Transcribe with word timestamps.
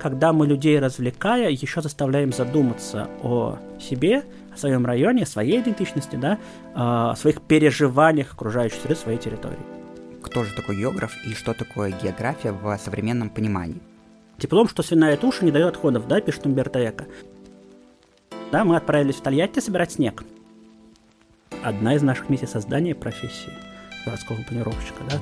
когда 0.00 0.32
мы 0.32 0.46
людей 0.46 0.78
развлекая, 0.78 1.50
еще 1.50 1.82
заставляем 1.82 2.32
задуматься 2.32 3.08
о 3.22 3.58
себе, 3.78 4.24
о 4.52 4.56
своем 4.56 4.86
районе, 4.86 5.24
о 5.24 5.26
своей 5.26 5.60
идентичности, 5.60 6.16
да, 6.16 6.38
о 6.74 7.14
своих 7.16 7.42
переживаниях 7.42 8.32
окружающей 8.32 8.80
среды, 8.80 8.96
своей 8.96 9.18
территории. 9.18 9.58
Кто 10.22 10.44
же 10.44 10.54
такой 10.54 10.76
географ 10.76 11.12
и 11.26 11.34
что 11.34 11.54
такое 11.54 11.92
география 11.92 12.52
в 12.52 12.78
современном 12.78 13.30
понимании? 13.30 13.80
Диплом, 14.38 14.68
что 14.68 14.82
свиная 14.82 15.16
туша 15.16 15.44
не 15.44 15.50
дает 15.50 15.68
отходов, 15.68 16.08
да, 16.08 16.20
пишет 16.20 16.46
Умберто 16.46 16.82
Эко. 16.82 17.06
Да, 18.50 18.64
мы 18.64 18.76
отправились 18.76 19.16
в 19.16 19.20
Тольятти 19.20 19.60
собирать 19.60 19.92
снег. 19.92 20.24
Одна 21.62 21.94
из 21.94 22.02
наших 22.02 22.30
миссий 22.30 22.46
создания 22.46 22.94
профессии 22.94 23.52
городского 24.06 24.38
планировщика, 24.48 25.02
да. 25.10 25.18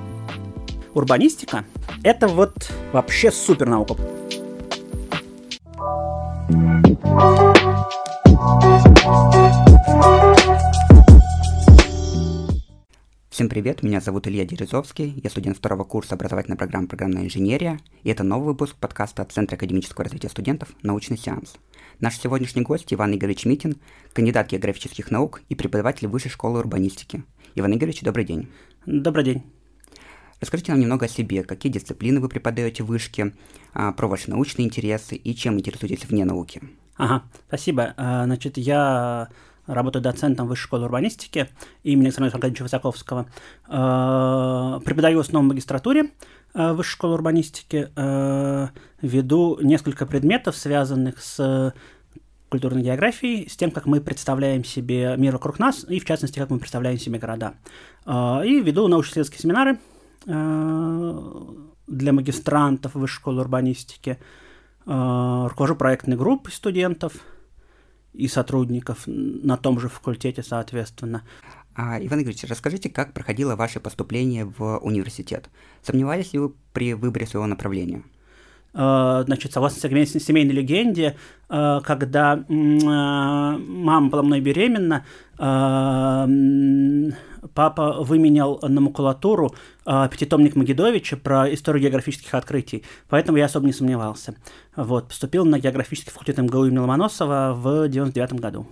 Урбанистика– 0.94 1.64
это 2.02 2.28
вот 2.28 2.72
вообще 2.92 3.30
супер 3.30 3.68
наука. 3.68 3.94
Всем 13.30 13.48
привет, 13.48 13.84
меня 13.84 14.00
зовут 14.00 14.26
Илья 14.26 14.44
Дерезовский, 14.44 15.20
я 15.22 15.30
студент 15.30 15.56
второго 15.56 15.84
курса 15.84 16.16
образовательной 16.16 16.56
программы 16.56 16.88
«Программная 16.88 17.22
инженерия», 17.22 17.78
и 18.02 18.10
это 18.10 18.24
новый 18.24 18.46
выпуск 18.46 18.74
подкаста 18.74 19.22
от 19.22 19.30
Центра 19.30 19.54
академического 19.54 20.02
развития 20.02 20.28
студентов 20.28 20.70
«Научный 20.82 21.16
сеанс». 21.16 21.54
Наш 22.00 22.18
сегодняшний 22.18 22.62
гость 22.62 22.92
Иван 22.92 23.14
Игоревич 23.14 23.44
Митин, 23.44 23.76
кандидат 24.12 24.50
географических 24.50 25.12
наук 25.12 25.42
и 25.48 25.54
преподаватель 25.54 26.08
Высшей 26.08 26.32
школы 26.32 26.58
урбанистики. 26.58 27.22
Иван 27.54 27.74
Игоревич, 27.74 28.02
добрый 28.02 28.24
день. 28.24 28.48
Добрый 28.86 29.24
день. 29.24 29.44
Расскажите 30.40 30.72
нам 30.72 30.80
немного 30.80 31.06
о 31.06 31.08
себе, 31.08 31.44
какие 31.44 31.70
дисциплины 31.70 32.20
вы 32.20 32.28
преподаете 32.28 32.82
в 32.82 32.86
вышке, 32.86 33.34
а, 33.72 33.92
про 33.92 34.08
ваши 34.08 34.30
научные 34.30 34.66
интересы 34.66 35.14
и 35.14 35.34
чем 35.34 35.58
интересуетесь 35.58 36.04
вне 36.04 36.24
науки. 36.24 36.62
Ага, 36.98 37.22
спасибо. 37.46 37.94
А, 37.96 38.24
значит, 38.24 38.58
я 38.58 39.28
работаю 39.66 40.02
доцентом 40.02 40.48
Высшей 40.48 40.64
школы 40.64 40.84
урбанистики 40.84 41.48
имени 41.84 42.06
Александра 42.06 42.34
Аркадьевича 42.34 42.64
Высоковского. 42.64 43.26
А, 43.68 44.80
преподаю 44.80 45.18
в 45.18 45.20
основном 45.20 45.48
в 45.48 45.52
магистратуре 45.54 46.10
Высшей 46.54 46.92
школы 46.92 47.14
урбанистики. 47.14 47.90
Веду 49.00 49.58
несколько 49.60 50.06
предметов, 50.06 50.56
связанных 50.56 51.22
с 51.22 51.72
культурной 52.48 52.82
географией, 52.82 53.48
с 53.48 53.56
тем, 53.56 53.70
как 53.70 53.86
мы 53.86 54.00
представляем 54.00 54.64
себе 54.64 55.14
мир 55.18 55.34
вокруг 55.34 55.58
нас, 55.58 55.84
и 55.88 56.00
в 56.00 56.04
частности, 56.04 56.38
как 56.38 56.50
мы 56.50 56.58
представляем 56.58 56.98
себе 56.98 57.18
города. 57.18 57.54
И 58.06 58.60
веду 58.60 58.88
научно-исследовательские 58.88 59.42
семинары 59.42 59.78
для 61.86 62.12
магистрантов 62.12 62.94
Высшей 62.94 63.16
школы 63.16 63.42
урбанистики. 63.42 64.18
Руковожу 64.88 65.76
проектной 65.76 66.16
группой 66.16 66.50
студентов 66.50 67.12
и 68.14 68.26
сотрудников 68.26 69.02
на 69.06 69.58
том 69.58 69.78
же 69.78 69.90
факультете, 69.90 70.42
соответственно. 70.42 71.24
А, 71.74 71.98
Иван 72.00 72.22
Игоревич, 72.22 72.44
расскажите, 72.44 72.88
как 72.88 73.12
проходило 73.12 73.54
ваше 73.54 73.80
поступление 73.80 74.46
в 74.46 74.78
университет? 74.78 75.50
Сомневались 75.82 76.32
ли 76.32 76.38
вы 76.38 76.54
при 76.72 76.94
выборе 76.94 77.26
своего 77.26 77.46
направления? 77.46 78.02
Э, 78.74 79.24
значит, 79.26 79.52
согласно 79.52 79.80
семейной 79.80 80.54
легенде, 80.54 81.16
э, 81.48 81.80
когда 81.84 82.36
э, 82.36 82.42
мама 82.52 84.08
была 84.08 84.22
мной 84.22 84.40
беременна, 84.40 85.04
папа 87.54 88.02
выменял 88.02 88.58
на 88.60 88.80
макулатуру 88.80 89.54
пятитомник 89.84 90.56
Магедовича 90.56 91.16
про 91.16 91.54
историю 91.54 91.84
географических 91.84 92.34
открытий, 92.34 92.82
поэтому 93.08 93.38
я 93.38 93.44
особо 93.44 93.66
не 93.66 93.72
сомневался. 93.72 94.34
Вот, 94.74 95.06
поступил 95.06 95.44
на 95.44 95.60
географический 95.60 96.10
факультет 96.10 96.38
МГУ 96.38 96.64
имени 96.64 96.78
Ломоносова 96.78 97.54
в 97.54 97.88
99 97.88 98.32
году. 98.40 98.66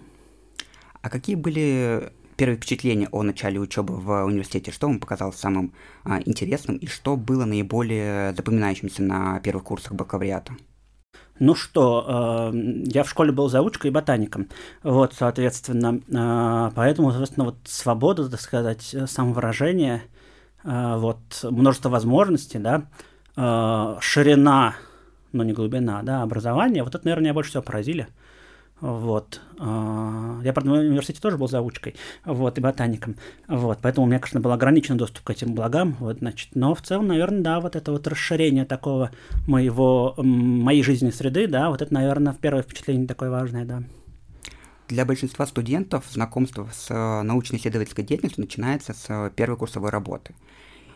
А 1.02 1.08
какие 1.08 1.36
были 1.36 2.10
первые 2.36 2.56
впечатления 2.56 3.08
о 3.12 3.22
начале 3.22 3.58
учебы 3.58 3.96
в 3.96 4.24
университете? 4.24 4.70
Что 4.70 4.86
вам 4.86 5.00
показалось 5.00 5.36
самым 5.36 5.72
а, 6.04 6.20
интересным 6.24 6.76
и 6.76 6.86
что 6.86 7.16
было 7.16 7.44
наиболее 7.44 8.34
запоминающимся 8.34 9.02
на 9.02 9.40
первых 9.40 9.64
курсах 9.64 9.92
бакалавриата? 9.92 10.52
Ну 11.38 11.54
что, 11.54 12.50
э, 12.52 12.56
я 12.86 13.02
в 13.02 13.10
школе 13.10 13.30
был 13.30 13.48
заучкой 13.48 13.90
и 13.90 13.92
ботаником, 13.92 14.48
вот, 14.82 15.12
соответственно, 15.12 16.00
э, 16.08 16.70
поэтому, 16.74 17.10
соответственно, 17.10 17.46
вот 17.46 17.56
свобода, 17.64 18.30
так 18.30 18.40
сказать, 18.40 18.96
самовыражение, 19.06 20.02
э, 20.64 20.96
вот, 20.96 21.18
множество 21.42 21.90
возможностей, 21.90 22.58
да, 22.58 22.86
ширина, 24.00 24.76
но 25.32 25.44
не 25.44 25.52
глубина, 25.52 26.02
да, 26.02 26.22
образование, 26.22 26.82
вот 26.82 26.94
это, 26.94 27.04
наверное, 27.04 27.24
меня 27.24 27.34
больше 27.34 27.50
всего 27.50 27.62
поразили. 27.62 28.08
Вот. 28.80 29.40
А, 29.58 30.40
я, 30.44 30.52
правда, 30.52 30.72
в 30.72 30.74
университете 30.74 31.20
тоже 31.20 31.38
был 31.38 31.48
заучкой, 31.48 31.94
вот, 32.24 32.58
и 32.58 32.60
ботаником. 32.60 33.16
Вот, 33.48 33.78
поэтому 33.80 34.06
у 34.06 34.08
меня, 34.08 34.18
конечно, 34.18 34.40
был 34.40 34.52
ограниченный 34.52 34.98
доступ 34.98 35.24
к 35.24 35.30
этим 35.30 35.54
благам, 35.54 35.96
вот, 35.98 36.18
значит, 36.18 36.50
но 36.54 36.74
в 36.74 36.82
целом, 36.82 37.06
наверное, 37.06 37.40
да, 37.40 37.60
вот 37.60 37.74
это 37.74 37.90
вот 37.90 38.06
расширение 38.06 38.66
такого 38.66 39.10
моего, 39.46 40.14
моей 40.18 40.82
жизненной 40.82 41.14
среды, 41.14 41.46
да, 41.46 41.70
вот 41.70 41.80
это, 41.80 41.92
наверное, 41.92 42.34
первое 42.34 42.62
впечатление 42.62 43.06
такое 43.06 43.30
важное, 43.30 43.64
да. 43.64 43.82
Для 44.88 45.04
большинства 45.04 45.46
студентов 45.46 46.04
знакомство 46.10 46.68
с 46.72 46.90
э, 46.90 47.22
научно-исследовательской 47.22 48.04
деятельностью 48.04 48.44
начинается 48.44 48.92
с 48.92 49.32
первой 49.34 49.56
курсовой 49.56 49.90
работы. 49.90 50.34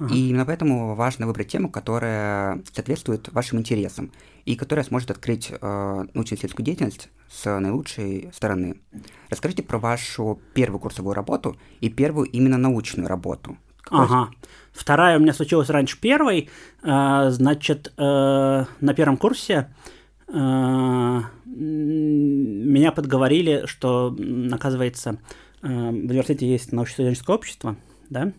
И 0.09 0.31
именно 0.31 0.47
поэтому 0.47 0.94
важно 0.94 1.27
выбрать 1.27 1.49
тему, 1.49 1.71
которая 1.71 2.62
соответствует 2.72 3.31
вашим 3.33 3.59
интересам 3.59 4.11
и 4.47 4.56
которая 4.56 4.84
сможет 4.84 5.11
открыть 5.11 5.50
э, 5.50 5.56
научно-исследовательскую 5.61 6.65
деятельность 6.65 7.11
с 7.28 7.59
наилучшей 7.59 8.31
стороны. 8.33 8.81
Расскажите 9.28 9.62
про 9.62 9.78
вашу 9.78 10.41
первую 10.55 10.81
курсовую 10.81 11.15
работу 11.15 11.56
и 11.81 11.91
первую 11.91 12.28
именно 12.28 12.56
научную 12.56 13.09
работу. 13.09 13.59
Какой... 13.83 14.05
Ага. 14.05 14.31
Вторая 14.72 15.19
у 15.19 15.21
меня 15.21 15.34
случилась 15.34 15.69
раньше 15.69 16.00
первой. 16.00 16.49
Э, 16.82 17.28
значит, 17.31 17.93
э, 17.97 18.00
на 18.00 18.94
первом 18.94 19.19
курсе 19.19 19.69
э, 20.28 21.21
меня 21.44 22.93
подговорили, 22.93 23.67
что, 23.67 24.17
оказывается, 24.50 25.19
э, 25.62 25.67
в 25.67 26.09
университете 26.09 26.49
есть 26.50 26.72
научно-исследовательское 26.72 27.37
общество, 27.37 27.77
да, 28.09 28.32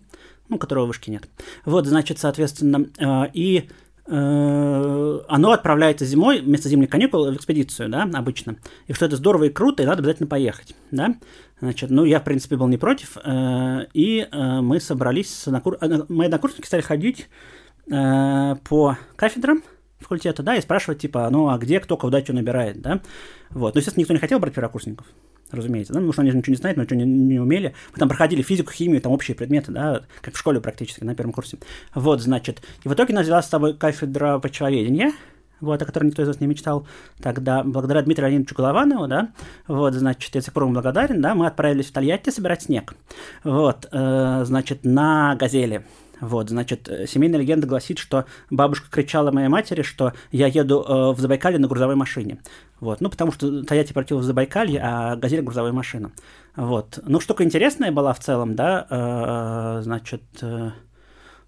ну, 0.51 0.57
которого 0.59 0.83
в 0.83 0.87
вышке 0.89 1.09
нет. 1.11 1.27
Вот, 1.65 1.87
значит, 1.87 2.19
соответственно, 2.19 2.85
э, 2.99 3.31
и 3.33 3.69
э, 4.05 5.19
оно 5.27 5.51
отправляется 5.51 6.05
зимой 6.05 6.41
вместо 6.41 6.69
зимних 6.69 6.89
каникул 6.89 7.31
в 7.31 7.35
экспедицию, 7.35 7.89
да, 7.89 8.03
обычно. 8.13 8.57
И 8.87 8.93
что 8.93 9.05
это 9.05 9.15
здорово 9.15 9.45
и 9.45 9.49
круто, 9.49 9.81
и 9.81 9.85
надо 9.85 9.99
обязательно 9.99 10.27
поехать, 10.27 10.75
да. 10.91 11.15
Значит, 11.61 11.89
ну, 11.89 12.03
я, 12.03 12.19
в 12.19 12.23
принципе, 12.23 12.57
был 12.57 12.67
не 12.67 12.77
против, 12.77 13.17
э, 13.23 13.87
и 13.93 14.27
мы 14.31 14.79
собрались, 14.79 15.33
с 15.33 15.47
однокур... 15.47 15.77
мои 16.09 16.27
однокурсники 16.27 16.67
стали 16.67 16.81
ходить 16.81 17.27
по 17.87 18.97
кафедрам, 19.15 19.63
факультета, 19.99 20.43
да, 20.43 20.55
и 20.55 20.61
спрашивать, 20.61 20.99
типа, 20.99 21.27
ну, 21.31 21.49
а 21.49 21.57
где 21.57 21.79
кто 21.79 21.97
куда 21.97 22.21
что 22.21 22.33
набирает, 22.33 22.81
да. 22.81 23.01
Вот. 23.49 23.73
Ну, 23.73 23.79
естественно, 23.79 24.01
никто 24.01 24.13
не 24.13 24.19
хотел 24.19 24.39
брать 24.39 24.53
первокурсников 24.53 25.07
разумеется, 25.53 25.93
да, 25.93 25.99
потому 25.99 26.13
что 26.13 26.21
они 26.21 26.31
ничего 26.31 26.51
не 26.51 26.57
знают, 26.57 26.77
но 26.77 26.83
ничего 26.83 26.99
не, 26.99 27.05
не 27.05 27.39
умели. 27.39 27.73
Мы 27.93 27.99
там 27.99 28.09
проходили 28.09 28.41
физику, 28.41 28.71
химию, 28.71 29.01
там 29.01 29.11
общие 29.11 29.35
предметы, 29.35 29.71
да, 29.71 30.01
как 30.21 30.35
в 30.35 30.37
школе 30.37 30.59
практически 30.59 31.03
на 31.03 31.15
первом 31.15 31.33
курсе. 31.33 31.57
Вот, 31.93 32.21
значит, 32.21 32.61
и 32.83 32.89
в 32.89 32.93
итоге 32.93 33.13
нас 33.13 33.23
взяла 33.23 33.41
с 33.41 33.49
тобой 33.49 33.73
кафедра 33.73 34.39
почвоведения, 34.39 35.13
вот, 35.61 35.81
о 35.81 35.85
которой 35.85 36.05
никто 36.05 36.23
из 36.23 36.27
нас 36.27 36.39
не 36.39 36.47
мечтал 36.47 36.87
тогда, 37.21 37.63
благодаря 37.63 38.01
Дмитрию 38.01 38.29
Леонидовичу 38.29 38.55
Голованову, 38.55 39.07
да, 39.07 39.29
вот, 39.67 39.93
значит, 39.93 40.33
я 40.33 40.41
до 40.41 40.45
сих 40.45 40.53
пор 40.53 40.63
ему 40.63 40.73
благодарен, 40.73 41.21
да, 41.21 41.35
мы 41.35 41.47
отправились 41.47 41.87
в 41.87 41.91
Тольятти 41.91 42.29
собирать 42.29 42.63
снег, 42.63 42.95
вот, 43.43 43.87
э, 43.91 44.41
значит, 44.45 44.83
на 44.83 45.35
«Газели», 45.35 45.85
вот, 46.21 46.49
значит, 46.49 46.89
семейная 47.07 47.39
легенда 47.39 47.67
гласит, 47.67 47.97
что 47.97 48.25
бабушка 48.49 48.89
кричала 48.89 49.31
моей 49.31 49.47
матери, 49.47 49.81
что 49.81 50.13
я 50.31 50.47
еду 50.47 50.81
э, 50.81 51.11
в 51.13 51.19
Забайкалье 51.19 51.59
на 51.59 51.67
грузовой 51.67 51.95
машине. 51.95 52.39
Вот, 52.79 53.01
ну, 53.01 53.09
потому 53.09 53.31
что 53.31 53.63
Тойоте 53.63 53.93
прилетел 53.93 54.19
в 54.19 54.23
Забайкалье, 54.23 54.79
а 54.83 55.15
Газель 55.15 55.41
грузовая 55.41 55.73
машина. 55.73 56.11
Вот. 56.55 56.99
Ну, 57.05 57.19
штука 57.19 57.43
интересная 57.43 57.91
была 57.91 58.13
в 58.13 58.19
целом, 58.19 58.55
да, 58.55 58.87
э, 58.89 59.81
значит, 59.83 60.23
э, 60.41 60.71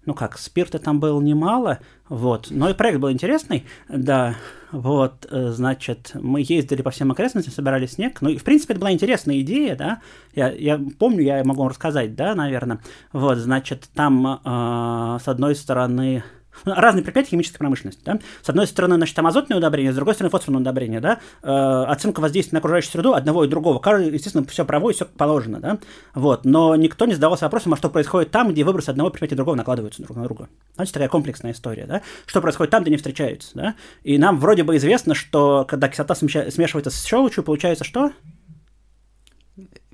ну 0.06 0.14
как, 0.14 0.38
спирта 0.38 0.78
там 0.78 1.00
было 1.00 1.20
немало, 1.20 1.78
вот, 2.08 2.48
но 2.50 2.70
и 2.70 2.74
проект 2.74 2.98
был 2.98 3.10
интересный, 3.10 3.64
да, 3.88 4.36
вот, 4.70 5.26
э, 5.30 5.50
значит, 5.50 6.12
мы 6.14 6.40
ездили 6.46 6.82
по 6.82 6.90
всем 6.90 7.10
окрестностям, 7.12 7.52
собирали 7.52 7.86
снег, 7.86 8.20
ну, 8.20 8.28
и, 8.28 8.36
в 8.36 8.44
принципе, 8.44 8.74
это 8.74 8.80
была 8.80 8.92
интересная 8.92 9.40
идея, 9.40 9.76
да, 9.76 10.00
я, 10.34 10.50
я 10.50 10.80
помню, 10.98 11.22
я 11.22 11.42
могу 11.44 11.60
вам 11.60 11.70
рассказать, 11.70 12.14
да, 12.14 12.34
наверное, 12.34 12.80
вот, 13.12 13.38
значит, 13.38 13.88
там, 13.94 14.40
э, 14.44 15.18
с 15.22 15.28
одной 15.28 15.54
стороны, 15.54 16.24
разные 16.64 17.02
предприятия 17.02 17.30
химической 17.30 17.58
промышленности, 17.58 18.00
да. 18.04 18.18
С 18.42 18.48
одной 18.48 18.66
стороны, 18.66 18.96
значит, 18.96 19.14
там 19.14 19.26
азотное 19.26 19.58
удобрение, 19.58 19.92
с 19.92 19.96
другой 19.96 20.14
стороны, 20.14 20.30
фосфорное 20.30 20.60
удобрение, 20.60 21.00
да. 21.00 21.18
Э, 21.42 21.84
оценка 21.90 22.20
воздействия 22.20 22.56
на 22.56 22.58
окружающую 22.58 22.92
среду 22.92 23.14
одного 23.14 23.44
и 23.44 23.48
другого. 23.48 23.78
Каждый, 23.78 24.12
естественно, 24.12 24.44
все 24.46 24.64
проводит, 24.64 24.96
все 24.96 25.06
положено, 25.06 25.60
да. 25.60 25.78
Вот. 26.14 26.44
Но 26.44 26.76
никто 26.76 27.06
не 27.06 27.14
задавался 27.14 27.44
вопросом, 27.44 27.74
а 27.74 27.76
что 27.76 27.90
происходит 27.90 28.30
там, 28.30 28.50
где 28.50 28.64
выбросы 28.64 28.90
одного 28.90 29.10
предприятия 29.10 29.34
и 29.34 29.36
другого 29.36 29.54
накладываются 29.54 30.02
друг 30.02 30.16
на 30.16 30.24
друга. 30.24 30.48
Значит, 30.76 30.94
такая 30.94 31.08
комплексная 31.08 31.52
история, 31.52 31.86
да. 31.86 32.02
Что 32.26 32.40
происходит 32.40 32.70
там, 32.70 32.82
где 32.82 32.90
не 32.90 32.96
встречаются, 32.96 33.50
да. 33.54 33.74
И 34.02 34.18
нам 34.18 34.38
вроде 34.38 34.62
бы 34.62 34.76
известно, 34.76 35.14
что 35.14 35.64
когда 35.68 35.88
кислота 35.88 36.14
смешивается 36.14 36.90
с 36.90 37.04
щелочью, 37.04 37.44
получается 37.44 37.84
что? 37.84 38.12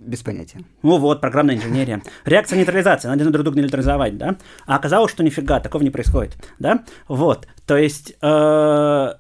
Без 0.01 0.23
понятия. 0.23 0.61
Ну 0.83 0.99
вот, 0.99 1.21
программная 1.21 1.57
инженерия. 1.57 2.03
Реакция 2.25 2.57
нейтрализации, 2.57 3.09
надо 3.09 3.31
друг 3.31 3.45
друга 3.45 3.61
нейтрализовать, 3.61 4.17
да? 4.17 4.37
А 4.67 4.77
оказалось, 4.77 5.13
что 5.13 5.23
нифига, 5.23 5.61
такого 5.61 5.83
не 5.83 5.91
происходит, 5.91 6.37
да? 6.59 6.85
Вот, 7.09 7.47
то 7.67 7.77
есть... 7.77 8.15
Э- 8.23 9.15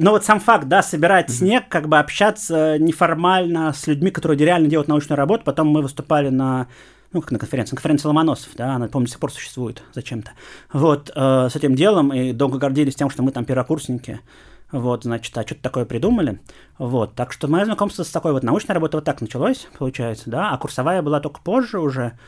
но 0.00 0.12
вот 0.12 0.24
сам 0.24 0.38
факт, 0.38 0.68
да, 0.68 0.80
собирать 0.80 1.28
mm-hmm. 1.28 1.32
снег, 1.32 1.68
как 1.68 1.88
бы 1.88 1.98
общаться 1.98 2.78
неформально 2.78 3.72
с 3.72 3.88
людьми, 3.88 4.12
которые 4.12 4.38
реально 4.38 4.68
делают 4.68 4.86
научную 4.86 5.16
работу. 5.16 5.42
Потом 5.44 5.66
мы 5.66 5.82
выступали 5.82 6.28
на, 6.28 6.68
ну, 7.12 7.20
как 7.20 7.32
на 7.32 7.38
конференции, 7.40 7.72
на 7.72 7.78
конференции 7.78 8.06
Ломоносов, 8.06 8.54
да, 8.56 8.74
она, 8.74 8.86
помню, 8.86 9.06
до 9.06 9.10
сих 9.10 9.20
пор 9.20 9.32
существует 9.32 9.82
зачем-то. 9.92 10.30
Вот, 10.72 11.10
э, 11.12 11.48
с 11.50 11.56
этим 11.56 11.74
делом, 11.74 12.14
и 12.14 12.32
долго 12.32 12.58
гордились 12.58 12.94
тем, 12.94 13.10
что 13.10 13.24
мы 13.24 13.32
там 13.32 13.44
первокурсники. 13.44 14.20
Вот, 14.70 15.04
значит, 15.04 15.36
а 15.38 15.46
что-то 15.46 15.62
такое 15.62 15.84
придумали. 15.86 16.40
Вот, 16.76 17.14
так 17.14 17.32
что 17.32 17.48
мое 17.48 17.64
знакомство 17.64 18.02
с 18.02 18.10
такой 18.10 18.32
вот 18.32 18.42
научной 18.42 18.74
работой 18.74 18.96
вот 18.96 19.04
так 19.04 19.20
началось, 19.20 19.66
получается, 19.78 20.30
да, 20.30 20.50
а 20.50 20.58
курсовая 20.58 21.00
была 21.00 21.20
только 21.20 21.40
позже 21.40 21.80
уже. 21.80 22.18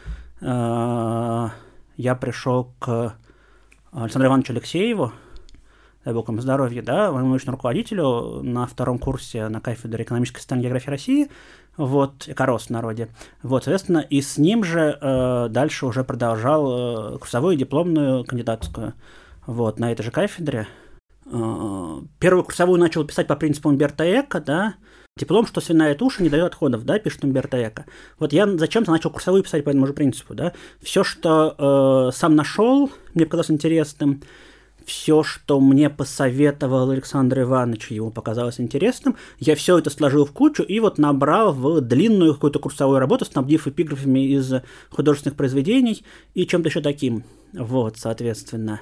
Э, 0.41 1.49
я 1.97 2.15
пришел 2.15 2.73
к 2.79 3.15
Александру 3.93 4.29
Ивановичу 4.29 4.53
Алексееву, 4.55 5.13
дай 6.05 6.15
бог 6.15 6.29
ему 6.29 6.41
здоровья, 6.41 6.81
да, 6.81 7.13
моему 7.13 7.29
научному 7.29 7.57
руководителю 7.57 8.43
на 8.43 8.67
втором 8.67 8.99
курсе 8.99 9.49
на 9.49 9.61
кафедре 9.61 10.05
экономической 10.05 10.41
социальной 10.41 10.65
географии 10.65 10.91
России, 10.91 11.31
вот, 11.77 12.27
экорос 12.27 12.67
в 12.67 12.71
народе. 12.71 13.09
Вот, 13.43 13.65
соответственно, 13.65 13.99
и 13.99 14.23
с 14.23 14.39
ним 14.39 14.65
же 14.65 14.97
э, 14.99 15.49
дальше 15.51 15.85
уже 15.85 16.05
продолжал 16.05 17.17
э, 17.17 17.19
курсовую 17.19 17.57
дипломную 17.57 18.25
кандидатскую, 18.25 18.95
вот, 19.47 19.79
на 19.79 19.93
этой 19.93 20.03
же 20.03 20.11
кафедре. 20.11 20.69
Э, 21.27 22.01
первую 22.19 22.45
курсовую 22.45 22.81
начал 22.81 23.05
писать 23.05 23.27
по 23.27 23.37
принципу 23.37 23.69
Умберто 23.69 24.05
Эко, 24.05 24.41
да, 24.41 24.75
Диплом, 25.17 25.47
что 25.47 25.61
свиная 25.61 25.95
туша 25.95 26.23
не 26.23 26.31
дает 26.31 26.47
отходов, 26.47 26.85
да, 26.85 26.99
пишет 26.99 27.25
Умберто 27.25 27.63
Эко. 27.63 27.85
Вот 28.19 28.33
я 28.33 28.47
зачем-то 28.47 28.91
начал 28.91 29.11
курсовую 29.11 29.43
писать 29.43 29.65
по 29.65 29.71
этому 29.71 29.87
же 29.87 29.93
принципу, 29.93 30.35
да. 30.35 30.53
Все, 30.83 31.05
что 31.05 32.09
э, 32.11 32.17
сам 32.17 32.37
нашел, 32.37 32.91
мне 33.15 33.27
показалось 33.27 33.51
интересным, 33.51 34.23
все, 34.87 35.23
что 35.23 35.61
мне 35.61 35.91
посоветовал 35.91 36.91
Александр 36.91 37.43
Иванович, 37.43 37.91
ему 37.91 38.11
показалось 38.11 38.61
интересным, 38.61 39.17
я 39.39 39.55
все 39.57 39.79
это 39.79 39.91
сложил 39.91 40.25
в 40.25 40.33
кучу 40.33 40.63
и 40.63 40.81
вот 40.81 40.97
набрал 40.99 41.53
в 41.53 41.81
длинную 41.81 42.35
какую-то 42.35 42.59
курсовую 42.59 42.99
работу, 42.99 43.25
снабдив 43.25 43.67
эпиграфами 43.67 44.21
из 44.21 44.53
художественных 44.89 45.37
произведений 45.37 46.03
и 46.35 46.47
чем-то 46.47 46.69
еще 46.69 46.81
таким. 46.81 47.25
Вот, 47.53 47.99
соответственно. 47.99 48.81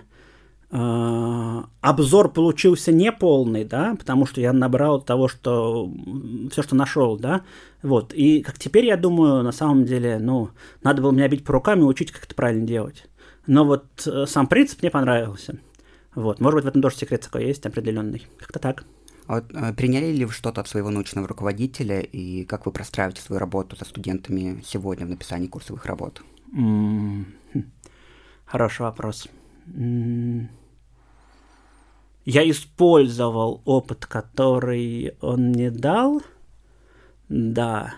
Обзор 0.71 2.31
получился 2.31 2.93
неполный, 2.93 3.65
да, 3.65 3.97
потому 3.99 4.27
что 4.27 4.41
я 4.41 4.53
набрал 4.53 5.01
того, 5.01 5.27
что 5.27 5.91
все, 6.51 6.63
что 6.63 6.77
нашел, 6.77 7.17
да, 7.17 7.43
вот. 7.83 8.13
И 8.13 8.43
как 8.43 8.59
теперь 8.59 8.85
я 8.87 8.97
думаю, 8.97 9.43
на 9.43 9.53
самом 9.53 9.85
деле, 9.85 10.19
ну, 10.19 10.51
надо 10.83 11.01
было 11.01 11.13
меня 11.13 11.29
бить 11.29 11.45
по 11.45 11.55
рукам 11.55 11.81
и 11.81 11.85
учить, 11.85 12.13
как 12.13 12.25
это 12.25 12.35
правильно 12.35 12.67
делать. 12.67 13.07
Но 13.47 13.65
вот 13.65 13.87
э, 14.07 14.27
сам 14.27 14.47
принцип 14.47 14.83
мне 14.83 14.91
понравился. 14.91 15.59
Вот. 16.15 16.41
Может 16.41 16.57
быть, 16.57 16.65
в 16.65 16.69
этом 16.69 16.83
тоже 16.83 16.97
секрет 16.97 17.23
такой 17.23 17.47
есть 17.47 17.65
определенный. 17.65 18.27
Как-то 18.39 18.59
так. 18.59 18.85
А 19.27 19.37
вот, 19.37 19.45
э, 19.55 19.73
приняли 19.73 20.13
ли 20.13 20.25
вы 20.27 20.33
что-то 20.33 20.61
от 20.61 20.69
своего 20.69 20.91
научного 20.91 21.27
руководителя 21.27 22.01
и 22.01 22.45
как 22.45 22.67
вы 22.67 22.73
простраиваете 22.73 23.23
свою 23.23 23.39
работу 23.39 23.77
со 23.77 23.87
студентами 23.87 24.63
сегодня 24.67 25.07
в 25.07 25.09
написании 25.09 25.47
курсовых 25.47 25.87
работ? 25.87 26.23
Mm-hmm. 26.55 27.25
Хороший 28.45 28.83
вопрос. 28.83 29.29
Я 32.25 32.51
использовал 32.51 33.63
опыт, 33.65 34.05
который 34.07 35.15
он 35.21 35.49
мне 35.49 35.71
дал, 35.71 36.21
да. 37.29 37.95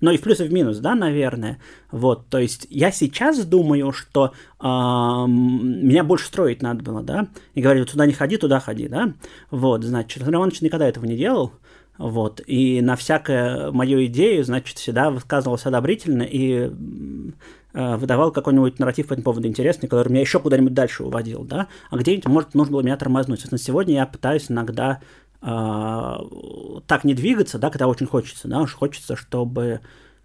Но 0.00 0.10
и 0.10 0.18
в 0.18 0.20
плюс 0.20 0.38
и 0.40 0.44
в 0.44 0.52
минус, 0.52 0.78
да, 0.78 0.94
наверное. 0.94 1.58
Вот, 1.90 2.28
то 2.28 2.38
есть 2.38 2.66
я 2.68 2.90
сейчас 2.90 3.44
думаю, 3.44 3.90
что 3.92 4.34
э, 4.60 4.64
меня 4.66 6.04
больше 6.04 6.26
строить 6.26 6.62
надо 6.62 6.82
было, 6.82 7.02
да, 7.02 7.28
и 7.54 7.62
говорю, 7.62 7.86
туда 7.86 8.04
не 8.04 8.12
ходи, 8.12 8.36
туда 8.36 8.60
ходи, 8.60 8.86
да. 8.86 9.14
Вот, 9.50 9.82
значит, 9.82 10.18
Александр 10.18 10.36
Иванович 10.36 10.60
никогда 10.60 10.86
этого 10.86 11.06
не 11.06 11.16
делал, 11.16 11.52
вот, 11.96 12.42
и 12.46 12.82
на 12.82 12.96
всякое 12.96 13.70
мою 13.70 14.04
идею, 14.06 14.44
значит, 14.44 14.78
всегда 14.78 15.10
высказывался 15.10 15.70
одобрительно 15.70 16.22
и 16.22 16.70
выдавал 17.74 18.30
какой-нибудь 18.30 18.78
нарратив 18.78 19.08
по 19.08 19.14
этому 19.14 19.24
поводу 19.24 19.48
интересный, 19.48 19.88
который 19.88 20.08
меня 20.08 20.20
еще 20.20 20.38
куда-нибудь 20.38 20.74
дальше 20.74 21.02
уводил, 21.02 21.44
да, 21.44 21.66
а 21.90 21.96
где-нибудь, 21.96 22.26
может, 22.26 22.54
нужно 22.54 22.72
было 22.72 22.82
меня 22.82 22.96
тормознуть. 22.96 23.40
Соответственно, 23.40 23.74
сегодня 23.74 23.94
я 23.94 24.06
пытаюсь 24.06 24.48
иногда 24.48 25.00
э, 25.42 26.12
так 26.86 27.04
не 27.04 27.14
двигаться, 27.14 27.58
да, 27.58 27.70
когда 27.70 27.88
очень 27.88 28.06
хочется, 28.06 28.46
да, 28.46 28.60
уж 28.60 28.74
хочется, 28.74 29.16
чтобы 29.16 29.80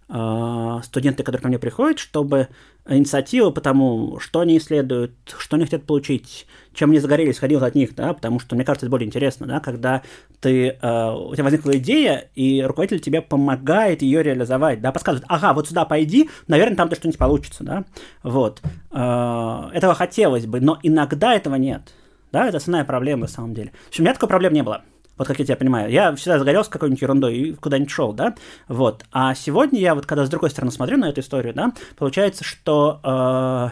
э, 0.08 0.80
студенты, 0.84 1.24
которые 1.24 1.42
ко 1.42 1.48
мне 1.48 1.58
приходят, 1.58 1.98
чтобы 1.98 2.48
инициатива 2.96 3.50
по 3.50 3.60
тому, 3.60 4.18
что 4.20 4.40
они 4.40 4.58
исследуют, 4.58 5.12
что 5.38 5.56
они 5.56 5.64
хотят 5.64 5.84
получить, 5.84 6.46
чем 6.74 6.90
они 6.90 6.98
загорелись, 6.98 7.38
ходил 7.38 7.62
от 7.64 7.74
них, 7.74 7.94
да, 7.94 8.12
потому 8.14 8.40
что, 8.40 8.54
мне 8.54 8.64
кажется, 8.64 8.86
это 8.86 8.90
более 8.90 9.06
интересно, 9.06 9.46
да, 9.46 9.60
когда 9.60 10.02
ты, 10.40 10.78
э, 10.80 11.12
у 11.12 11.34
тебя 11.34 11.44
возникла 11.44 11.76
идея, 11.78 12.28
и 12.34 12.62
руководитель 12.62 13.00
тебе 13.00 13.22
помогает 13.22 14.02
ее 14.02 14.22
реализовать, 14.22 14.80
да, 14.80 14.92
подсказывает, 14.92 15.26
ага, 15.28 15.52
вот 15.52 15.68
сюда 15.68 15.84
пойди, 15.84 16.30
наверное, 16.48 16.76
там-то 16.76 16.96
что-нибудь 16.96 17.18
получится, 17.18 17.64
да, 17.64 17.84
вот. 18.22 18.60
Э, 18.90 19.70
этого 19.72 19.94
хотелось 19.94 20.46
бы, 20.46 20.60
но 20.60 20.78
иногда 20.82 21.34
этого 21.34 21.56
нет, 21.56 21.92
да, 22.32 22.46
это 22.46 22.58
основная 22.58 22.84
проблема, 22.84 23.22
на 23.22 23.28
самом 23.28 23.54
деле. 23.54 23.72
В 23.86 23.88
общем, 23.88 24.02
у 24.02 24.04
меня 24.04 24.14
такой 24.14 24.28
проблемы 24.28 24.54
не 24.54 24.62
было. 24.62 24.82
Вот 25.20 25.26
как 25.26 25.38
я 25.38 25.44
тебя 25.44 25.56
понимаю. 25.56 25.90
Я 25.90 26.14
всегда 26.14 26.38
загорелся 26.38 26.70
какой-нибудь 26.70 27.02
ерундой 27.02 27.36
и 27.36 27.52
куда-нибудь 27.52 27.90
шел, 27.90 28.14
да? 28.14 28.34
Вот. 28.68 29.04
А 29.12 29.34
сегодня 29.34 29.78
я 29.78 29.94
вот, 29.94 30.06
когда 30.06 30.24
с 30.24 30.30
другой 30.30 30.48
стороны 30.48 30.72
смотрю 30.72 30.96
на 30.96 31.10
эту 31.10 31.20
историю, 31.20 31.52
да, 31.52 31.72
получается, 31.98 32.42
что 32.42 33.00
э, 33.04 33.68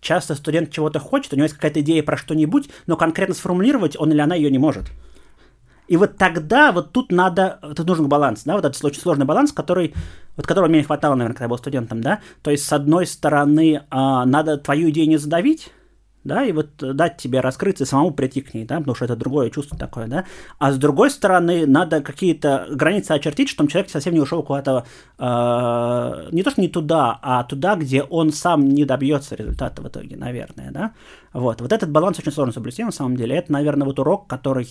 часто 0.00 0.36
студент 0.36 0.70
чего-то 0.70 1.00
хочет, 1.00 1.32
у 1.32 1.36
него 1.36 1.42
есть 1.42 1.56
какая-то 1.56 1.80
идея 1.80 2.04
про 2.04 2.16
что-нибудь, 2.16 2.70
но 2.86 2.96
конкретно 2.96 3.34
сформулировать 3.34 3.96
он 3.98 4.12
или 4.12 4.20
она 4.20 4.36
ее 4.36 4.48
не 4.48 4.58
может. 4.58 4.92
И 5.88 5.96
вот 5.96 6.18
тогда 6.18 6.70
вот 6.70 6.92
тут 6.92 7.10
надо, 7.10 7.58
тут 7.76 7.84
нужен 7.84 8.08
баланс, 8.08 8.44
да, 8.44 8.54
вот 8.54 8.64
этот 8.64 8.84
очень 8.84 9.00
сложный 9.00 9.26
баланс, 9.26 9.50
который, 9.50 9.94
вот 10.36 10.46
которого 10.46 10.68
мне 10.68 10.78
не 10.78 10.84
хватало, 10.84 11.16
наверное, 11.16 11.34
когда 11.34 11.46
я 11.46 11.48
был 11.48 11.58
студентом, 11.58 12.00
да, 12.00 12.20
то 12.42 12.52
есть 12.52 12.64
с 12.64 12.72
одной 12.72 13.06
стороны 13.06 13.82
а, 13.90 14.24
надо 14.24 14.56
твою 14.56 14.90
идею 14.90 15.08
не 15.08 15.16
задавить, 15.16 15.72
да, 16.24 16.44
и 16.44 16.52
вот 16.52 16.76
дать 16.76 17.16
тебе 17.16 17.40
раскрыться 17.40 17.84
и 17.84 17.86
самому 17.86 18.12
прийти 18.12 18.40
к 18.40 18.54
ней, 18.54 18.64
да, 18.64 18.78
потому 18.78 18.94
что 18.94 19.04
это 19.04 19.16
другое 19.16 19.50
чувство 19.50 19.76
такое, 19.78 20.06
да, 20.06 20.24
а 20.58 20.72
с 20.72 20.78
другой 20.78 21.10
стороны, 21.10 21.66
надо 21.66 22.00
какие-то 22.00 22.66
границы 22.70 23.12
очертить, 23.12 23.48
чтобы 23.48 23.70
человек 23.70 23.90
совсем 23.90 24.14
не 24.14 24.20
ушел 24.20 24.42
куда-то, 24.42 24.84
э, 25.18 26.28
не 26.32 26.42
то 26.42 26.50
что 26.50 26.60
не 26.60 26.68
туда, 26.68 27.18
а 27.22 27.44
туда, 27.44 27.76
где 27.76 28.02
он 28.02 28.32
сам 28.32 28.68
не 28.68 28.84
добьется 28.84 29.34
результата 29.34 29.82
в 29.82 29.88
итоге, 29.88 30.16
наверное, 30.16 30.70
да, 30.70 30.92
вот, 31.32 31.60
вот 31.60 31.72
этот 31.72 31.90
баланс 31.90 32.18
очень 32.18 32.32
сложно 32.32 32.52
соблюсти, 32.52 32.84
на 32.84 32.92
самом 32.92 33.16
деле, 33.16 33.36
это, 33.36 33.52
наверное, 33.52 33.86
вот 33.86 33.98
урок, 33.98 34.26
который 34.26 34.64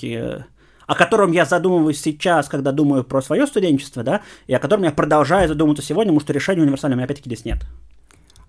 о 0.88 0.96
котором 0.96 1.32
я 1.32 1.46
задумываюсь 1.46 2.02
сейчас, 2.02 2.50
когда 2.50 2.74
думаю 2.74 3.06
про 3.06 3.22
свое 3.22 3.48
студенчество, 3.48 4.04
да, 4.04 4.22
и 4.48 4.54
о 4.54 4.60
котором 4.60 4.84
я 4.84 4.92
продолжаю 4.92 5.48
задумываться 5.48 5.86
сегодня, 5.86 6.12
потому 6.12 6.20
что 6.20 6.34
решения 6.34 6.64
универсального 6.64 7.04
опять-таки 7.04 7.30
здесь 7.30 7.46
нет. 7.46 7.60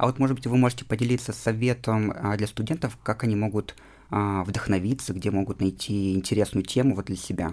А 0.02 0.06
вот, 0.06 0.18
может 0.18 0.34
быть, 0.34 0.48
вы 0.48 0.56
можете 0.56 0.84
поделиться 0.84 1.32
советом 1.32 2.12
а, 2.12 2.36
для 2.36 2.48
студентов, 2.48 2.98
как 3.04 3.22
они 3.22 3.36
могут 3.36 3.76
а, 4.10 4.42
вдохновиться, 4.42 5.12
где 5.12 5.30
могут 5.30 5.60
найти 5.60 6.14
интересную 6.14 6.64
тему 6.64 6.96
вот 6.96 7.04
для 7.04 7.14
себя? 7.14 7.52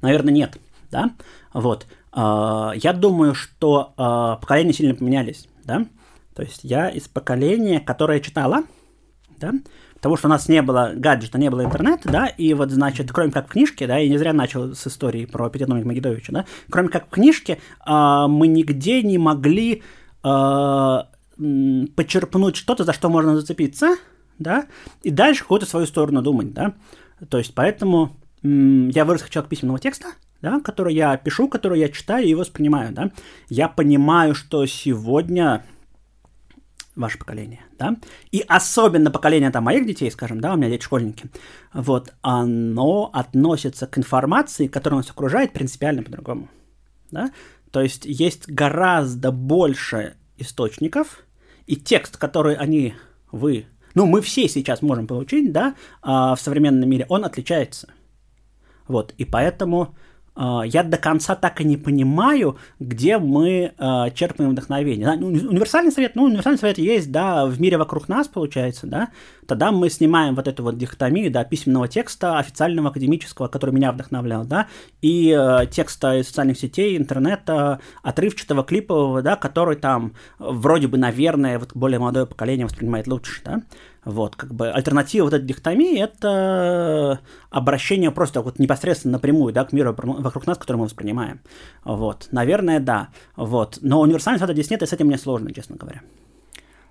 Наверное, 0.00 0.32
нет, 0.32 0.58
да. 0.92 1.10
Вот. 1.52 1.88
А, 2.12 2.70
я 2.76 2.92
думаю, 2.92 3.34
что 3.34 3.94
поколения 3.96 4.72
сильно 4.72 4.94
поменялись, 4.94 5.48
да. 5.64 5.86
То 6.36 6.44
есть 6.44 6.60
я 6.62 6.88
из 6.88 7.08
поколения, 7.08 7.80
которое 7.80 8.20
читало, 8.20 8.62
да, 9.40 9.52
потому 9.94 10.16
что 10.16 10.28
у 10.28 10.30
нас 10.30 10.48
не 10.48 10.62
было 10.62 10.92
гаджета, 10.94 11.36
не 11.36 11.50
было 11.50 11.64
интернета, 11.64 12.08
да, 12.08 12.26
и 12.28 12.54
вот, 12.54 12.70
значит, 12.70 13.10
кроме 13.10 13.32
как 13.32 13.48
в 13.48 13.50
книжке, 13.50 13.88
да, 13.88 13.96
я 13.98 14.08
не 14.08 14.18
зря 14.18 14.32
начал 14.32 14.72
с 14.72 14.86
истории 14.86 15.24
про 15.24 15.50
Пятидомник 15.50 15.84
Магидовича, 15.84 16.32
да, 16.32 16.44
кроме 16.70 16.90
как 16.90 17.08
в 17.08 17.10
книжке, 17.10 17.58
мы 17.84 18.46
нигде 18.46 19.02
не 19.02 19.18
могли 19.18 19.82
почерпнуть 21.96 22.56
что-то, 22.56 22.84
за 22.84 22.92
что 22.92 23.08
можно 23.08 23.36
зацепиться, 23.36 23.96
да, 24.38 24.66
и 25.02 25.10
дальше 25.10 25.42
какую-то 25.42 25.66
свою 25.66 25.86
сторону 25.86 26.22
думать, 26.22 26.52
да. 26.52 26.74
То 27.28 27.38
есть 27.38 27.54
поэтому 27.54 28.16
я 28.42 29.04
вырос 29.04 29.22
как 29.22 29.30
человек 29.30 29.50
письменного 29.50 29.78
текста, 29.78 30.08
да, 30.40 30.60
который 30.60 30.94
я 30.94 31.16
пишу, 31.16 31.48
который 31.48 31.78
я 31.80 31.88
читаю 31.88 32.26
и 32.26 32.34
воспринимаю, 32.34 32.92
да. 32.92 33.10
Я 33.48 33.68
понимаю, 33.68 34.34
что 34.34 34.66
сегодня 34.66 35.64
ваше 36.94 37.18
поколение, 37.18 37.64
да, 37.78 37.96
и 38.32 38.44
особенно 38.46 39.10
поколение 39.10 39.50
там 39.50 39.64
моих 39.64 39.86
детей, 39.86 40.10
скажем, 40.10 40.40
да, 40.40 40.52
у 40.52 40.56
меня 40.56 40.68
дети 40.68 40.84
школьники, 40.84 41.30
вот, 41.72 42.12
оно 42.20 43.08
относится 43.14 43.86
к 43.86 43.96
информации, 43.96 44.66
которая 44.66 44.98
нас 44.98 45.10
окружает, 45.10 45.54
принципиально 45.54 46.02
по-другому, 46.02 46.50
да, 47.10 47.32
то 47.70 47.80
есть 47.80 48.04
есть 48.04 48.46
гораздо 48.46 49.32
больше 49.32 50.16
источников, 50.36 51.24
и 51.72 51.76
текст, 51.76 52.18
который 52.18 52.54
они, 52.54 52.92
вы, 53.30 53.64
ну, 53.94 54.04
мы 54.04 54.20
все 54.20 54.46
сейчас 54.46 54.82
можем 54.82 55.06
получить, 55.06 55.52
да, 55.52 55.74
а, 56.02 56.34
в 56.34 56.40
современном 56.42 56.86
мире, 56.86 57.06
он 57.08 57.24
отличается. 57.24 57.88
Вот, 58.86 59.14
и 59.16 59.24
поэтому 59.24 59.94
я 60.34 60.82
до 60.82 60.96
конца 60.96 61.34
так 61.34 61.60
и 61.60 61.64
не 61.64 61.76
понимаю, 61.76 62.56
где 62.80 63.18
мы 63.18 63.72
э, 63.76 64.10
черпаем 64.14 64.50
вдохновение. 64.50 65.06
Да? 65.06 65.16
Ну, 65.16 65.26
универсальный 65.26 65.92
совет, 65.92 66.14
ну, 66.14 66.24
универсальный 66.24 66.58
совет 66.58 66.78
есть, 66.78 67.12
да, 67.12 67.44
в 67.46 67.60
мире 67.60 67.76
вокруг 67.76 68.08
нас, 68.08 68.28
получается, 68.28 68.86
да, 68.86 69.08
тогда 69.46 69.72
мы 69.72 69.90
снимаем 69.90 70.34
вот 70.34 70.48
эту 70.48 70.62
вот 70.62 70.78
дихотомию, 70.78 71.30
да, 71.30 71.44
письменного 71.44 71.86
текста, 71.86 72.38
официального, 72.38 72.88
академического, 72.88 73.48
который 73.48 73.74
меня 73.74 73.92
вдохновлял, 73.92 74.44
да, 74.44 74.68
и 75.02 75.36
э, 75.38 75.66
текста 75.66 76.18
из 76.18 76.28
социальных 76.28 76.58
сетей, 76.58 76.96
интернета, 76.96 77.80
отрывчатого, 78.02 78.64
клипового, 78.64 79.20
да, 79.20 79.36
который 79.36 79.76
там 79.76 80.14
вроде 80.38 80.88
бы, 80.88 80.96
наверное, 80.96 81.58
вот 81.58 81.72
более 81.74 81.98
молодое 81.98 82.26
поколение 82.26 82.66
воспринимает 82.66 83.06
лучше, 83.06 83.42
да, 83.44 83.62
вот, 84.04 84.36
как 84.36 84.52
бы 84.54 84.70
альтернатива 84.70 85.24
вот 85.24 85.34
этой 85.34 85.46
дихотомии– 85.46 86.00
это 86.02 87.20
обращение 87.50 88.10
просто 88.10 88.42
вот 88.42 88.58
непосредственно 88.58 89.12
напрямую, 89.12 89.52
да, 89.52 89.64
к 89.64 89.72
миру 89.72 89.94
вокруг 89.96 90.46
нас, 90.46 90.58
который 90.58 90.78
мы 90.78 90.84
воспринимаем. 90.84 91.40
Вот, 91.84 92.28
наверное, 92.32 92.80
да. 92.80 93.10
Вот, 93.36 93.78
но 93.80 94.00
универсальность 94.00 94.44
здесь 94.52 94.70
нет, 94.70 94.82
и 94.82 94.86
с 94.86 94.92
этим 94.92 95.06
мне 95.06 95.18
сложно, 95.18 95.52
честно 95.52 95.76
говоря. 95.76 96.02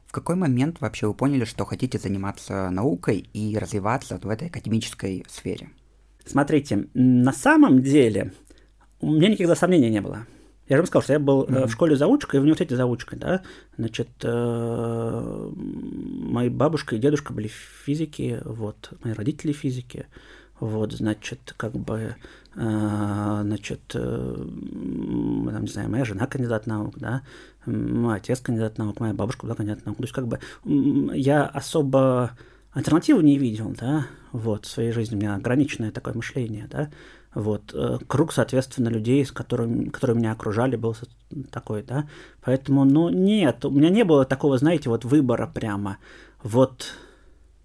В 0.05 0.13
какой 0.13 0.35
момент 0.35 0.81
вообще 0.81 1.07
вы 1.07 1.13
поняли, 1.13 1.45
что 1.45 1.65
хотите 1.65 1.97
заниматься 1.97 2.69
наукой 2.69 3.29
и 3.33 3.57
развиваться 3.57 4.19
в 4.21 4.29
этой 4.29 4.47
академической 4.47 5.25
сфере? 5.29 5.69
Смотрите, 6.25 6.87
на 6.93 7.33
самом 7.33 7.81
деле 7.81 8.33
у 8.99 9.11
меня 9.11 9.29
никаких 9.29 9.57
сомнений 9.57 9.89
не 9.89 10.01
было. 10.01 10.27
Я 10.71 10.77
же 10.77 10.83
вам 10.83 10.87
сказал, 10.87 11.03
что 11.03 11.13
я 11.13 11.19
был 11.19 11.43
mm-hmm. 11.43 11.67
в 11.67 11.71
школе 11.73 11.97
заучкой 11.97 12.37
и 12.37 12.39
в 12.39 12.43
университете 12.43 12.77
заучкой, 12.77 13.19
да. 13.19 13.41
Значит, 13.77 14.07
э, 14.23 15.51
мои 15.53 16.47
бабушка 16.47 16.95
и 16.95 16.97
дедушка 16.97 17.33
были 17.33 17.49
физики, 17.49 18.39
вот, 18.45 18.93
мои 19.03 19.11
родители 19.11 19.51
физики, 19.51 20.05
вот, 20.61 20.93
значит, 20.93 21.53
как 21.57 21.73
бы, 21.73 22.15
э, 22.55 23.39
значит, 23.43 23.81
э, 23.95 24.35
там, 24.37 25.61
не 25.61 25.67
знаю, 25.67 25.89
моя 25.89 26.05
жена 26.05 26.25
кандидат 26.25 26.67
наук, 26.67 26.97
да, 26.99 27.23
мой 27.65 28.15
отец 28.15 28.39
кандидат 28.39 28.77
наук, 28.77 29.01
моя 29.01 29.13
бабушка 29.13 29.45
была 29.45 29.55
кандидат 29.55 29.85
наук. 29.85 29.97
То 29.97 30.03
есть, 30.03 30.13
как 30.13 30.27
бы, 30.27 30.39
я 30.63 31.47
особо 31.47 32.31
альтернативу 32.71 33.19
не 33.19 33.37
видел, 33.37 33.75
да, 33.77 34.07
вот, 34.31 34.67
в 34.67 34.69
своей 34.69 34.93
жизни 34.93 35.15
у 35.15 35.19
меня 35.19 35.35
ограниченное 35.35 35.91
такое 35.91 36.13
мышление, 36.13 36.69
да, 36.71 36.89
вот, 37.33 37.73
э, 37.73 37.97
круг, 38.07 38.33
соответственно, 38.33 38.89
людей, 38.89 39.25
с 39.25 39.31
которыми, 39.31 39.89
которые 39.89 40.17
меня 40.17 40.31
окружали, 40.31 40.75
был 40.75 40.95
такой, 41.51 41.83
да, 41.83 42.07
поэтому, 42.41 42.83
ну, 42.83 43.09
нет, 43.09 43.63
у 43.65 43.69
меня 43.69 43.89
не 43.89 44.03
было 44.03 44.25
такого, 44.25 44.57
знаете, 44.57 44.89
вот 44.89 45.05
выбора 45.05 45.47
прямо, 45.47 45.97
вот, 46.43 46.93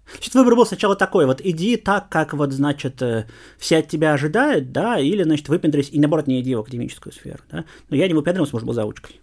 Значит, 0.09 0.35
выбор 0.35 0.55
был 0.55 0.65
сначала 0.65 0.95
такой, 0.95 1.25
вот 1.25 1.41
иди 1.43 1.75
так, 1.75 2.07
как 2.07 2.33
вот, 2.33 2.53
значит, 2.53 3.01
э, 3.01 3.27
все 3.57 3.79
от 3.79 3.89
тебя 3.89 4.13
ожидают, 4.13 4.71
да, 4.71 4.97
или, 4.99 5.23
значит, 5.23 5.49
выпендрись, 5.49 5.89
и 5.91 5.99
наоборот, 5.99 6.27
не 6.27 6.39
иди 6.39 6.55
в 6.55 6.59
академическую 6.59 7.11
сферу, 7.11 7.39
да. 7.51 7.65
Но 7.89 7.97
я 7.97 8.07
не 8.07 8.13
выпендрился, 8.13 8.53
может, 8.53 8.65
был 8.65 8.73
заучкой. 8.73 9.19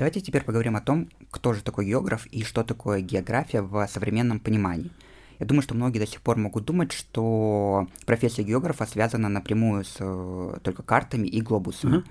Давайте 0.00 0.22
теперь 0.22 0.44
поговорим 0.44 0.76
о 0.76 0.80
том, 0.80 1.10
кто 1.30 1.52
же 1.52 1.62
такой 1.62 1.84
географ 1.84 2.26
и 2.28 2.42
что 2.42 2.64
такое 2.64 3.02
география 3.02 3.60
в 3.60 3.86
современном 3.86 4.40
понимании. 4.40 4.90
Я 5.38 5.44
думаю, 5.44 5.60
что 5.60 5.74
многие 5.74 5.98
до 5.98 6.06
сих 6.06 6.22
пор 6.22 6.38
могут 6.38 6.64
думать, 6.64 6.90
что 6.90 7.86
профессия 8.06 8.42
географа 8.42 8.86
связана 8.86 9.28
напрямую 9.28 9.84
с 9.84 9.96
э, 9.98 10.58
только 10.62 10.82
картами 10.82 11.26
и 11.26 11.42
глобусами. 11.42 11.96
Uh-huh. 11.96 12.04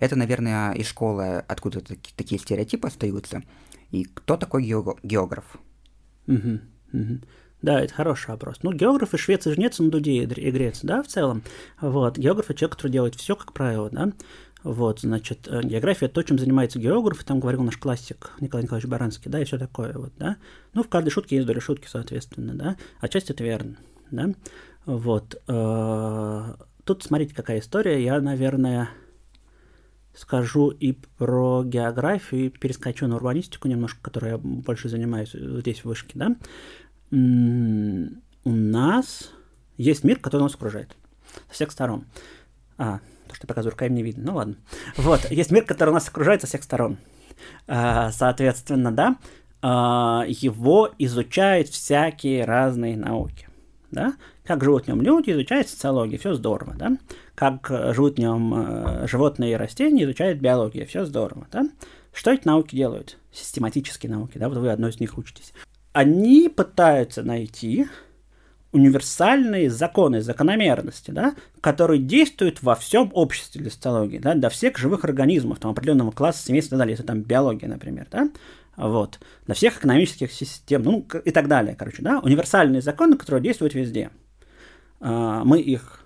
Это, 0.00 0.16
наверное, 0.16 0.72
из 0.72 0.88
школы 0.88 1.44
откуда 1.46 1.80
такие 2.16 2.40
стереотипы 2.40 2.88
остаются. 2.88 3.44
И 3.92 4.02
кто 4.02 4.36
такой 4.36 4.64
геог- 4.64 4.98
географ? 5.04 5.44
Uh-huh. 6.26 6.60
Uh-huh. 6.92 7.24
Да, 7.62 7.80
это 7.80 7.94
хороший 7.94 8.30
вопрос. 8.30 8.58
Ну, 8.62 8.72
географ 8.72 9.14
и 9.14 9.18
швец 9.18 9.46
и 9.46 9.52
жнец 9.52 9.78
на 9.78 9.88
дуде 9.88 10.24
и 10.24 10.50
грец, 10.50 10.80
да, 10.82 11.02
в 11.02 11.06
целом. 11.06 11.42
Вот, 11.80 12.18
географ– 12.18 12.46
человек, 12.56 12.72
который 12.72 12.92
делает 12.92 13.14
все, 13.14 13.36
как 13.36 13.52
правило, 13.52 13.88
да. 13.90 14.12
Вот, 14.66 14.98
значит, 14.98 15.46
э, 15.46 15.62
география– 15.62 16.08
то, 16.08 16.20
чем 16.24 16.40
занимается 16.40 16.80
географ, 16.80 17.22
там 17.22 17.38
говорил 17.38 17.62
наш 17.62 17.76
классик 17.76 18.32
Николай 18.40 18.64
Николаевич 18.64 18.90
Баранский, 18.90 19.30
да, 19.30 19.40
и 19.40 19.44
все 19.44 19.58
такое, 19.58 19.92
вот, 19.92 20.12
да. 20.18 20.38
Ну, 20.74 20.82
в 20.82 20.88
каждой 20.88 21.10
шутке 21.10 21.36
есть 21.36 21.46
доля 21.46 21.60
шутки, 21.60 21.86
соответственно, 21.88 22.52
да. 22.52 22.76
Отчасти 22.98 23.30
это 23.30 23.44
верно, 23.44 23.76
да. 24.10 24.34
Вот. 24.84 25.40
Э, 25.46 26.54
тут 26.82 27.04
смотрите, 27.04 27.32
какая 27.32 27.60
история. 27.60 28.02
Я, 28.02 28.20
наверное, 28.20 28.90
скажу 30.16 30.70
и 30.70 30.98
про 31.16 31.62
географию, 31.62 32.46
и 32.46 32.48
перескочу 32.48 33.06
на 33.06 33.14
урбанистику 33.14 33.68
немножко, 33.68 34.00
которой 34.02 34.32
я 34.32 34.38
больше 34.38 34.88
занимаюсь 34.88 35.30
здесь 35.30 35.82
в 35.82 35.84
вышке, 35.84 36.18
да. 36.18 36.34
У 37.12 38.50
нас 38.50 39.30
есть 39.76 40.02
мир, 40.02 40.18
который 40.18 40.42
нас 40.42 40.56
окружает 40.56 40.96
со 41.46 41.54
всех 41.54 41.70
сторон. 41.70 42.04
А, 42.78 42.98
то, 43.28 43.34
что 43.34 43.44
я 43.44 43.48
показываю 43.48 43.92
не 43.92 44.02
видно. 44.02 44.32
Ну 44.32 44.36
ладно. 44.36 44.56
Вот, 44.96 45.30
есть 45.30 45.50
мир, 45.50 45.64
который 45.64 45.92
нас 45.92 46.08
окружает 46.08 46.40
со 46.40 46.46
всех 46.46 46.62
сторон. 46.62 46.98
А, 47.66 48.12
соответственно, 48.12 48.92
да, 48.92 49.16
а, 49.62 50.24
его 50.26 50.90
изучают 50.98 51.68
всякие 51.68 52.44
разные 52.44 52.96
науки. 52.96 53.48
Да? 53.90 54.14
Как 54.44 54.62
живут 54.62 54.84
в 54.84 54.88
нем 54.88 55.02
люди, 55.02 55.30
изучает 55.30 55.68
социология, 55.68 56.18
все 56.18 56.34
здорово, 56.34 56.74
да? 56.74 56.96
Как 57.34 57.66
живут 57.94 58.16
в 58.16 58.18
нем 58.18 58.54
э, 58.54 59.06
животные 59.06 59.52
и 59.52 59.56
растения, 59.56 60.04
изучает 60.04 60.40
биология, 60.40 60.86
все 60.86 61.04
здорово, 61.04 61.46
да? 61.50 61.68
Что 62.12 62.32
эти 62.32 62.46
науки 62.46 62.74
делают? 62.74 63.18
Систематические 63.32 64.10
науки, 64.10 64.38
да, 64.38 64.48
вот 64.48 64.58
вы 64.58 64.70
одной 64.70 64.90
из 64.90 65.00
них 65.00 65.18
учитесь. 65.18 65.52
Они 65.92 66.48
пытаются 66.48 67.22
найти 67.22 67.86
универсальные 68.72 69.70
законы, 69.70 70.20
закономерности, 70.20 71.10
да, 71.10 71.34
которые 71.60 72.00
действуют 72.00 72.62
во 72.62 72.74
всем 72.74 73.10
обществе 73.14 73.62
для 73.62 73.70
социологии, 73.70 74.18
да, 74.18 74.34
для 74.34 74.48
всех 74.48 74.76
живых 74.76 75.04
организмов, 75.04 75.58
там, 75.58 75.70
определенного 75.70 76.10
класса, 76.10 76.44
семейства 76.44 76.70
и 76.70 76.76
так 76.76 76.78
далее, 76.80 76.92
если 76.92 77.06
там 77.06 77.22
биология, 77.22 77.68
например, 77.68 78.06
да, 78.10 78.28
вот, 78.76 79.18
для 79.46 79.54
всех 79.54 79.78
экономических 79.78 80.32
систем, 80.32 80.82
ну, 80.82 81.06
и 81.24 81.30
так 81.30 81.48
далее, 81.48 81.74
короче, 81.74 82.02
да, 82.02 82.20
универсальные 82.20 82.82
законы, 82.82 83.16
которые 83.16 83.42
действуют 83.42 83.74
везде. 83.74 84.10
А, 85.00 85.44
мы 85.44 85.60
их, 85.60 86.00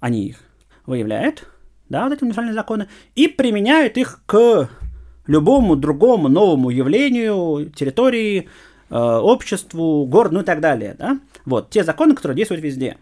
они 0.00 0.26
их 0.28 0.38
выявляют, 0.86 1.46
да, 1.88 2.04
вот 2.04 2.14
эти 2.14 2.22
универсальные 2.22 2.54
законы, 2.54 2.88
и 3.14 3.28
применяют 3.28 3.96
их 3.96 4.22
к 4.26 4.68
любому 5.26 5.76
другому 5.76 6.28
новому 6.28 6.70
явлению, 6.70 7.70
территории, 7.70 8.48
обществу, 8.96 10.06
городу, 10.06 10.36
ну 10.36 10.40
и 10.42 10.44
так 10.44 10.60
далее, 10.60 10.94
да? 10.98 11.18
Вот, 11.44 11.70
те 11.70 11.84
законы, 11.84 12.14
которые 12.14 12.36
действуют 12.36 12.64
везде. 12.64 12.96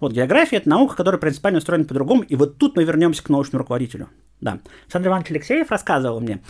Вот, 0.00 0.12
география– 0.12 0.56
это 0.58 0.68
наука, 0.68 0.94
которая 0.94 1.20
принципиально 1.20 1.58
устроена 1.58 1.84
по-другому, 1.84 2.22
и 2.22 2.36
вот 2.36 2.58
тут 2.58 2.76
мы 2.76 2.84
вернемся 2.84 3.22
к 3.22 3.28
научному 3.28 3.60
руководителю. 3.60 4.08
Да. 4.40 4.58
Александр 4.84 5.08
Иванович 5.08 5.30
Алексеев 5.30 5.70
рассказывал 5.70 6.20
мне 6.20 6.42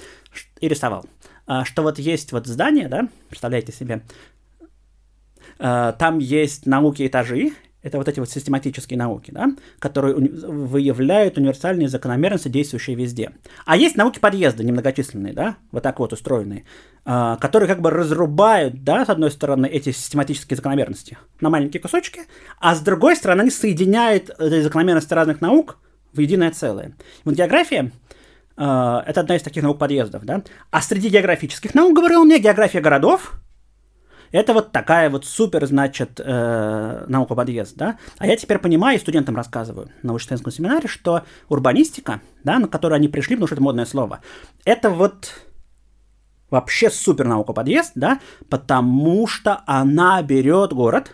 и 0.60 0.68
рисовал, 0.68 1.06
а, 1.46 1.64
что 1.64 1.82
вот 1.82 1.98
есть 1.98 2.32
вот 2.32 2.46
здание, 2.46 2.88
да, 2.88 3.08
представляете 3.28 3.72
себе, 3.72 4.02
э, 5.58 5.92
там 5.98 6.18
есть 6.18 6.66
науки 6.66 7.06
этажи, 7.06 7.52
это 7.86 7.98
вот 7.98 8.08
эти 8.08 8.18
вот 8.18 8.28
систематические 8.28 8.98
науки, 8.98 9.30
да, 9.30 9.46
которые 9.78 10.16
выявляют 10.16 11.38
универсальные 11.38 11.88
закономерности, 11.88 12.48
действующие 12.48 12.96
везде. 12.96 13.30
А 13.64 13.76
есть 13.76 13.96
науки 13.96 14.18
подъезда, 14.18 14.64
немногочисленные, 14.64 15.32
да, 15.32 15.56
вот 15.70 15.84
так 15.84 16.00
вот 16.00 16.12
устроенные, 16.12 16.64
э, 17.04 17.36
которые 17.40 17.68
как 17.68 17.80
бы 17.80 17.90
разрубают, 17.90 18.82
да, 18.82 19.06
с 19.06 19.08
одной 19.08 19.30
стороны, 19.30 19.66
эти 19.66 19.92
систематические 19.92 20.56
закономерности 20.56 21.16
на 21.40 21.48
маленькие 21.48 21.80
кусочки, 21.80 22.22
а 22.58 22.74
с 22.74 22.80
другой 22.80 23.14
стороны 23.14 23.42
они 23.42 23.50
соединяют 23.50 24.30
эти 24.40 24.62
закономерности 24.62 25.14
разных 25.14 25.40
наук 25.40 25.78
в 26.12 26.18
единое 26.18 26.50
целое. 26.50 26.96
Вот 27.24 27.36
география 27.36 27.92
э, 28.56 29.02
это 29.06 29.20
одна 29.20 29.36
из 29.36 29.42
таких 29.42 29.62
наук 29.62 29.78
подъездов, 29.78 30.24
да. 30.24 30.42
А 30.72 30.82
среди 30.82 31.08
географических 31.08 31.72
наук, 31.72 31.94
говорил 31.94 32.24
мне, 32.24 32.40
география 32.40 32.80
городов– 32.80 33.34
это 34.36 34.52
вот 34.52 34.72
такая 34.72 35.08
вот 35.08 35.24
супер, 35.24 35.66
значит, 35.66 36.20
э, 36.22 37.04
наука 37.08 37.34
подъезд, 37.34 37.76
да. 37.76 37.98
А 38.18 38.26
я 38.26 38.36
теперь 38.36 38.58
понимаю 38.58 38.98
и 38.98 39.00
студентам 39.00 39.36
рассказываю 39.36 39.88
на 40.02 40.08
научно 40.08 40.36
семинаре, 40.36 40.88
что 40.88 41.22
урбанистика, 41.48 42.20
да, 42.44 42.58
на 42.58 42.68
которую 42.68 42.96
они 42.96 43.08
пришли, 43.08 43.36
потому 43.36 43.46
что 43.46 43.54
это 43.54 43.62
модное 43.62 43.86
слово, 43.86 44.20
это 44.64 44.90
вот 44.90 45.32
вообще 46.50 46.90
супер 46.90 47.26
наука 47.26 47.52
подъезд, 47.52 47.92
да, 47.94 48.20
потому 48.48 49.26
что 49.26 49.62
она 49.66 50.22
берет 50.22 50.72
город, 50.72 51.12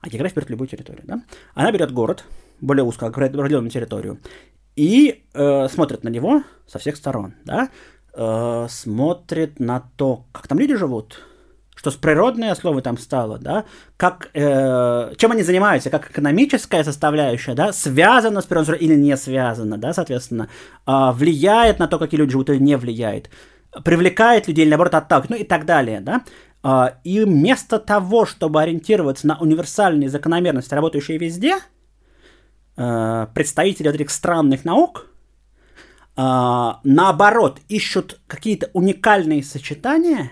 а 0.00 0.08
география 0.08 0.36
берет 0.36 0.50
любую 0.50 0.68
территорию, 0.68 1.02
да? 1.06 1.22
Она 1.54 1.72
берет 1.72 1.92
город, 1.92 2.24
более 2.60 2.84
узко, 2.84 3.06
определенную 3.06 3.70
территорию, 3.70 4.20
и 4.76 5.24
э, 5.34 5.68
смотрит 5.68 6.04
на 6.04 6.08
него 6.08 6.42
со 6.66 6.78
всех 6.78 6.96
сторон, 6.96 7.34
да? 7.44 7.70
Э, 8.14 8.66
смотрит 8.68 9.60
на 9.60 9.80
то, 9.96 10.26
как 10.32 10.48
там 10.48 10.58
люди 10.58 10.74
живут, 10.74 11.20
что 11.80 11.90
с 11.90 11.94
природной 11.94 12.50
основой 12.50 12.82
там 12.82 12.98
стало, 12.98 13.38
да, 13.38 13.64
как, 13.96 14.28
э, 14.34 15.14
чем 15.16 15.32
они 15.32 15.42
занимаются, 15.42 15.88
как 15.88 16.10
экономическая 16.10 16.84
составляющая, 16.84 17.54
да, 17.54 17.72
связана 17.72 18.42
с 18.42 18.44
природной 18.44 18.76
или 18.76 18.94
не 18.94 19.16
связана, 19.16 19.78
да, 19.78 19.94
соответственно, 19.94 20.50
э, 20.86 21.10
влияет 21.14 21.78
на 21.78 21.88
то, 21.88 21.98
какие 21.98 22.20
люди 22.20 22.32
живут 22.32 22.50
или 22.50 22.58
не 22.58 22.76
влияет, 22.76 23.30
привлекает 23.82 24.46
людей 24.46 24.64
или, 24.64 24.68
наоборот, 24.68 24.94
отталкивает, 24.94 25.30
ну 25.30 25.36
и 25.36 25.48
так 25.48 25.64
далее, 25.64 26.00
да. 26.00 26.20
Э, 26.62 26.98
и 27.02 27.24
вместо 27.24 27.78
того, 27.78 28.26
чтобы 28.26 28.60
ориентироваться 28.60 29.26
на 29.26 29.38
универсальные 29.38 30.10
закономерности, 30.10 30.74
работающие 30.74 31.16
везде, 31.16 31.60
э, 32.76 33.26
представители 33.32 33.86
вот 33.86 33.94
этих 33.94 34.10
странных 34.10 34.66
наук– 34.66 35.06
а, 36.22 36.80
наоборот, 36.84 37.60
ищут 37.68 38.20
какие-то 38.26 38.68
уникальные 38.74 39.42
сочетания 39.42 40.30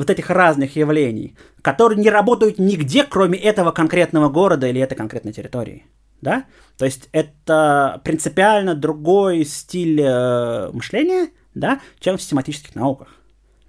вот 0.00 0.08
этих 0.08 0.30
разных 0.30 0.76
явлений, 0.76 1.36
которые 1.60 2.00
не 2.00 2.08
работают 2.08 2.58
нигде, 2.58 3.04
кроме 3.04 3.38
этого 3.38 3.70
конкретного 3.70 4.30
города 4.30 4.66
или 4.66 4.80
этой 4.80 4.94
конкретной 4.94 5.34
территории. 5.34 5.84
Да? 6.22 6.46
То 6.78 6.86
есть 6.86 7.10
это 7.12 8.00
принципиально 8.02 8.74
другой 8.74 9.44
стиль 9.44 10.00
э, 10.00 10.70
мышления, 10.72 11.28
да, 11.54 11.80
чем 11.98 12.16
в 12.16 12.22
систематических 12.22 12.74
науках. 12.74 13.08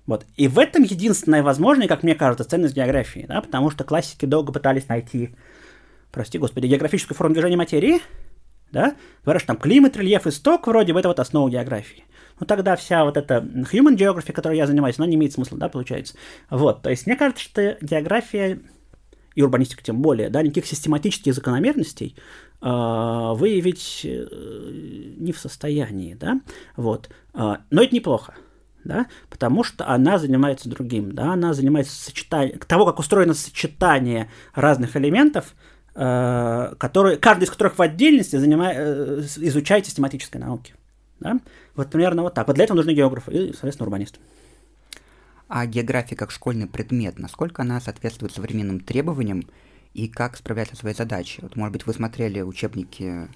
Вот. 0.05 0.25
И 0.37 0.47
в 0.47 0.57
этом 0.57 0.83
единственная 0.83 1.43
возможная, 1.43 1.89
как 1.89 2.01
мне 2.01 2.15
кажется, 2.15 2.45
ценность 2.45 2.75
географии, 2.75 3.25
да, 3.27 3.41
потому 3.41 3.69
что 3.69 3.83
классики 3.83 4.25
долго 4.25 4.53
пытались 4.53 4.87
найти, 4.87 5.35
прости 6.13 6.37
господи, 6.37 6.67
географическую 6.67 7.17
форму 7.17 7.33
движения 7.33 7.57
материи, 7.57 7.99
да? 8.71 8.95
Говорят, 9.25 9.41
что 9.41 9.47
там 9.47 9.57
климат, 9.57 9.97
рельеф, 9.97 10.27
исток, 10.27 10.67
вроде 10.67 10.93
бы 10.93 10.99
это 10.99 11.09
вот 11.09 11.19
основа 11.19 11.49
географии. 11.49 12.05
Ну, 12.41 12.45
тогда 12.45 12.75
вся 12.75 13.05
вот 13.05 13.15
эта 13.15 13.35
human 13.35 13.95
geography, 13.95 14.33
которой 14.33 14.57
я 14.57 14.67
занимаюсь, 14.67 14.97
она 14.97 15.07
не 15.07 15.15
имеет 15.15 15.31
смысла, 15.31 15.57
да, 15.57 15.69
получается. 15.69 16.15
Вот, 16.49 16.81
то 16.81 16.89
есть 16.89 17.05
мне 17.05 17.15
кажется, 17.15 17.43
что 17.43 17.77
география 17.81 18.59
и 19.35 19.41
урбанистика 19.41 19.81
тем 19.81 20.01
более, 20.01 20.29
да, 20.29 20.41
никаких 20.41 20.65
систематических 20.65 21.33
закономерностей 21.33 22.17
э, 22.61 22.65
выявить 22.65 24.01
не 24.03 25.31
в 25.31 25.39
состоянии, 25.39 26.15
да, 26.15 26.41
вот. 26.75 27.09
Э, 27.33 27.57
но 27.69 27.81
это 27.81 27.95
неплохо, 27.95 28.35
да, 28.83 29.05
потому 29.29 29.63
что 29.63 29.87
она 29.87 30.17
занимается 30.17 30.67
другим, 30.67 31.13
да, 31.13 31.31
она 31.33 31.53
занимается 31.53 31.95
сочетанием, 31.95 32.59
того, 32.59 32.85
как 32.85 32.99
устроено 32.99 33.33
сочетание 33.33 34.29
разных 34.53 34.97
элементов, 34.97 35.55
Э, 35.93 36.73
которые, 36.77 37.17
каждый 37.17 37.43
из 37.43 37.49
которых 37.49 37.77
в 37.77 37.81
отдельности 37.81 38.37
занимает, 38.37 38.77
э, 38.79 39.23
изучает 39.37 39.85
систематической 39.85 40.39
науки. 40.39 40.73
Да? 41.19 41.39
Вот 41.75 41.89
примерно 41.89 42.23
вот 42.23 42.33
так. 42.33 42.47
Вот 42.47 42.55
для 42.55 42.65
этого 42.65 42.77
нужны 42.77 42.91
географы 42.93 43.31
и, 43.31 43.53
соответственно, 43.53 43.85
урбанисты. 43.85 44.19
А 45.47 45.65
география 45.65 46.15
как 46.15 46.31
школьный 46.31 46.67
предмет, 46.67 47.19
насколько 47.19 47.61
она 47.61 47.81
соответствует 47.81 48.33
современным 48.33 48.79
требованиям 48.79 49.43
и 49.93 50.07
как 50.07 50.37
справляется 50.37 50.75
своей 50.75 50.95
задачей? 50.95 51.41
Вот, 51.41 51.55
может 51.55 51.73
быть, 51.73 51.85
вы 51.85 51.93
смотрели 51.93 52.41
учебники, 52.41 53.27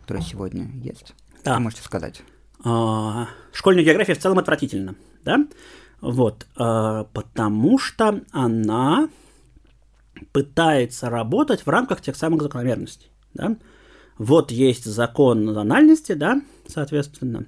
которые 0.00 0.24
сегодня 0.24 0.70
есть? 0.82 1.14
Да. 1.44 1.52
Что 1.52 1.60
можете 1.60 1.82
сказать? 1.82 2.22
А, 2.64 3.28
школьная 3.52 3.84
география 3.84 4.14
в 4.14 4.18
целом 4.18 4.38
отвратительна, 4.38 4.94
да? 5.24 5.46
Вот, 6.00 6.46
а, 6.56 7.04
потому 7.04 7.78
что 7.78 8.22
она 8.32 9.08
пытается 10.32 11.10
работать 11.10 11.66
в 11.66 11.68
рамках 11.68 12.00
тех 12.00 12.16
самых 12.16 12.42
закономерностей. 12.42 13.10
Да? 13.34 13.56
Вот 14.18 14.50
есть 14.50 14.84
закон 14.84 15.52
зональности, 15.52 16.12
да, 16.12 16.40
соответственно, 16.66 17.46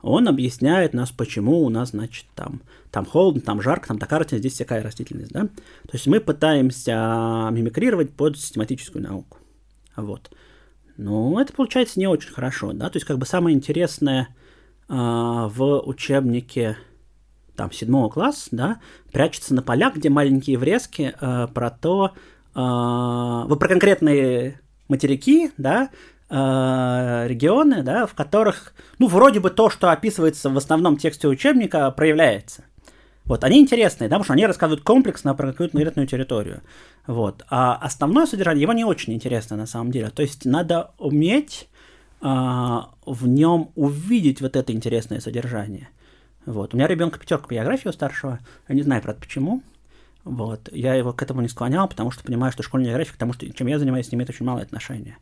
он 0.00 0.28
объясняет 0.28 0.94
нас, 0.94 1.10
почему 1.10 1.62
у 1.62 1.68
нас, 1.68 1.90
значит, 1.90 2.26
там, 2.34 2.62
там 2.90 3.04
холодно, 3.04 3.40
там 3.40 3.60
жарко, 3.60 3.88
там 3.88 3.98
такая 3.98 4.20
растительность, 4.20 4.54
здесь 4.54 4.66
такая 4.66 4.82
растительность, 4.82 5.32
да. 5.32 5.42
То 5.42 5.92
есть 5.92 6.06
мы 6.06 6.20
пытаемся 6.20 7.48
мимикрировать 7.50 8.12
под 8.12 8.38
систематическую 8.38 9.02
науку. 9.02 9.38
Вот. 9.96 10.30
Ну, 10.96 11.38
это 11.38 11.52
получается 11.52 11.98
не 11.98 12.06
очень 12.06 12.30
хорошо, 12.30 12.72
да, 12.72 12.88
то 12.90 12.96
есть 12.96 13.06
как 13.06 13.18
бы 13.18 13.26
самое 13.26 13.56
интересное 13.56 14.28
э, 14.88 14.92
в 14.92 15.80
учебнике 15.84 16.76
там, 17.54 17.72
седьмого 17.72 18.08
класса, 18.08 18.48
да, 18.52 18.80
прячется 19.12 19.54
на 19.54 19.62
полях, 19.62 19.96
где 19.96 20.10
маленькие 20.10 20.58
врезки 20.58 21.14
э, 21.20 21.48
про 21.52 21.70
то, 21.70 22.14
э, 22.54 22.58
вот 23.48 23.58
про 23.58 23.68
конкретные 23.68 24.60
материки, 24.88 25.50
да, 25.56 25.90
э, 26.30 27.26
регионы, 27.28 27.82
да, 27.82 28.06
в 28.06 28.14
которых, 28.14 28.74
ну, 28.98 29.06
вроде 29.06 29.40
бы 29.40 29.50
то, 29.50 29.70
что 29.70 29.90
описывается 29.90 30.50
в 30.50 30.56
основном 30.56 30.96
тексте 30.96 31.28
учебника, 31.28 31.90
проявляется. 31.90 32.64
Вот, 33.24 33.44
они 33.44 33.60
интересные, 33.60 34.08
да, 34.08 34.16
потому 34.16 34.24
что 34.24 34.32
они 34.32 34.46
рассказывают 34.46 34.82
комплексно 34.82 35.34
про 35.34 35.48
какую-то 35.48 35.72
конкретную 35.72 36.08
территорию. 36.08 36.62
Вот. 37.06 37.44
А 37.50 37.74
основное 37.76 38.26
содержание 38.26 38.62
его 38.62 38.72
не 38.72 38.84
очень 38.84 39.12
интересно 39.12 39.56
на 39.56 39.66
самом 39.66 39.90
деле. 39.90 40.08
То 40.10 40.22
есть 40.22 40.46
надо 40.46 40.92
уметь 40.98 41.68
а, 42.20 42.90
в 43.04 43.28
нем 43.28 43.70
увидеть 43.76 44.40
вот 44.40 44.56
это 44.56 44.72
интересное 44.72 45.20
содержание. 45.20 45.88
Вот. 46.46 46.72
У 46.72 46.76
меня 46.76 46.86
ребенка 46.86 47.18
пятерка 47.18 47.46
по 47.48 47.54
географии 47.54 47.88
у 47.88 47.92
старшего. 47.92 48.38
Я 48.68 48.74
не 48.74 48.82
знаю, 48.82 49.02
правда, 49.02 49.20
почему. 49.20 49.62
Вот. 50.24 50.68
Я 50.72 50.94
его 50.94 51.12
к 51.12 51.22
этому 51.22 51.40
не 51.40 51.48
склонял, 51.48 51.88
потому 51.88 52.10
что 52.10 52.24
понимаю, 52.24 52.52
что 52.52 52.62
школьная 52.62 52.88
география, 52.88 53.12
потому 53.12 53.32
что 53.32 53.50
чем 53.52 53.66
я 53.66 53.78
занимаюсь, 53.78 54.12
имеет 54.12 54.30
очень 54.30 54.46
малое 54.46 54.62
отношение 54.62 55.18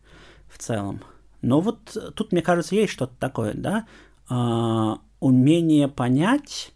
в 0.48 0.59
целом. 0.59 1.00
Но 1.42 1.61
вот 1.61 1.96
тут, 2.14 2.32
мне 2.32 2.42
кажется, 2.42 2.74
есть 2.74 2.92
что-то 2.92 3.14
такое, 3.18 3.54
да, 3.54 3.87
э, 4.28 4.96
умение 5.20 5.88
понять, 5.88 6.72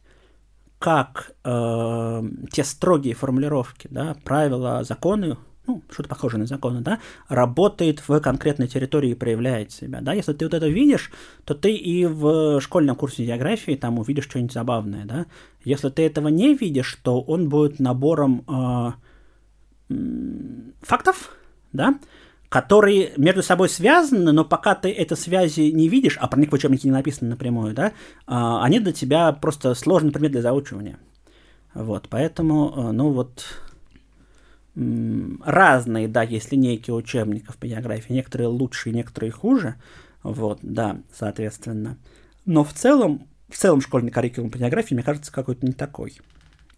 как 0.78 1.32
э, 1.44 2.22
те 2.52 2.64
строгие 2.64 3.14
формулировки, 3.14 3.88
да, 3.90 4.16
правила, 4.24 4.84
законы 4.84 5.36
ну, 5.66 5.82
что-то 5.90 6.08
похожее 6.08 6.40
на 6.40 6.46
законы, 6.46 6.80
да, 6.80 7.00
работает 7.28 8.02
в 8.08 8.18
конкретной 8.20 8.66
территории 8.66 9.10
и 9.10 9.14
проявляет 9.14 9.70
себя, 9.72 10.00
да, 10.00 10.14
если 10.14 10.32
ты 10.32 10.44
вот 10.44 10.54
это 10.54 10.68
видишь, 10.68 11.12
то 11.44 11.54
ты 11.54 11.72
и 11.74 12.06
в 12.06 12.60
школьном 12.60 12.96
курсе 12.96 13.24
географии 13.24 13.76
там 13.76 13.98
увидишь 13.98 14.24
что-нибудь 14.24 14.52
забавное, 14.52 15.04
да, 15.04 15.26
если 15.64 15.88
ты 15.90 16.02
этого 16.02 16.28
не 16.28 16.54
видишь, 16.54 16.98
то 17.02 17.20
он 17.20 17.48
будет 17.48 17.80
набором 17.80 18.44
э, 19.88 19.94
фактов, 20.82 21.36
да, 21.72 21.98
которые 22.48 23.12
между 23.16 23.42
собой 23.42 23.68
связаны, 23.68 24.32
но 24.32 24.44
пока 24.44 24.74
ты 24.74 24.90
этой 24.90 25.16
связи 25.16 25.70
не 25.70 25.88
видишь, 25.88 26.18
а 26.20 26.26
про 26.26 26.40
них 26.40 26.50
в 26.50 26.54
учебнике 26.54 26.88
не 26.88 26.92
написано 26.92 27.30
напрямую, 27.30 27.74
да, 27.74 27.88
э, 27.88 27.92
они 28.26 28.80
для 28.80 28.92
тебя 28.92 29.32
просто 29.32 29.74
сложный 29.74 30.12
предмет 30.12 30.32
для 30.32 30.42
заучивания. 30.42 30.98
Вот, 31.74 32.08
поэтому, 32.08 32.74
э, 32.76 32.92
ну 32.92 33.10
вот, 33.10 33.44
разные, 35.44 36.08
да, 36.08 36.22
есть 36.22 36.52
линейки 36.52 36.90
учебников 36.90 37.56
по 37.56 37.66
географии, 37.66 38.12
некоторые 38.12 38.48
лучше, 38.48 38.90
некоторые 38.90 39.30
хуже, 39.30 39.76
вот, 40.22 40.60
да, 40.62 41.00
соответственно. 41.12 41.98
Но 42.46 42.64
в 42.64 42.72
целом, 42.72 43.28
в 43.50 43.56
целом 43.56 43.80
школьный 43.80 44.10
curriculum 44.10 44.50
по 44.50 44.58
географии, 44.58 44.94
мне 44.94 45.02
кажется, 45.02 45.32
какой-то 45.32 45.66
не 45.66 45.72
такой. 45.72 46.18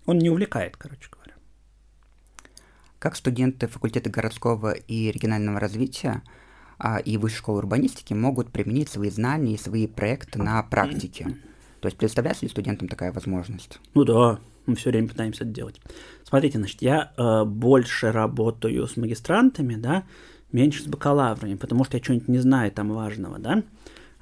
Он 0.07 0.19
не 0.19 0.31
увлекает, 0.31 0.77
короче 0.77 1.09
говоря. 1.11 1.35
Как 2.99 3.17
студенты 3.17 3.67
факультета 3.67 4.11
городского 4.11 4.73
и 4.73 5.11
регионального 5.11 5.61
развития 5.61 6.23
а, 6.79 6.99
и 6.99 7.17
высшей 7.17 7.39
школы 7.39 7.59
урбанистики 7.59 8.15
могут 8.15 8.51
применить 8.51 8.89
свои 8.89 9.11
знания 9.11 9.55
и 9.55 9.59
свои 9.59 9.87
проекты 9.87 10.41
на 10.41 10.63
практике? 10.63 11.37
То 11.81 11.87
есть 11.87 11.99
представляется 11.99 12.45
ли 12.45 12.51
студентам 12.51 12.89
такая 12.89 13.13
возможность? 13.13 13.81
Ну 13.95 14.05
да, 14.05 14.39
мы 14.67 14.77
все 14.77 14.91
время 14.91 15.09
пытаемся 15.09 15.45
это 15.45 15.53
делать. 15.53 15.81
Смотрите, 16.25 16.59
значит, 16.59 16.81
я 16.81 17.13
э, 17.17 17.45
больше 17.45 18.13
работаю 18.13 18.87
с 18.87 18.97
магистрантами, 18.97 19.75
да, 19.75 20.05
меньше 20.53 20.85
с 20.85 20.87
бакалаврами, 20.87 21.57
потому 21.57 21.85
что 21.85 21.97
я 21.97 22.03
что-нибудь 22.03 22.29
не 22.29 22.39
знаю 22.39 22.71
там 22.71 22.93
важного, 22.93 23.39
да. 23.39 23.65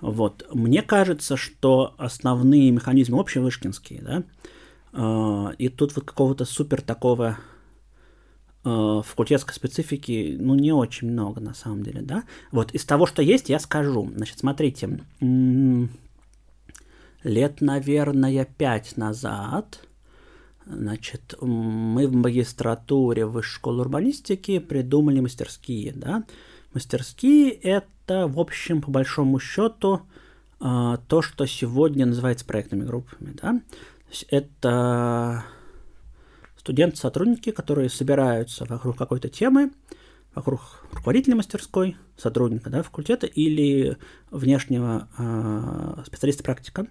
Вот. 0.01 0.47
Мне 0.53 0.83
кажется, 0.83 1.37
что 1.37 1.95
основные 1.99 2.71
механизмы 2.71 3.21
общевышкинские, 3.21 4.03
да, 4.03 4.23
э, 4.93 5.55
и 5.59 5.69
тут 5.69 5.95
вот 5.97 6.05
какого-то 6.05 6.45
супер 6.45 6.83
такого 6.83 7.39
факультетской 8.63 9.55
специфики, 9.55 10.37
ну, 10.39 10.55
не 10.55 10.71
очень 10.71 11.11
много, 11.11 11.41
на 11.41 11.55
самом 11.55 11.83
деле, 11.83 12.03
да. 12.03 12.25
Вот 12.53 12.73
из 12.73 12.85
того, 12.85 13.07
что 13.07 13.23
есть, 13.23 13.49
я 13.49 13.59
скажу. 13.59 14.13
Значит, 14.15 14.41
смотрите, 14.41 15.01
лет, 17.23 17.61
наверное, 17.63 18.45
пять 18.45 18.99
назад 18.99 19.81
Значит, 20.73 21.35
мы 21.41 22.07
в 22.07 22.15
магистратуре 22.15 23.27
высшей 23.27 23.57
школы 23.57 23.81
урбанистики 23.81 24.59
придумали 24.61 25.21
мастерские, 25.21 25.93
да. 25.93 26.25
Мастерские– 26.73 27.51
это, 27.63 28.29
в 28.29 28.39
общем, 28.39 28.81
по 28.81 28.91
большому 28.91 29.41
счету, 29.41 30.03
а, 30.61 30.99
то, 31.09 31.23
что 31.23 31.47
сегодня 31.47 32.07
называется 32.07 32.45
проектными 32.45 32.85
группами, 32.85 33.37
да. 33.43 33.61
это 34.29 35.45
студенты-сотрудники, 36.59 37.51
которые 37.51 37.89
собираются 37.89 38.67
вокруг 38.67 38.97
какой-то 38.97 39.29
темы, 39.29 39.73
вокруг 40.35 40.61
руководителя 40.93 41.35
мастерской, 41.35 41.97
сотрудника 42.17 42.71
да, 42.71 42.83
факультета 42.83 43.27
или 43.27 43.97
внешнего 44.31 45.09
э, 45.19 46.03
специалиста-практика. 46.07 46.87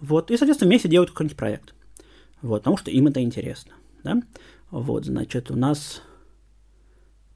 Вот, 0.00 0.30
и, 0.30 0.36
соответственно, 0.36 0.68
вместе 0.68 0.88
делают 0.88 1.10
какой-нибудь 1.10 1.36
проект. 1.36 1.74
Вот, 2.42 2.60
потому 2.60 2.76
что 2.76 2.90
им 2.90 3.06
это 3.06 3.22
интересно. 3.22 3.72
Да? 4.04 4.22
Вот, 4.70 5.06
значит, 5.06 5.50
у 5.50 5.56
нас 5.56 6.02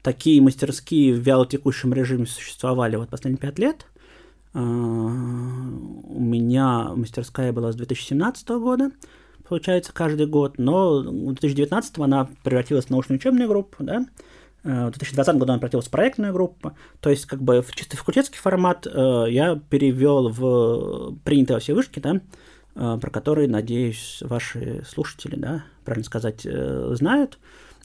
такие 0.09 0.41
мастерские 0.41 1.13
в 1.13 1.19
вялотекущем 1.19 1.93
режиме 1.93 2.25
существовали 2.25 2.95
вот 2.95 3.09
последние 3.09 3.39
пять 3.39 3.59
лет. 3.59 3.85
А, 4.55 4.59
у 4.59 6.19
меня 6.19 6.95
мастерская 6.95 7.53
была 7.53 7.71
с 7.71 7.75
2017 7.75 8.49
года, 8.49 8.89
получается, 9.47 9.93
каждый 9.93 10.25
год, 10.25 10.57
но 10.57 11.01
в 11.01 11.33
2019 11.33 11.99
она 11.99 12.27
превратилась 12.43 12.85
в 12.85 12.89
научно-учебную 12.89 13.47
группу, 13.47 13.83
да, 13.83 14.07
э, 14.63 14.87
в 14.87 14.89
2020 14.89 15.35
году 15.35 15.51
она 15.51 15.59
превратилась 15.59 15.85
в 15.85 15.91
проектную 15.91 16.33
группу, 16.33 16.71
то 17.01 17.11
есть 17.11 17.27
как 17.27 17.43
бы 17.43 17.61
в 17.61 17.71
чисто 17.75 17.95
факультетский 17.95 18.39
формат 18.39 18.87
э, 18.87 19.25
я 19.29 19.61
перевел 19.69 20.29
в 20.29 21.17
принятые 21.23 21.57
во 21.57 21.59
все 21.59 21.75
вышки, 21.75 21.99
да, 21.99 22.19
э, 22.73 22.97
про 22.99 23.11
которые, 23.11 23.47
надеюсь, 23.47 24.23
ваши 24.25 24.83
слушатели, 24.89 25.35
да, 25.35 25.65
правильно 25.85 26.05
сказать, 26.05 26.47
знают 26.97 27.37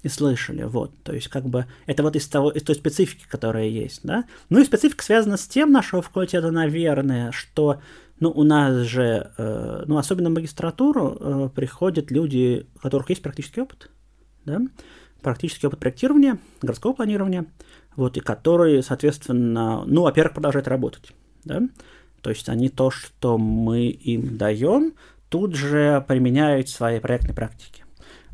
и 0.04 0.08
слышали, 0.08 0.64
вот, 0.64 0.92
то 1.02 1.14
есть 1.14 1.28
как 1.28 1.46
бы 1.46 1.64
это 1.86 2.02
вот 2.02 2.14
из 2.14 2.28
того, 2.28 2.50
из 2.50 2.62
той 2.62 2.74
специфики, 2.74 3.24
которая 3.26 3.68
есть, 3.68 4.00
да, 4.04 4.24
ну 4.50 4.60
и 4.60 4.64
специфика 4.64 5.02
связана 5.02 5.38
с 5.38 5.48
тем 5.48 5.72
нашего 5.72 6.02
факультета, 6.02 6.50
наверное, 6.50 7.32
что, 7.32 7.80
ну, 8.20 8.30
у 8.30 8.42
нас 8.42 8.86
же, 8.86 9.32
э, 9.38 9.84
ну, 9.86 9.96
особенно 9.96 10.28
в 10.28 10.34
магистратуру 10.34 11.16
э, 11.18 11.48
приходят 11.54 12.10
люди, 12.10 12.66
у 12.76 12.78
которых 12.80 13.08
есть 13.08 13.22
практический 13.22 13.62
опыт, 13.62 13.90
да, 14.44 14.60
практический 15.22 15.66
опыт 15.66 15.80
проектирования, 15.80 16.38
городского 16.60 16.92
планирования, 16.92 17.46
вот, 17.96 18.18
и 18.18 18.20
которые, 18.20 18.82
соответственно, 18.82 19.84
ну, 19.86 20.02
во-первых, 20.02 20.34
продолжают 20.34 20.68
работать, 20.68 21.12
да, 21.44 21.62
то 22.20 22.28
есть 22.28 22.50
они 22.50 22.68
то, 22.68 22.90
что 22.90 23.38
мы 23.38 23.86
им 23.86 24.36
даем, 24.36 24.92
тут 25.30 25.54
же 25.54 26.04
применяют 26.06 26.68
в 26.68 26.74
своей 26.74 27.00
проектной 27.00 27.34
практике. 27.34 27.84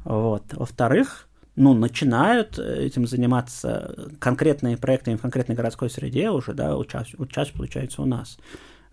Вот. 0.04 0.42
Во-вторых, 0.52 1.28
ну, 1.56 1.74
начинают 1.74 2.58
э, 2.58 2.86
этим 2.86 3.06
заниматься 3.06 4.10
конкретные 4.18 4.76
проекты 4.76 5.16
в 5.16 5.20
конкретной 5.20 5.56
городской 5.56 5.90
среде 5.90 6.30
уже, 6.30 6.54
да, 6.54 6.76
участь, 6.76 7.18
участь 7.18 7.52
получается 7.52 8.02
у 8.02 8.06
нас. 8.06 8.38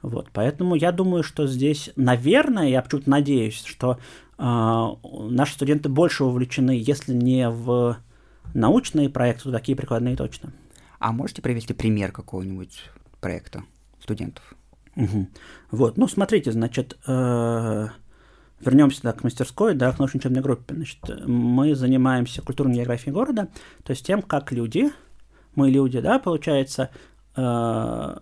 Вот, 0.01 0.29
поэтому 0.31 0.75
я 0.75 0.91
думаю, 0.91 1.23
что 1.23 1.47
здесь, 1.47 1.91
наверное, 1.95 2.69
я 2.69 2.81
почему-то 2.81 3.09
надеюсь, 3.09 3.63
что 3.63 3.99
э, 4.37 4.87
наши 5.29 5.53
студенты 5.53 5.89
больше 5.89 6.23
увлечены, 6.23 6.71
если 6.71 7.13
не 7.13 7.49
в 7.49 7.97
научные 8.53 9.09
проекты, 9.09 9.43
то 9.43 9.51
такие 9.51 9.75
прикладные 9.75 10.15
точно. 10.15 10.53
А 10.99 11.11
можете 11.11 11.41
привести 11.41 11.73
пример 11.73 12.11
какого-нибудь 12.11 12.83
проекта 13.19 13.63
студентов? 14.01 14.55
Угу. 14.95 15.27
Вот, 15.71 15.97
ну, 15.97 16.07
смотрите, 16.07 16.51
значит, 16.51 16.97
э, 17.05 17.87
вернемся 18.59 19.01
да, 19.03 19.13
к 19.13 19.23
мастерской, 19.23 19.75
да, 19.75 19.91
к 19.91 19.99
научной 19.99 20.19
учебной 20.19 20.41
группе. 20.41 20.75
Значит, 20.75 20.99
мы 21.25 21.75
занимаемся 21.75 22.41
культурной 22.41 22.75
географией 22.75 23.13
города, 23.13 23.49
то 23.83 23.91
есть 23.91 24.05
тем, 24.05 24.21
как 24.21 24.51
люди, 24.51 24.91
мы 25.55 25.69
люди, 25.69 25.99
да, 25.99 26.19
получается, 26.19 26.89
э, 27.35 28.15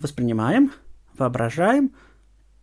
воспринимаем, 0.00 0.72
воображаем, 1.16 1.92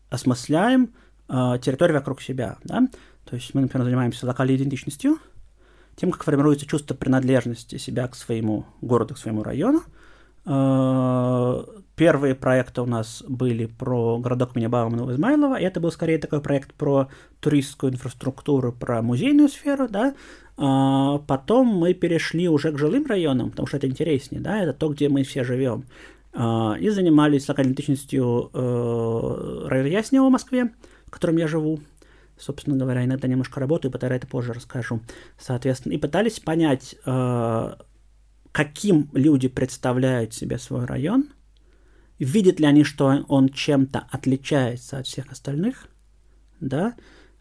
осмысляем 0.10 0.94
э, 1.30 1.60
территорию 1.62 1.98
вокруг 1.98 2.22
себя, 2.22 2.58
да. 2.64 2.88
То 3.26 3.36
есть 3.36 3.54
мы, 3.54 3.62
например, 3.62 3.86
занимаемся 3.86 4.26
локальной 4.26 4.56
идентичностью, 4.56 5.18
тем, 5.96 6.12
как 6.12 6.24
формируется 6.24 6.66
чувство 6.66 6.96
принадлежности 6.96 7.78
себя 7.78 8.08
к 8.08 8.16
своему 8.16 8.66
городу, 8.82 9.16
к 9.16 9.18
своему 9.18 9.44
району, 9.44 9.82
Первые 10.48 12.36
проекты 12.36 12.82
у 12.82 12.86
нас 12.86 13.24
были 13.28 13.66
про 13.66 14.20
городок 14.20 14.56
Минибаумного 14.56 15.12
Измайлова, 15.12 15.60
и 15.60 15.64
это 15.64 15.80
был 15.80 15.92
скорее 15.92 16.20
такой 16.20 16.42
проект 16.42 16.74
про 16.76 17.10
туристскую 17.40 17.92
инфраструктуру, 17.92 18.72
про 18.72 19.02
музейную 19.02 19.50
сферу, 19.50 19.88
да. 19.90 20.14
А 20.58 21.18
потом 21.20 21.68
мы 21.68 21.94
перешли 21.96 22.50
уже 22.50 22.72
к 22.72 22.78
жилым 22.78 23.08
районам, 23.08 23.50
потому 23.50 23.68
что 23.68 23.78
это 23.78 23.88
интереснее, 23.88 24.42
да, 24.42 24.62
это 24.62 24.74
то, 24.74 24.90
где 24.90 25.10
мы 25.10 25.24
все 25.24 25.44
живем. 25.44 25.86
А, 26.34 26.76
и 26.80 26.90
занимались 26.90 27.50
локальной 27.50 27.74
идентичностью 27.74 28.52
э, 28.54 29.68
района 29.68 29.88
Яснева 29.88 30.28
в 30.28 30.32
Москве, 30.32 30.72
в 31.08 31.12
котором 31.12 31.38
я 31.38 31.48
живу. 31.48 31.80
Собственно 32.38 32.78
говоря, 32.78 33.04
иногда 33.04 33.28
немножко 33.28 33.60
работаю, 33.60 33.92
про 33.92 34.16
это 34.16 34.28
позже 34.28 34.54
расскажу. 34.54 35.02
Соответственно, 35.40 35.94
и 35.94 35.98
пытались 35.98 36.40
понять, 36.40 36.96
э, 37.06 37.74
каким 38.58 39.10
люди 39.14 39.48
представляют 39.48 40.34
себе 40.34 40.58
свой 40.58 40.86
район– 40.86 41.30
видят 42.20 42.60
ли 42.60 42.66
они, 42.66 42.84
что 42.84 43.24
он 43.28 43.50
чем-то 43.50 44.08
отличается 44.12 44.98
от 44.98 45.08
всех 45.08 45.32
остальных, 45.32 45.88
да, 46.60 46.96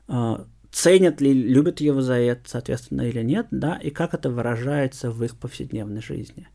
а, 0.08 0.46
ценят 0.70 1.20
ли, 1.20 1.32
любят 1.32 1.80
его 1.80 2.00
за 2.00 2.14
это, 2.14 2.42
соответственно, 2.48 3.02
или 3.02 3.22
нет, 3.22 3.46
да, 3.50 3.76
и 3.76 3.90
как 3.90 4.14
это 4.14 4.30
выражается 4.30 5.10
в 5.10 5.22
их 5.24 5.38
повседневной 5.38 6.02
жизни. 6.02 6.48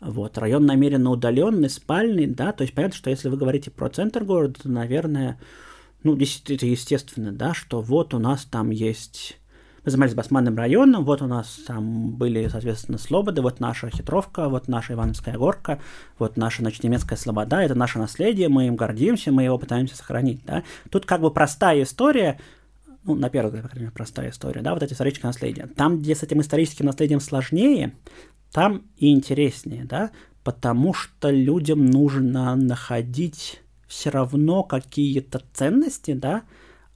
Вот, 0.00 0.36
район 0.36 0.66
намеренно 0.66 1.10
удаленный, 1.10 1.70
спальный, 1.70 2.26
да, 2.26 2.52
то 2.52 2.62
есть 2.62 2.74
понятно, 2.74 2.96
что 2.96 3.10
если 3.10 3.28
вы 3.28 3.36
говорите 3.36 3.70
про 3.70 3.88
центр 3.88 4.24
города, 4.24 4.60
то, 4.60 4.68
наверное, 4.68 5.40
ну, 6.02 6.16
это 6.16 6.66
естественно, 6.66 7.32
да, 7.32 7.54
что 7.54 7.80
вот 7.80 8.12
у 8.12 8.18
нас 8.18 8.44
там 8.44 8.70
есть 8.70 9.38
мы 9.84 9.90
занимались 9.90 10.14
Басманным 10.14 10.56
районом, 10.56 11.04
вот 11.04 11.22
у 11.22 11.26
нас 11.26 11.60
там 11.66 12.12
были, 12.12 12.46
соответственно, 12.48 12.98
Слободы, 12.98 13.42
вот 13.42 13.58
наша 13.58 13.90
Хитровка, 13.90 14.48
вот 14.48 14.68
наша 14.68 14.92
Ивановская 14.92 15.36
горка, 15.36 15.80
вот 16.18 16.36
наша, 16.36 16.62
значит, 16.62 16.84
немецкая 16.84 17.16
Слобода, 17.16 17.60
это 17.62 17.74
наше 17.74 17.98
наследие, 17.98 18.48
мы 18.48 18.68
им 18.68 18.76
гордимся, 18.76 19.32
мы 19.32 19.42
его 19.42 19.58
пытаемся 19.58 19.96
сохранить, 19.96 20.44
да. 20.44 20.62
Тут 20.90 21.04
как 21.04 21.20
бы 21.20 21.32
простая 21.32 21.82
история, 21.82 22.38
ну, 23.04 23.16
на 23.16 23.28
первый 23.28 23.48
взгляд, 23.48 23.64
по 23.64 23.68
крайней 23.70 23.86
мере, 23.86 23.94
простая 23.94 24.30
история, 24.30 24.62
да, 24.62 24.72
вот 24.74 24.82
эти 24.84 24.92
исторические 24.92 25.26
наследия. 25.26 25.66
Там, 25.66 25.98
где 25.98 26.14
с 26.14 26.22
этим 26.22 26.40
историческим 26.40 26.86
наследием 26.86 27.20
сложнее, 27.20 27.94
там 28.52 28.82
и 28.96 29.12
интереснее, 29.12 29.84
да, 29.84 30.12
потому 30.44 30.94
что 30.94 31.30
людям 31.30 31.86
нужно 31.86 32.54
находить 32.54 33.60
все 33.88 34.10
равно 34.10 34.62
какие-то 34.62 35.42
ценности, 35.52 36.12
да, 36.12 36.42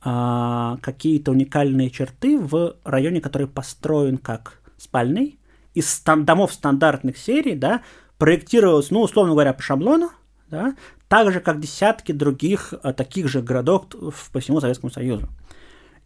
а, 0.08 0.76
какие-то 0.82 1.32
уникальные 1.32 1.90
черты 1.90 2.38
в 2.38 2.76
районе, 2.84 3.20
который 3.20 3.48
построен 3.48 4.18
как 4.18 4.60
спальный, 4.78 5.40
из 5.74 5.90
стан- 5.90 6.24
домов 6.24 6.52
стандартных 6.52 7.18
серий, 7.18 7.56
да, 7.56 7.82
проектировалось, 8.16 8.92
ну, 8.92 9.00
условно 9.00 9.32
говоря, 9.32 9.52
по 9.52 9.62
шаблону, 9.62 10.10
да, 10.48 10.76
так 11.08 11.32
же, 11.32 11.40
как 11.40 11.58
десятки 11.58 12.12
других 12.12 12.72
а, 12.84 12.92
таких 12.92 13.26
же 13.26 13.42
городов 13.42 13.86
по 14.32 14.38
всему 14.38 14.60
Советскому 14.60 14.92
Союзу. 14.92 15.28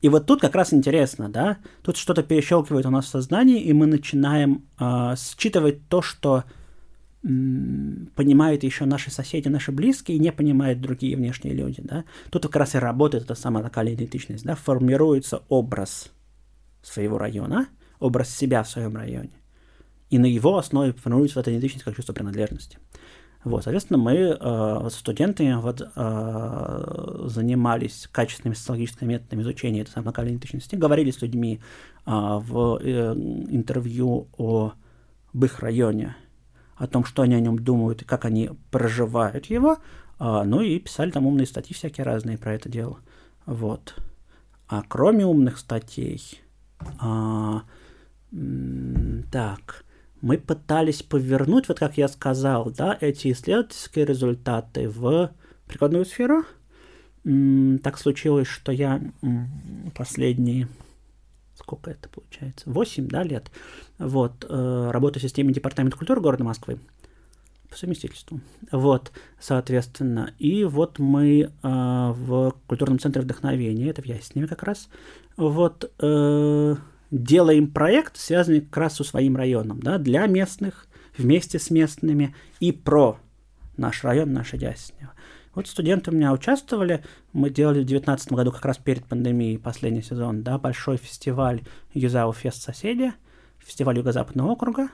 И 0.01 0.09
вот 0.09 0.25
тут 0.25 0.41
как 0.41 0.55
раз 0.55 0.73
интересно, 0.73 1.29
да, 1.29 1.59
тут 1.83 1.99
что-то 1.99 2.23
перещелкивает 2.23 2.87
у 2.87 2.91
нас 2.91 3.05
в 3.05 3.09
сознании, 3.11 3.61
и 3.61 3.75
мы 3.75 3.85
начинаем 3.85 4.65
э, 4.79 5.15
считывать 5.19 5.87
то, 5.89 6.01
что 6.01 6.45
понимают 7.23 8.63
еще 8.63 8.87
наши 8.87 9.11
соседи, 9.11 9.49
наши 9.49 9.73
близкие, 9.73 10.17
и 10.17 10.21
не 10.21 10.33
понимают 10.33 10.81
другие 10.81 11.17
внешние 11.17 11.55
люди, 11.55 11.83
да. 11.83 12.05
Тут 12.31 12.45
как 12.45 12.57
раз 12.57 12.75
и 12.75 12.79
работает 12.79 13.25
эта 13.25 13.35
самая 13.35 13.63
локальная 13.63 13.95
идентичность, 13.95 14.45
да, 14.45 14.55
формируется 14.55 15.43
образ 15.49 16.11
своего 16.83 17.19
района, 17.19 17.69
образ 17.99 18.31
себя 18.35 18.63
в 18.63 18.71
своем 18.71 18.97
районе. 18.97 19.33
И 20.09 20.19
на 20.19 20.27
его 20.27 20.57
основе 20.57 20.93
формируется 20.93 21.41
эта 21.41 21.51
идентичность 21.51 21.85
как 21.85 21.95
чувство 21.95 22.15
принадлежности. 22.15 22.79
Вот, 23.43 23.65
соответственно, 23.65 23.99
мы 23.99 24.15
э, 24.15 24.89
с 24.91 24.95
студентами 24.95 25.55
вот, 25.55 25.81
э, 25.81 27.23
занимались 27.27 28.07
качественными 28.13 28.55
социологическими 28.55 29.09
методами 29.15 29.43
изучения 29.43 29.81
этой 29.81 29.91
самой 29.91 30.07
локальной 30.09 30.33
идентичности, 30.33 30.75
говорили 30.75 31.11
с 31.11 31.23
людьми 31.23 31.61
э, 32.05 32.11
в 32.11 32.81
э, 32.83 33.15
интервью 33.15 34.29
о, 34.37 34.73
об 35.33 35.45
их 35.45 35.61
районе, 35.61 36.17
о 36.81 36.87
том, 36.87 37.05
что 37.05 37.23
они 37.23 37.35
о 37.35 37.41
нем 37.41 37.59
думают 37.59 38.01
и 38.03 38.05
как 38.07 38.25
они 38.25 38.51
проживают 38.71 39.47
его, 39.47 39.77
а, 40.19 40.45
ну 40.45 40.63
и 40.63 40.79
писали 40.79 41.11
там 41.11 41.27
умные 41.27 41.47
статьи 41.47 41.75
всякие 41.75 42.05
разные 42.05 42.39
про 42.39 42.55
это 42.55 42.71
дело. 42.71 43.01
Вот. 43.45 43.95
А 44.67 44.83
кроме 44.89 45.27
умных 45.27 45.59
статей, 45.59 46.41
а, 46.99 47.65
так, 49.31 49.85
мы 50.23 50.39
пытались 50.39 51.03
повернуть, 51.03 51.69
вот 51.69 51.79
как 51.79 51.99
я 51.99 52.09
сказал, 52.09 52.71
да, 52.71 52.97
эти 52.99 53.31
исследовательские 53.31 54.07
результаты 54.07 54.89
в 54.89 55.33
прикладную 55.67 56.07
сферу. 56.07 56.45
Так 57.83 57.99
случилось, 57.99 58.49
что 58.49 58.73
я 58.73 59.03
последние 59.95 60.67
сколько 61.61 61.91
это 61.91 62.09
получается, 62.09 62.71
8 62.71 63.09
да, 63.09 63.23
лет, 63.23 63.51
вот, 64.01 64.47
э, 64.49 64.91
работаю 64.91 65.21
в 65.21 65.23
системе 65.23 65.53
Департамента 65.53 65.97
культуры 65.97 66.21
города 66.21 66.43
Москвы 66.43 66.79
по 67.69 67.77
совместительству. 67.77 68.41
Вот, 68.73 69.13
соответственно, 69.39 70.33
и 70.39 70.65
вот 70.65 70.99
мы 70.99 71.43
э, 71.43 71.49
в 71.63 72.55
культурном 72.67 72.99
центре 72.99 73.23
вдохновения, 73.23 73.91
это 73.91 74.03
в 74.03 74.07
Ясневе 74.07 74.49
как 74.49 74.63
раз, 74.65 74.89
вот, 75.37 75.93
э, 76.01 76.77
делаем 77.11 77.71
проект, 77.71 78.17
связанный 78.17 78.63
как 78.63 78.77
раз 78.79 78.97
со 78.97 79.05
своим 79.05 79.37
районом, 79.37 79.81
да, 79.81 79.99
для 79.99 80.27
местных, 80.27 80.87
вместе 81.17 81.59
с 81.59 81.71
местными 81.71 82.35
и 82.59 82.73
про 82.73 83.19
наш 83.77 84.03
район, 84.03 84.33
наше 84.33 84.57
Яснево. 84.57 85.13
Вот 85.55 85.67
студенты 85.67 86.11
у 86.11 86.15
меня 86.15 86.33
участвовали, 86.33 87.05
мы 87.33 87.51
делали 87.51 87.81
в 87.81 87.87
2019 87.87 88.33
году, 88.33 88.53
как 88.53 88.65
раз 88.65 88.79
перед 88.79 89.05
пандемией, 89.05 89.59
последний 89.59 90.03
сезон, 90.03 90.43
да, 90.43 90.59
большой 90.59 90.97
фестиваль 90.97 91.63
Юзау 91.93 92.33
Фест 92.33 92.63
Соседи, 92.63 93.13
фестиваль 93.65 93.99
Юго-Западного 93.99 94.53
округа, 94.53 94.89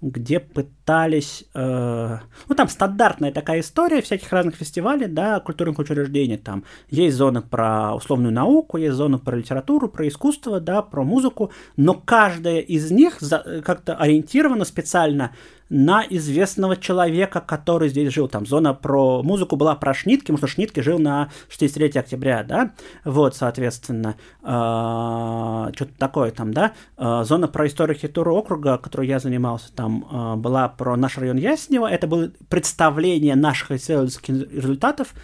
где 0.00 0.40
пытались... 0.40 1.44
Э, 1.54 2.18
ну, 2.48 2.54
там 2.54 2.68
стандартная 2.68 3.32
такая 3.32 3.60
история 3.60 4.02
всяких 4.02 4.30
разных 4.32 4.56
фестивалей, 4.56 5.06
да, 5.06 5.40
культурных 5.40 5.78
учреждений. 5.78 6.36
Там 6.36 6.64
есть 6.90 7.16
зона 7.16 7.42
про 7.42 7.94
условную 7.94 8.32
науку, 8.32 8.76
есть 8.76 8.96
зона 8.96 9.18
про 9.18 9.36
литературу, 9.36 9.88
про 9.88 10.06
искусство, 10.06 10.60
да, 10.60 10.82
про 10.82 11.04
музыку, 11.04 11.52
но 11.76 11.94
каждая 11.94 12.58
из 12.58 12.90
них 12.90 13.18
как-то 13.64 13.96
ориентирована 13.96 14.64
специально 14.64 15.32
на 15.68 16.04
известного 16.08 16.76
человека, 16.76 17.40
который 17.40 17.88
здесь 17.88 18.12
жил. 18.12 18.28
Там 18.28 18.46
зона 18.46 18.74
про 18.74 19.22
музыку 19.22 19.56
была 19.56 19.74
про 19.74 19.94
Шнитки, 19.94 20.26
потому 20.26 20.38
что 20.38 20.46
Шнитки 20.46 20.80
жил 20.80 20.98
на 20.98 21.30
63 21.48 22.00
октября, 22.00 22.44
да, 22.44 22.72
вот, 23.04 23.36
соответственно, 23.36 24.16
э, 24.42 25.72
что-то 25.74 25.92
такое 25.98 26.30
там, 26.30 26.52
да. 26.52 26.72
Э, 26.96 27.22
зона 27.24 27.48
про 27.48 27.66
историю 27.66 27.94
архитектуры 27.94 28.30
округа, 28.30 28.78
которой 28.78 29.08
я 29.08 29.18
занимался, 29.18 29.72
там 29.72 30.06
э, 30.10 30.36
была 30.36 30.68
про 30.68 30.96
наш 30.96 31.18
район 31.18 31.36
Яснева, 31.36 31.90
это 31.90 32.06
было 32.06 32.30
представление 32.48 33.36
наших 33.36 33.72
исследовательских 33.72 34.52
результатов 34.52 35.14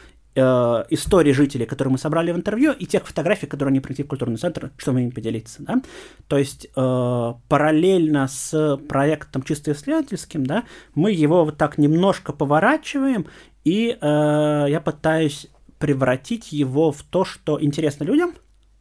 э, 0.40 0.84
истории 0.90 1.32
жителей, 1.32 1.66
которые 1.66 1.92
мы 1.92 1.98
собрали 1.98 2.32
в 2.32 2.36
интервью, 2.36 2.72
и 2.72 2.86
тех 2.86 3.06
фотографий, 3.06 3.46
которые 3.46 3.72
они 3.72 3.80
принесли 3.80 4.04
в 4.04 4.08
культурный 4.08 4.36
центр, 4.36 4.70
чтобы 4.76 5.02
им 5.02 5.10
поделиться. 5.10 5.62
Да? 5.62 5.82
То 6.28 6.38
есть 6.38 6.66
э, 6.74 7.34
параллельно 7.48 8.28
с 8.28 8.78
проектом 8.88 9.42
чисто 9.42 9.72
исследовательским, 9.72 10.46
да, 10.46 10.64
мы 10.94 11.12
его 11.12 11.44
вот 11.44 11.56
так 11.56 11.78
немножко 11.78 12.32
поворачиваем, 12.32 13.26
и 13.64 13.98
э, 14.00 14.66
я 14.68 14.80
пытаюсь 14.84 15.48
превратить 15.78 16.52
его 16.52 16.92
в 16.92 17.02
то, 17.02 17.24
что 17.24 17.62
интересно 17.62 18.04
людям, 18.04 18.34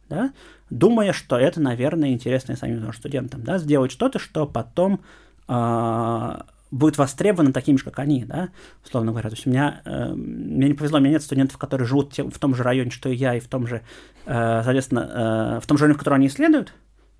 да, 0.08 0.32
думая, 0.70 1.12
что 1.12 1.36
это, 1.36 1.60
наверное, 1.60 2.10
интересно 2.10 2.52
и 2.52 2.56
самим 2.56 2.92
студентам, 2.92 3.42
да, 3.42 3.58
сделать 3.58 3.92
что-то, 3.92 4.18
что 4.18 4.46
потом 4.46 5.00
э, 5.48 6.40
будет 6.70 6.98
востребованы 6.98 7.52
такими 7.52 7.76
же, 7.76 7.84
как 7.84 7.98
они, 7.98 8.24
да, 8.24 8.50
условно 8.84 9.12
говоря. 9.12 9.28
То 9.28 9.34
есть 9.34 9.46
у 9.46 9.50
меня, 9.50 9.82
э, 9.84 10.12
мне 10.12 10.68
не 10.68 10.74
повезло, 10.74 10.98
у 10.98 11.00
меня 11.00 11.12
нет 11.12 11.22
студентов, 11.22 11.58
которые 11.58 11.86
живут 11.86 12.16
в 12.16 12.38
том 12.38 12.54
же 12.54 12.62
районе, 12.62 12.90
что 12.90 13.08
и 13.08 13.14
я, 13.14 13.34
и 13.34 13.40
в 13.40 13.48
том 13.48 13.66
же, 13.66 13.82
э, 14.26 14.60
соответственно, 14.62 15.56
э, 15.58 15.60
в 15.60 15.66
том 15.66 15.76
же 15.76 15.84
районе, 15.84 15.96
в 15.96 15.98
котором 15.98 16.16
они 16.16 16.26
исследуют, 16.28 16.72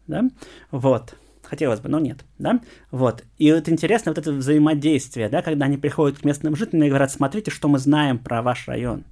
да, 0.07 0.25
вот. 0.71 1.17
Хотелось 1.43 1.81
бы, 1.81 1.89
но 1.89 1.99
нет, 1.99 2.25
да, 2.39 2.61
вот. 2.93 3.25
И 3.39 3.53
вот 3.53 3.69
интересно 3.69 4.13
вот 4.13 4.19
это 4.19 4.31
взаимодействие, 4.31 5.29
да, 5.29 5.43
когда 5.43 5.67
они 5.67 5.79
приходят 5.79 6.19
к 6.19 6.25
местным 6.25 6.55
жителям 6.55 6.85
и 6.85 6.89
говорят, 6.89 7.11
смотрите, 7.11 7.51
что 7.51 7.67
мы 7.67 7.81
знаем 7.81 8.19
про 8.19 8.41
ваш 8.41 8.69
район. 8.69 9.05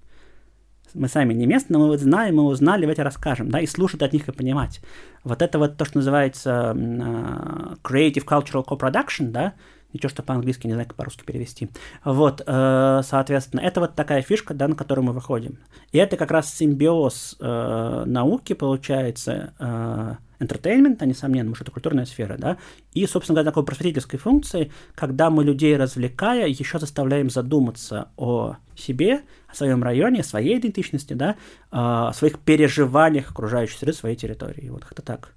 Мы 0.95 1.09
сами 1.09 1.35
не 1.35 1.47
местные, 1.47 1.79
мы 1.79 1.89
вот 1.89 2.01
знаем, 2.01 2.37
мы 2.37 2.45
узнали, 2.45 2.83
давайте 2.83 3.03
расскажем, 3.03 3.51
да, 3.51 3.61
и 3.61 3.67
слушать 3.67 4.03
от 4.03 4.13
них 4.13 4.29
и 4.29 4.33
понимать. 4.33 4.81
Вот 5.25 5.43
это 5.43 5.59
вот 5.59 5.77
то, 5.77 5.85
что 5.85 5.99
называется 5.99 6.73
uh, 6.75 7.79
Creative 7.83 8.25
Cultural 8.25 8.65
Co-Production, 8.65 9.31
да, 9.31 9.55
Ничего, 9.93 10.11
что 10.11 10.23
по-английски, 10.23 10.67
не 10.67 10.75
знаю, 10.75 10.87
как 10.87 10.97
по-русски 10.97 11.25
перевести. 11.25 11.71
Вот, 12.05 12.43
э, 12.47 13.01
соответственно, 13.05 13.61
это 13.61 13.81
вот 13.81 13.95
такая 13.95 14.21
фишка, 14.21 14.53
да, 14.53 14.69
на 14.69 14.75
которую 14.75 15.07
мы 15.07 15.13
выходим. 15.13 15.59
И 15.93 15.99
это 15.99 16.19
как 16.19 16.31
раз 16.31 16.55
симбиоз 16.55 17.37
э, 17.41 18.03
науки, 18.07 18.53
получается, 18.53 19.55
э, 19.59 20.15
entertainment, 20.41 20.99
а 21.01 21.07
несомненно, 21.07 21.51
потому 21.51 21.55
что 21.55 21.65
это 21.65 21.73
культурная 21.73 22.05
сфера, 22.05 22.37
да, 22.37 22.59
и, 22.93 23.07
собственно 23.07 23.37
говоря, 23.37 23.51
такой 23.51 23.65
просветительской 23.65 24.19
функции, 24.19 24.71
когда 24.95 25.31
мы 25.31 25.43
людей 25.43 25.77
развлекая, 25.77 26.47
еще 26.49 26.79
заставляем 26.79 27.31
задуматься 27.31 28.11
о 28.17 28.57
себе, 28.77 29.23
о 29.51 29.55
своем 29.55 29.83
районе, 29.83 30.21
о 30.21 30.25
своей 30.25 30.59
идентичности, 30.59 31.15
да, 31.15 31.37
о 31.71 32.13
своих 32.13 32.39
переживаниях 32.41 33.31
окружающей 33.31 33.79
среды, 33.79 33.95
своей 33.95 34.17
территории. 34.17 34.69
Вот 34.69 34.85
как-то 34.85 35.03
так. 35.03 35.35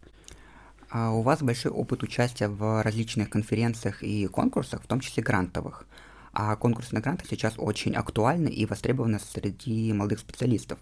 А 0.92 1.12
у 1.12 1.22
вас 1.22 1.42
большой 1.42 1.72
опыт 1.72 2.04
участия 2.04 2.50
в 2.50 2.84
различных 2.84 3.30
конференциях 3.30 4.04
и 4.04 4.28
конкурсах, 4.28 4.84
в 4.84 4.88
том 4.88 5.00
числе 5.00 5.24
грантовых. 5.24 5.86
А 6.34 6.56
конкурсы 6.58 6.94
на 6.94 7.00
гранты 7.00 7.26
сейчас 7.30 7.54
очень 7.58 7.96
актуальны 7.96 8.50
и 8.50 8.66
востребованы 8.66 9.20
среди 9.20 9.94
молодых 9.94 10.20
специалистов. 10.20 10.80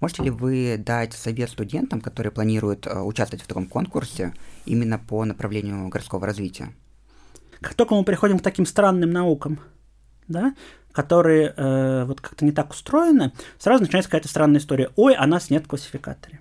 Можете 0.00 0.24
ли 0.24 0.30
вы 0.30 0.76
дать 0.78 1.12
совет 1.12 1.48
студентам, 1.48 2.00
которые 2.00 2.32
планируют 2.32 2.86
э, 2.86 3.00
участвовать 3.00 3.44
в 3.44 3.46
таком 3.46 3.66
конкурсе 3.66 4.34
именно 4.64 4.98
по 4.98 5.24
направлению 5.24 5.88
городского 5.88 6.26
развития? 6.26 6.72
Как 7.60 7.74
только 7.74 7.94
мы 7.94 8.04
приходим 8.04 8.40
к 8.40 8.42
таким 8.42 8.66
странным 8.66 9.10
наукам, 9.10 9.60
да, 10.28 10.54
которые 10.92 11.54
э, 11.56 12.04
вот 12.04 12.20
как-то 12.20 12.44
не 12.44 12.52
так 12.52 12.72
устроены, 12.72 13.32
сразу 13.58 13.84
начинается 13.84 14.10
какая-то 14.10 14.28
странная 14.28 14.60
история. 14.60 14.90
Ой, 14.96 15.14
а 15.14 15.26
нас 15.26 15.50
нет 15.50 15.64
в 15.64 15.68
классификаторе. 15.68 16.40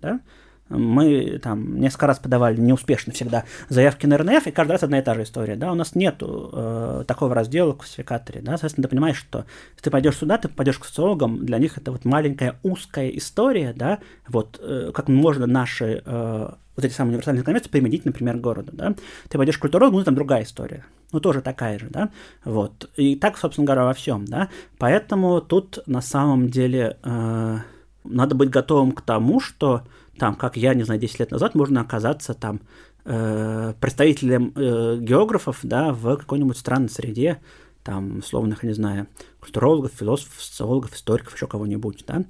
Да? 0.00 0.20
Мы 0.68 1.38
там 1.42 1.80
несколько 1.80 2.06
раз 2.06 2.18
подавали 2.18 2.60
неуспешно 2.60 3.12
всегда 3.12 3.44
заявки 3.68 4.06
на 4.06 4.18
РНФ, 4.18 4.46
и 4.46 4.50
каждый 4.50 4.72
раз 4.72 4.82
одна 4.82 4.98
и 4.98 5.02
та 5.02 5.14
же 5.14 5.22
история, 5.22 5.56
да, 5.56 5.72
у 5.72 5.74
нас 5.74 5.94
нет 5.94 6.16
э, 6.20 7.04
такого 7.06 7.34
раздела 7.34 7.72
в 7.72 7.78
классификаторе, 7.78 8.40
да, 8.40 8.52
соответственно, 8.52 8.84
ты 8.84 8.88
понимаешь, 8.90 9.16
что 9.16 9.44
если 9.72 9.84
ты 9.84 9.90
пойдешь 9.90 10.16
сюда, 10.16 10.38
ты 10.38 10.48
пойдешь 10.48 10.78
к 10.78 10.84
социологам, 10.84 11.44
для 11.44 11.58
них 11.58 11.78
это 11.78 11.92
вот 11.92 12.04
маленькая 12.04 12.58
узкая 12.62 13.08
история, 13.10 13.72
да, 13.74 13.98
вот, 14.28 14.58
э, 14.62 14.92
как 14.94 15.08
можно 15.08 15.46
наши 15.46 16.02
э, 16.04 16.50
вот 16.76 16.84
эти 16.84 16.92
самые 16.92 17.12
универсальные 17.12 17.44
конвенции 17.44 17.70
применить, 17.70 18.04
например, 18.04 18.36
к 18.36 18.40
городу, 18.40 18.70
да, 18.72 18.94
ты 19.28 19.38
пойдешь 19.38 19.58
к 19.58 19.62
культурологу, 19.62 19.98
ну, 19.98 20.04
там 20.04 20.14
другая 20.14 20.42
история, 20.42 20.84
ну, 21.12 21.20
тоже 21.20 21.40
такая 21.40 21.78
же, 21.78 21.88
да, 21.88 22.10
вот, 22.44 22.90
и 22.96 23.16
так, 23.16 23.38
собственно 23.38 23.66
говоря, 23.66 23.84
во 23.84 23.94
всем, 23.94 24.24
да, 24.26 24.48
поэтому 24.78 25.40
тут 25.40 25.78
на 25.86 26.00
самом 26.00 26.48
деле 26.50 26.98
э, 27.02 27.58
надо 28.04 28.34
быть 28.34 28.50
готовым 28.50 28.92
к 28.92 29.00
тому, 29.02 29.40
что 29.40 29.82
там, 30.18 30.34
как 30.34 30.56
я, 30.56 30.74
не 30.74 30.82
знаю, 30.82 31.00
10 31.00 31.20
лет 31.20 31.30
назад, 31.30 31.54
можно 31.54 31.80
оказаться 31.80 32.34
там 32.34 32.60
э, 33.04 33.74
представителем 33.80 34.52
э, 34.54 34.98
географов, 35.00 35.60
да, 35.62 35.92
в 35.92 36.16
какой-нибудь 36.16 36.58
странной 36.58 36.90
среде, 36.90 37.40
там, 37.82 38.18
условных, 38.18 38.62
не 38.62 38.74
знаю, 38.74 39.06
культурологов, 39.40 39.92
философов, 39.92 40.42
социологов, 40.42 40.94
историков, 40.94 41.34
еще 41.34 41.46
кого-нибудь, 41.46 42.04
да, 42.06 42.24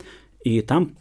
и 0.45 0.61
там 0.61 0.97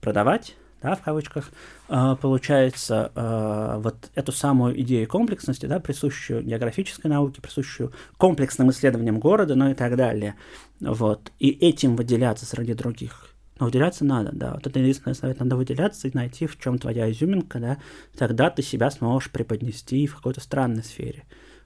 продавать, 0.00 0.56
да, 0.82 0.94
в 0.94 1.02
кавычках, 1.02 1.50
э, 1.88 2.16
получается, 2.20 3.10
э, 3.14 3.76
вот 3.78 4.10
эту 4.14 4.32
самую 4.32 4.80
идею 4.82 5.08
комплексности, 5.08 5.66
да, 5.66 5.80
присущую 5.80 6.42
географической 6.42 7.10
науке, 7.10 7.40
присущую 7.40 7.92
комплексным 8.18 8.70
исследованиям 8.70 9.18
города, 9.18 9.54
ну 9.54 9.70
и 9.70 9.74
так 9.74 9.96
далее, 9.96 10.34
вот, 10.80 11.32
и 11.38 11.50
этим 11.50 11.96
выделяться 11.96 12.44
среди 12.44 12.74
других 12.74 13.35
но 13.58 13.66
выделяться 13.66 14.04
надо, 14.04 14.32
да. 14.32 14.54
Вот 14.54 14.66
это 14.66 14.78
единственный 14.78 15.14
совет, 15.14 15.40
надо 15.40 15.56
выделяться 15.56 16.08
и 16.08 16.10
найти, 16.14 16.46
в 16.46 16.58
чем 16.58 16.78
твоя 16.78 17.10
изюминка, 17.10 17.58
да. 17.58 17.78
Тогда 18.16 18.50
ты 18.50 18.62
себя 18.62 18.90
сможешь 18.90 19.30
преподнести 19.30 20.06
в 20.06 20.16
какой-то 20.16 20.40
странной 20.40 20.84
сфере. 20.84 21.24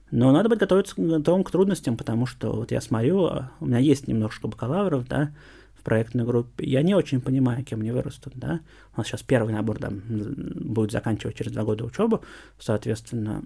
Но 0.09 0.31
надо 0.31 0.49
быть 0.49 0.59
готовиться, 0.59 0.93
готовым 0.97 1.43
к 1.43 1.51
трудностям, 1.51 1.97
потому 1.97 2.25
что 2.25 2.51
вот 2.51 2.71
я 2.71 2.81
смотрю, 2.81 3.25
а, 3.25 3.51
у 3.59 3.65
меня 3.65 3.79
есть 3.79 4.07
немножко 4.07 4.47
бакалавров, 4.47 5.07
да, 5.07 5.33
в 5.73 5.83
проектной 5.83 6.25
группе. 6.25 6.65
Я 6.65 6.83
не 6.83 6.93
очень 6.93 7.21
понимаю, 7.21 7.63
кем 7.65 7.79
они 7.79 7.91
вырастут, 7.91 8.33
да. 8.35 8.59
У 8.95 8.99
нас 8.99 9.07
сейчас 9.07 9.23
первый 9.23 9.53
набор 9.53 9.79
да, 9.79 9.89
будет 9.89 10.91
заканчивать 10.91 11.35
через 11.35 11.51
два 11.51 11.63
года 11.63 11.85
учебу, 11.85 12.23
соответственно. 12.59 13.41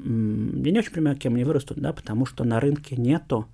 Я 0.63 0.71
не 0.71 0.79
очень 0.79 0.91
понимаю, 0.91 1.17
кем 1.17 1.36
они 1.36 1.43
вырастут, 1.43 1.77
да, 1.77 1.93
потому 1.93 2.25
что 2.25 2.43
на 2.43 2.60
рынке 2.60 2.95
нету 2.95 3.47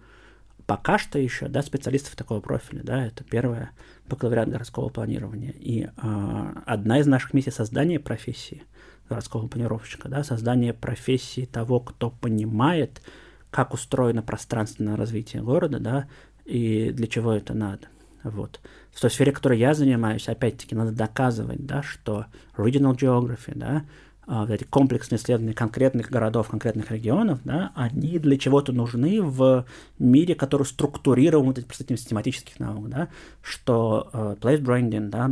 пока 0.66 0.98
что 0.98 1.20
еще, 1.20 1.48
да, 1.48 1.62
специалистов 1.62 2.16
такого 2.16 2.40
профиля, 2.40 2.82
да, 2.84 3.06
это 3.06 3.24
первое 3.24 3.72
бакалавриат 4.08 4.50
городского 4.50 4.90
планирования. 4.90 5.52
И 5.52 5.86
э, 5.86 6.54
одна 6.66 7.00
из 7.00 7.08
наших 7.08 7.34
миссий 7.34 7.52
создания 7.52 8.00
профессии 8.00 8.64
городского 9.10 9.48
планировщика, 9.48 10.08
да, 10.10 10.24
создание 10.24 10.74
профессии 10.74 11.46
того, 11.46 11.80
кто 11.80 12.10
понимает, 12.10 13.02
как 13.50 13.74
устроено 13.74 14.22
пространственное 14.24 14.96
развитие 14.96 15.44
города, 15.44 15.80
да, 15.80 16.08
и 16.46 16.92
для 16.92 17.08
чего 17.08 17.34
это 17.34 17.54
надо. 17.54 17.88
Вот. 18.24 18.60
В 18.92 19.02
той 19.02 19.10
сфере, 19.10 19.32
которой 19.32 19.60
я 19.60 19.74
занимаюсь, 19.74 20.30
опять-таки, 20.30 20.76
надо 20.76 20.92
доказывать, 20.92 21.66
да, 21.66 21.84
что 21.84 22.26
regional 22.56 22.96
geography, 22.96 23.54
да, 23.56 23.86
вот 24.28 24.50
эти 24.50 24.64
комплексные 24.64 25.18
исследования 25.18 25.54
конкретных 25.54 26.10
городов, 26.10 26.50
конкретных 26.50 26.92
регионов, 26.92 27.40
да, 27.44 27.72
они 27.76 28.20
для 28.20 28.38
чего-то 28.38 28.72
нужны 28.72 29.22
в 29.22 29.66
мире, 30.00 30.36
который 30.36 30.64
структурирован 30.64 31.48
вот 31.48 31.58
этим 31.58 31.98
систематических 31.98 32.60
наук, 32.60 32.90
да, 32.90 33.10
что 33.42 34.10
uh, 34.14 34.40
place 34.40 34.62
branding, 34.62 35.10
да, 35.10 35.32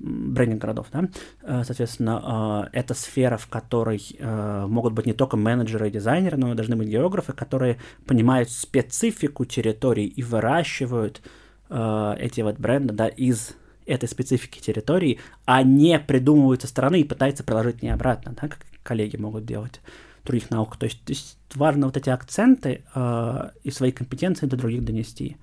брендинг 0.00 0.60
городов, 0.60 0.86
да, 0.92 1.08
э, 1.42 1.64
соответственно, 1.64 2.68
э, 2.72 2.78
это 2.78 2.94
сфера, 2.94 3.36
в 3.36 3.48
которой 3.48 4.00
могут 4.20 4.92
быть 4.92 5.06
не 5.06 5.12
только 5.12 5.36
менеджеры 5.36 5.88
и 5.88 5.90
дизайнеры, 5.90 6.36
но 6.36 6.52
и 6.52 6.54
должны 6.54 6.76
быть 6.76 6.86
географы, 6.86 7.32
которые 7.32 7.78
понимают 8.06 8.50
специфику 8.50 9.44
территорий 9.44 10.06
и 10.06 10.22
выращивают 10.22 11.20
эти 11.68 12.40
вот 12.40 12.58
бренды, 12.58 12.94
да, 12.94 13.08
из 13.08 13.56
этой 13.88 14.08
специфики 14.08 14.60
территории, 14.60 15.18
а 15.44 15.62
не 15.62 15.98
придумывают 15.98 16.62
со 16.62 16.68
стороны 16.68 17.00
и 17.00 17.04
пытаются 17.04 17.42
приложить 17.42 17.82
не 17.82 17.88
обратно, 17.88 18.34
да, 18.40 18.48
как 18.48 18.58
коллеги 18.82 19.16
могут 19.16 19.44
делать 19.44 19.80
других 20.24 20.50
наук. 20.50 20.76
То 20.76 20.84
есть, 20.84 21.02
то 21.04 21.12
есть 21.12 21.38
важно 21.54 21.86
вот 21.86 21.96
эти 21.96 22.10
акценты 22.10 22.82
э, 22.94 23.50
и 23.64 23.70
свои 23.70 23.92
компетенции 23.92 24.46
до 24.46 24.56
других 24.56 24.84
донести. 24.84 25.36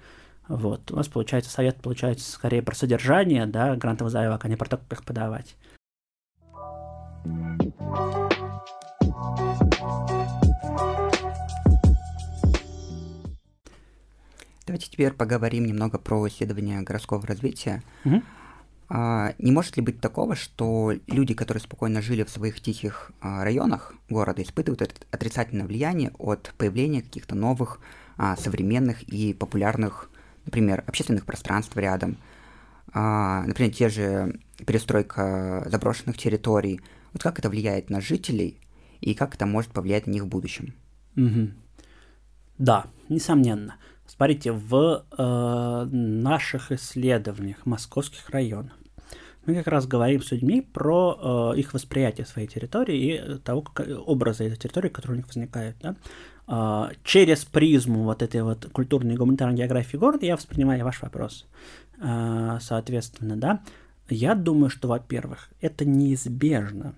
Вот. 0.47 0.91
У 0.91 0.95
нас 0.95 1.07
получается 1.07 1.51
совет 1.51 1.77
получается 1.77 2.31
скорее 2.31 2.61
про 2.61 2.75
содержание, 2.75 3.47
да, 3.47 3.75
грантовых 3.75 4.11
заявок, 4.11 4.45
а 4.45 4.47
не 4.47 4.55
про 4.55 4.69
то, 4.69 4.77
как 4.77 4.99
их 4.99 5.05
подавать. 5.05 5.55
Давайте 14.65 14.89
теперь 14.89 15.11
поговорим 15.11 15.65
немного 15.65 15.99
про 15.99 16.27
исследование 16.27 16.81
городского 16.81 17.25
развития. 17.25 17.83
Угу. 18.03 18.23
А, 18.89 19.33
не 19.37 19.51
может 19.51 19.77
ли 19.77 19.83
быть 19.83 19.99
такого, 19.99 20.35
что 20.35 20.93
люди, 21.07 21.33
которые 21.33 21.61
спокойно 21.61 22.01
жили 22.01 22.23
в 22.23 22.29
своих 22.29 22.61
тихих 22.61 23.11
а, 23.21 23.43
районах 23.43 23.93
города, 24.09 24.41
испытывают 24.41 24.81
это 24.81 24.93
отрицательное 25.11 25.65
влияние 25.65 26.11
от 26.17 26.53
появления 26.57 27.01
каких-то 27.01 27.35
новых, 27.35 27.79
а, 28.17 28.35
современных 28.35 29.03
и 29.03 29.33
популярных, 29.33 30.09
например, 30.45 30.83
общественных 30.87 31.25
пространств 31.25 31.75
рядом, 31.77 32.17
а, 32.93 33.43
например, 33.45 33.73
те 33.73 33.89
же 33.89 34.39
перестройка 34.65 35.67
заброшенных 35.69 36.17
территорий. 36.17 36.79
Вот 37.13 37.23
как 37.23 37.39
это 37.39 37.49
влияет 37.49 37.89
на 37.89 38.01
жителей 38.01 38.59
и 39.01 39.13
как 39.13 39.35
это 39.35 39.45
может 39.45 39.71
повлиять 39.71 40.07
на 40.07 40.11
них 40.11 40.23
в 40.23 40.27
будущем? 40.27 40.73
Угу. 41.17 41.49
Да, 42.57 42.85
несомненно. 43.09 43.75
Смотрите, 44.07 44.51
в 44.51 45.03
э, 45.17 45.87
наших 45.91 46.71
исследованиях 46.71 47.65
московских 47.65 48.29
районов 48.29 48.73
мы 49.45 49.55
как 49.55 49.67
раз 49.67 49.87
говорим 49.87 50.21
с 50.21 50.31
людьми 50.31 50.61
про 50.61 51.53
э, 51.53 51.59
их 51.59 51.73
восприятие 51.73 52.25
своей 52.25 52.47
территории 52.47 52.97
и 52.97 53.37
того, 53.39 53.61
как, 53.61 53.87
образа 54.05 54.43
этой 54.43 54.57
территории, 54.57 54.89
которые 54.89 55.15
у 55.15 55.17
них 55.17 55.27
возникают. 55.27 55.77
Да? 55.81 55.95
Э, 56.47 56.93
через 57.03 57.45
призму 57.45 58.03
вот 58.03 58.21
этой 58.21 58.41
вот 58.43 58.67
культурной 58.71 59.13
и 59.13 59.17
гуманитарной 59.17 59.57
географии 59.57 59.97
города 59.97 60.25
я 60.25 60.35
воспринимаю 60.35 60.83
ваш 60.83 61.01
вопрос. 61.01 61.45
Э, 62.01 62.57
соответственно, 62.61 63.35
да, 63.35 63.61
я 64.09 64.35
думаю, 64.35 64.69
что, 64.69 64.87
во-первых, 64.87 65.49
это 65.61 65.85
неизбежно, 65.85 66.95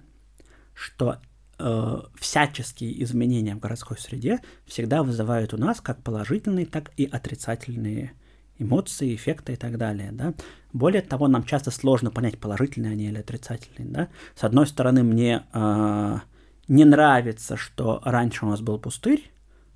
что 0.73 1.17
э, 1.59 2.01
всяческие 2.15 3.03
изменения 3.03 3.55
в 3.55 3.59
городской 3.59 3.97
среде 3.97 4.39
всегда 4.65 5.03
вызывают 5.03 5.53
у 5.53 5.57
нас 5.57 5.81
как 5.81 6.01
положительные, 6.03 6.65
так 6.65 6.91
и 6.97 7.05
отрицательные 7.05 8.13
эмоции, 8.59 9.15
эффекты 9.15 9.53
и 9.53 9.55
так 9.55 9.77
далее, 9.77 10.11
да. 10.11 10.33
Более 10.73 11.01
того, 11.01 11.27
нам 11.27 11.43
часто 11.43 11.71
сложно 11.71 12.11
понять, 12.11 12.39
положительные 12.39 12.93
они 12.93 13.05
или 13.05 13.19
отрицательные, 13.19 13.91
да. 13.91 14.07
С 14.35 14.43
одной 14.43 14.67
стороны, 14.67 15.03
мне 15.03 15.43
э, 15.53 16.19
не 16.67 16.85
нравится, 16.85 17.57
что 17.57 18.01
раньше 18.03 18.45
у 18.45 18.49
нас 18.49 18.61
был 18.61 18.79
пустырь, 18.79 19.31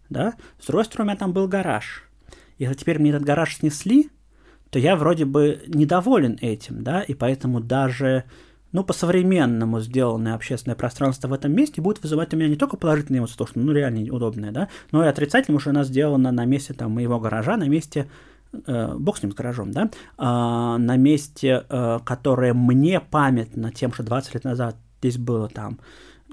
да, 0.09 0.33
с 0.59 0.67
другой 0.67 0.85
стороны, 0.85 1.09
у 1.09 1.11
меня 1.11 1.19
там 1.19 1.33
был 1.33 1.47
гараж. 1.47 2.07
Если 2.57 2.75
теперь 2.75 2.99
мне 2.99 3.11
этот 3.11 3.23
гараж 3.23 3.57
снесли, 3.57 4.09
то 4.69 4.79
я 4.79 4.95
вроде 4.95 5.25
бы 5.25 5.63
недоволен 5.67 6.37
этим, 6.41 6.83
да, 6.83 7.01
и 7.01 7.13
поэтому 7.13 7.59
даже 7.59 8.25
ну, 8.71 8.83
по-современному 8.83 9.79
сделанное 9.81 10.33
общественное 10.33 10.75
пространство 10.75 11.27
в 11.27 11.33
этом 11.33 11.51
месте 11.53 11.81
будет 11.81 12.01
вызывать 12.01 12.33
у 12.33 12.37
меня 12.37 12.47
не 12.47 12.55
только 12.55 12.77
положительные 12.77 13.19
эмоции, 13.19 13.35
то, 13.35 13.45
что, 13.45 13.59
ну, 13.59 13.71
реально 13.71 14.13
удобное, 14.13 14.51
да, 14.51 14.69
но 14.91 15.03
и 15.03 15.07
отрицательное, 15.07 15.57
потому 15.57 15.59
что 15.59 15.69
она 15.71 15.83
сделана 15.83 16.31
на 16.31 16.45
месте 16.45 16.73
там 16.73 16.91
моего 16.91 17.19
гаража, 17.19 17.57
на 17.57 17.67
месте 17.67 18.09
э, 18.53 18.95
бог 18.97 19.17
с 19.17 19.23
ним, 19.23 19.31
с 19.31 19.35
гаражом, 19.35 19.71
да, 19.71 19.83
э, 19.85 19.87
на 20.17 20.97
месте, 20.97 21.65
э, 21.69 21.99
которое 22.05 22.53
мне 22.53 22.99
памятно 22.99 23.71
тем, 23.71 23.93
что 23.93 24.03
20 24.03 24.33
лет 24.35 24.43
назад 24.43 24.75
здесь 24.99 25.17
было 25.17 25.47
там 25.49 25.79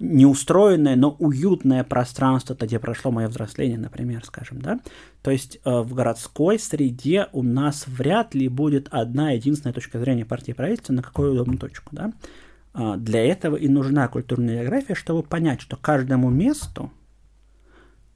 неустроенное, 0.00 0.96
но 0.96 1.11
уютное 1.18 1.84
пространство, 1.84 2.56
где 2.58 2.78
прошло 2.78 3.11
мое 3.11 3.28
взросление, 3.28 3.78
например, 3.78 4.24
скажем, 4.24 4.61
да. 4.61 4.80
То 5.22 5.30
есть 5.30 5.61
э, 5.64 5.80
в 5.80 5.94
городской 5.94 6.58
среде 6.58 7.28
у 7.32 7.42
нас 7.42 7.87
вряд 7.87 8.34
ли 8.34 8.48
будет 8.48 8.88
одна 8.90 9.32
единственная 9.32 9.72
точка 9.72 9.98
зрения 9.98 10.24
партии 10.24 10.52
правительства 10.52 10.92
на 10.92 11.02
какую 11.02 11.32
удобную 11.32 11.58
точку, 11.58 11.94
да. 11.94 12.12
Э, 12.74 12.94
для 12.96 13.24
этого 13.24 13.56
и 13.56 13.68
нужна 13.68 14.08
культурная 14.08 14.62
география, 14.62 14.94
чтобы 14.94 15.22
понять, 15.22 15.61
что 15.61 15.76
каждому 15.76 16.30
месту, 16.30 16.92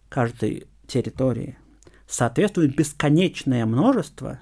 каждой 0.09 0.67
территории 0.87 1.57
соответствует 2.07 2.77
бесконечное 2.77 3.65
множество 3.67 4.41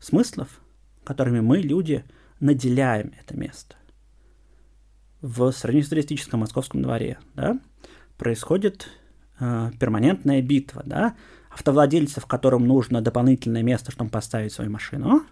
смыслов, 0.00 0.60
которыми 1.04 1.40
мы, 1.40 1.58
люди, 1.58 2.04
наделяем 2.40 3.12
это 3.18 3.36
место 3.36 3.77
в 5.20 5.50
среднестатистическом 5.52 6.40
московском 6.40 6.82
дворе, 6.82 7.18
да, 7.34 7.58
происходит 8.16 8.88
э, 9.40 9.70
перманентная 9.78 10.42
битва, 10.42 10.82
да, 10.84 11.14
автовладельцев, 11.50 12.26
которым 12.26 12.66
нужно 12.66 13.00
дополнительное 13.00 13.62
место, 13.62 13.90
чтобы 13.90 14.10
поставить 14.10 14.52
свою 14.52 14.70
машину, 14.70 15.22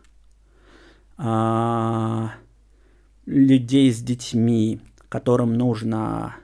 э, 1.19 2.29
людей 3.27 3.93
с 3.93 4.01
детьми, 4.01 4.81
которым 5.09 5.55
нужна 5.55 6.37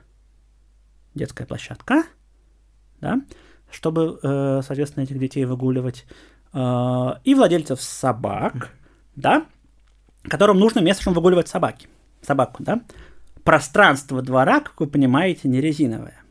детская 1.15 1.45
площадка, 1.45 2.03
да, 3.01 3.21
чтобы, 3.69 4.19
э, 4.21 4.61
соответственно, 4.65 5.03
этих 5.03 5.19
детей 5.19 5.45
выгуливать, 5.45 6.05
э, 6.53 7.09
и 7.23 7.35
владельцев 7.35 7.81
собак, 7.81 8.71
да, 9.15 9.45
которым 10.23 10.59
нужно 10.59 10.79
место, 10.79 11.01
чтобы 11.01 11.15
выгуливать 11.15 11.47
собаки, 11.47 11.87
собаку, 12.21 12.63
да, 12.63 12.81
пространство 13.43 14.21
двора, 14.21 14.59
как 14.59 14.79
вы 14.79 14.87
понимаете, 14.87 15.47
не 15.47 15.61
резиновое. 15.61 16.21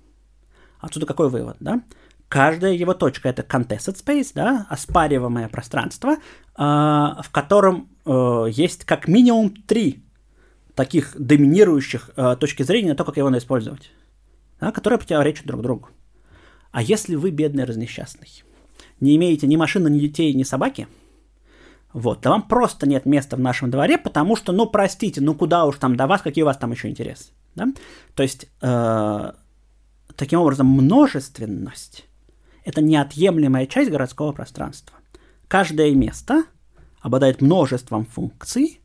Отсюда 0.81 1.07
какой 1.07 1.29
вывод, 1.29 1.57
да? 1.61 1.83
Каждая 2.29 2.73
его 2.73 2.95
точка 2.95 3.29
это 3.29 3.43
contested 3.43 4.03
space, 4.03 4.33
да, 4.35 4.67
оспариваемое 4.71 5.49
пространство, 5.49 6.13
э, 6.13 6.17
в 6.57 7.27
котором 7.31 7.91
э, 8.07 8.47
есть 8.51 8.85
как 8.85 9.07
минимум 9.07 9.51
три 9.51 10.03
таких 10.75 11.15
доминирующих 11.19 12.11
э, 12.17 12.37
точки 12.41 12.63
зрения 12.63 12.91
на 12.91 12.97
то, 12.97 13.05
как 13.05 13.19
его 13.19 13.29
надо 13.29 13.43
использовать, 13.43 13.91
да, 14.61 14.73
которые 14.73 14.99
противоречат 14.99 15.47
друг 15.47 15.61
другу. 15.61 15.91
А 16.71 16.81
если 16.81 17.17
вы 17.17 17.31
бедный 17.31 17.65
разнесчастный, 17.65 18.43
не 18.99 19.15
имеете 19.17 19.47
ни 19.47 19.57
машины, 19.57 19.89
ни 19.91 19.99
детей, 19.99 20.33
ни 20.33 20.43
собаки– 20.43 20.89
вот, 21.93 22.21
да 22.23 22.31
вам 22.31 22.43
просто 22.43 22.89
нет 22.89 23.07
места 23.07 23.37
в 23.37 23.41
нашем 23.41 23.71
дворе, 23.71 23.99
потому 23.99 24.37
что, 24.37 24.53
ну, 24.53 24.67
простите, 24.67 25.21
ну 25.21 25.35
куда 25.35 25.67
уж 25.67 25.77
там 25.77 25.97
до 25.97 26.07
вас, 26.07 26.23
какие 26.23 26.43
у 26.43 26.47
вас 26.47 26.57
там 26.57 26.73
еще 26.73 26.89
интересы, 26.89 27.33
да? 27.55 27.69
То 28.15 28.23
есть, 28.23 28.49
э, 28.61 29.33
таким 30.17 30.41
образом, 30.41 30.67
множественность– 30.69 32.07
это 32.65 32.81
неотъемлемая 32.81 33.67
часть 33.67 33.91
городского 33.91 34.33
пространства. 34.33 34.97
Каждое 35.49 35.93
место 35.95 36.45
обладает 37.01 37.43
множеством 37.43 38.07
функций 38.07 38.81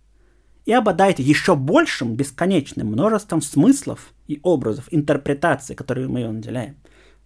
и 0.65 0.73
обладает 0.73 1.19
еще 1.19 1.55
большим, 1.55 2.15
бесконечным 2.15 2.87
множеством 2.87 3.41
смыслов 3.41 4.13
и 4.27 4.39
образов, 4.43 4.87
интерпретаций, 4.91 5.75
которые 5.75 6.09
мы 6.09 6.19
ее 6.19 6.31
наделяем. 6.31 6.75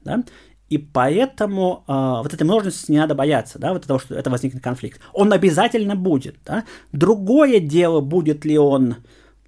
Да? 0.02 0.24
И 0.72 0.78
поэтому 0.78 1.84
э, 1.86 1.92
вот 2.24 2.34
этой 2.34 2.44
множественности 2.44 2.92
не 2.92 2.98
надо 2.98 3.14
бояться, 3.14 3.60
да, 3.60 3.74
вот 3.74 3.86
того, 3.86 4.00
что 4.00 4.16
это 4.16 4.30
возникнет 4.30 4.64
конфликт. 4.64 5.02
Он 5.12 5.34
обязательно 5.34 5.98
будет, 5.98 6.38
да. 6.46 6.64
Другое 6.94 7.60
дело, 7.60 8.00
будет 8.00 8.46
ли 8.46 8.58
он 8.58 8.96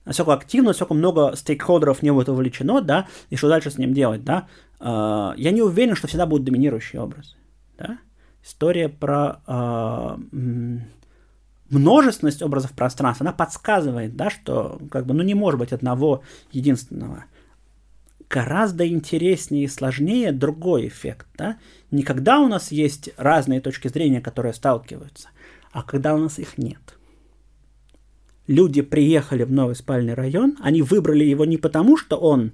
насколько 0.03 0.33
активно, 0.33 0.71
насколько 0.71 0.93
много 0.93 1.33
стейкхолдеров 1.37 2.03
не 2.03 2.11
будет 2.11 2.27
вовлечено, 2.27 2.81
да, 2.81 3.07
и 3.29 3.37
что 3.37 3.47
дальше 3.47 3.71
с 3.71 3.77
ним 3.77 3.93
делать, 3.93 4.25
да. 4.25 4.47
Э, 4.81 5.31
я 5.37 5.51
не 5.51 5.61
уверен, 5.61 5.95
что 5.95 6.07
всегда 6.07 6.25
будет 6.25 6.43
доминирующий 6.43 6.99
образ, 6.99 7.37
да. 7.77 7.99
История 8.43 8.89
про 8.89 9.39
э, 9.47 10.17
множественность 11.69 12.41
образов 12.41 12.73
пространства, 12.73 13.25
она 13.25 13.33
подсказывает, 13.33 14.17
да, 14.17 14.29
что 14.29 14.77
как 14.91 15.05
бы, 15.05 15.13
ну, 15.13 15.23
не 15.23 15.35
может 15.35 15.57
быть 15.57 15.71
одного 15.71 16.21
единственного 16.51 17.23
гораздо 18.33 18.87
интереснее 18.87 19.65
и 19.65 19.67
сложнее 19.67 20.31
другой 20.31 20.87
эффект. 20.87 21.27
Да? 21.37 21.57
Не 21.91 22.01
когда 22.01 22.39
у 22.39 22.47
нас 22.47 22.71
есть 22.71 23.11
разные 23.15 23.61
точки 23.61 23.89
зрения, 23.89 24.21
которые 24.21 24.53
сталкиваются, 24.53 25.29
а 25.71 25.83
когда 25.83 26.15
у 26.15 26.17
нас 26.17 26.39
их 26.39 26.57
нет. 26.57 26.97
Люди 28.47 28.81
приехали 28.81 29.43
в 29.43 29.51
новый 29.51 29.75
спальный 29.75 30.15
район, 30.15 30.57
они 30.61 30.81
выбрали 30.81 31.23
его 31.23 31.45
не 31.45 31.57
потому, 31.57 31.95
что 31.95 32.17
он 32.17 32.53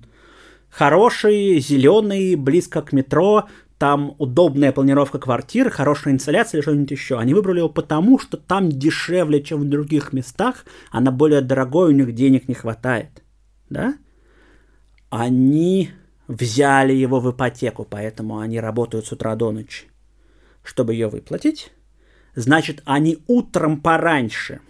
хороший, 0.70 1.60
зеленый, 1.60 2.36
близко 2.36 2.82
к 2.82 2.92
метро, 2.92 3.48
там 3.78 4.15
удобная 4.18 4.74
планировка 4.74 5.17
квартир, 5.17 5.69
хорошая 5.69 6.13
инсталляция 6.13 6.58
или 6.58 6.63
что-нибудь 6.63 6.92
еще. 6.92 7.17
Они 7.17 7.34
выбрали 7.34 7.60
его 7.60 7.69
потому, 7.69 8.19
что 8.19 8.36
там 8.36 8.67
дешевле, 8.69 9.42
чем 9.42 9.62
в 9.62 9.69
других 9.69 10.12
местах, 10.12 10.65
а 10.92 11.00
на 11.00 11.12
более 11.13 11.40
дорогой 11.40 11.94
у 11.94 11.96
них 11.96 12.13
денег 12.13 12.50
не 12.50 12.54
хватает. 12.54 13.23
Да? 13.69 13.96
Они 15.10 15.91
взяли 16.27 16.93
его 16.93 17.19
в 17.19 17.31
ипотеку, 17.31 17.85
поэтому 17.89 18.39
они 18.39 18.60
работают 18.60 19.07
с 19.07 19.12
утра 19.12 19.35
до 19.35 19.51
ночи, 19.51 19.87
чтобы 20.63 20.93
ее 20.93 21.07
выплатить. 21.07 21.71
Значит, 22.35 22.81
они 22.85 23.17
утром 23.27 23.81
пораньше 23.81 24.62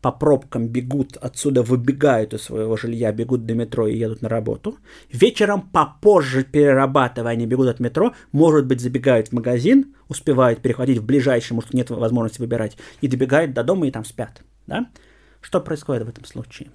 по 0.00 0.12
пробкам 0.12 0.68
бегут 0.68 1.16
отсюда, 1.16 1.62
выбегают 1.62 2.32
из 2.32 2.42
своего 2.42 2.76
жилья, 2.76 3.12
бегут 3.12 3.46
до 3.46 3.54
метро 3.54 3.86
и 3.86 3.98
едут 3.98 4.22
на 4.22 4.28
работу. 4.28 4.78
Вечером 5.12 5.62
попозже 5.62 6.44
перерабатывая, 6.44 7.32
они 7.32 7.46
бегут 7.46 7.68
от 7.68 7.80
метро, 7.80 8.14
может 8.32 8.66
быть, 8.66 8.80
забегают 8.80 9.28
в 9.28 9.32
магазин, 9.32 9.94
успевают 10.08 10.62
переходить 10.62 10.98
в 10.98 11.04
ближайший, 11.04 11.54
может, 11.54 11.74
нет 11.74 11.90
возможности 11.90 12.40
выбирать, 12.40 12.78
и 13.00 13.08
добегают 13.08 13.52
до 13.52 13.64
дома 13.64 13.86
и 13.86 13.90
там 13.90 14.04
спят. 14.04 14.42
Да? 14.66 14.88
Что 15.40 15.60
происходит 15.60 16.04
в 16.04 16.08
этом 16.08 16.24
случае? 16.24 16.70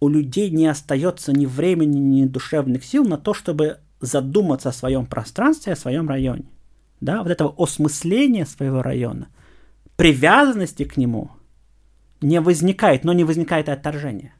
У 0.00 0.08
людей 0.08 0.50
не 0.50 0.66
остается 0.66 1.32
ни 1.32 1.46
времени, 1.46 1.98
ни 1.98 2.26
душевных 2.26 2.84
сил 2.84 3.04
на 3.04 3.16
то, 3.16 3.34
чтобы 3.34 3.78
задуматься 4.00 4.68
о 4.68 4.72
своем 4.72 5.06
пространстве, 5.06 5.72
о 5.72 5.76
своем 5.76 6.08
районе. 6.08 6.44
Да? 7.00 7.22
Вот 7.22 7.30
этого 7.30 7.54
осмысления 7.56 8.46
своего 8.46 8.82
района, 8.82 9.28
привязанности 9.96 10.84
к 10.84 10.96
нему 10.96 11.30
не 12.20 12.40
возникает, 12.40 13.04
но 13.04 13.12
не 13.12 13.24
возникает 13.24 13.68
и 13.68 13.72
отторжение. 13.72 14.34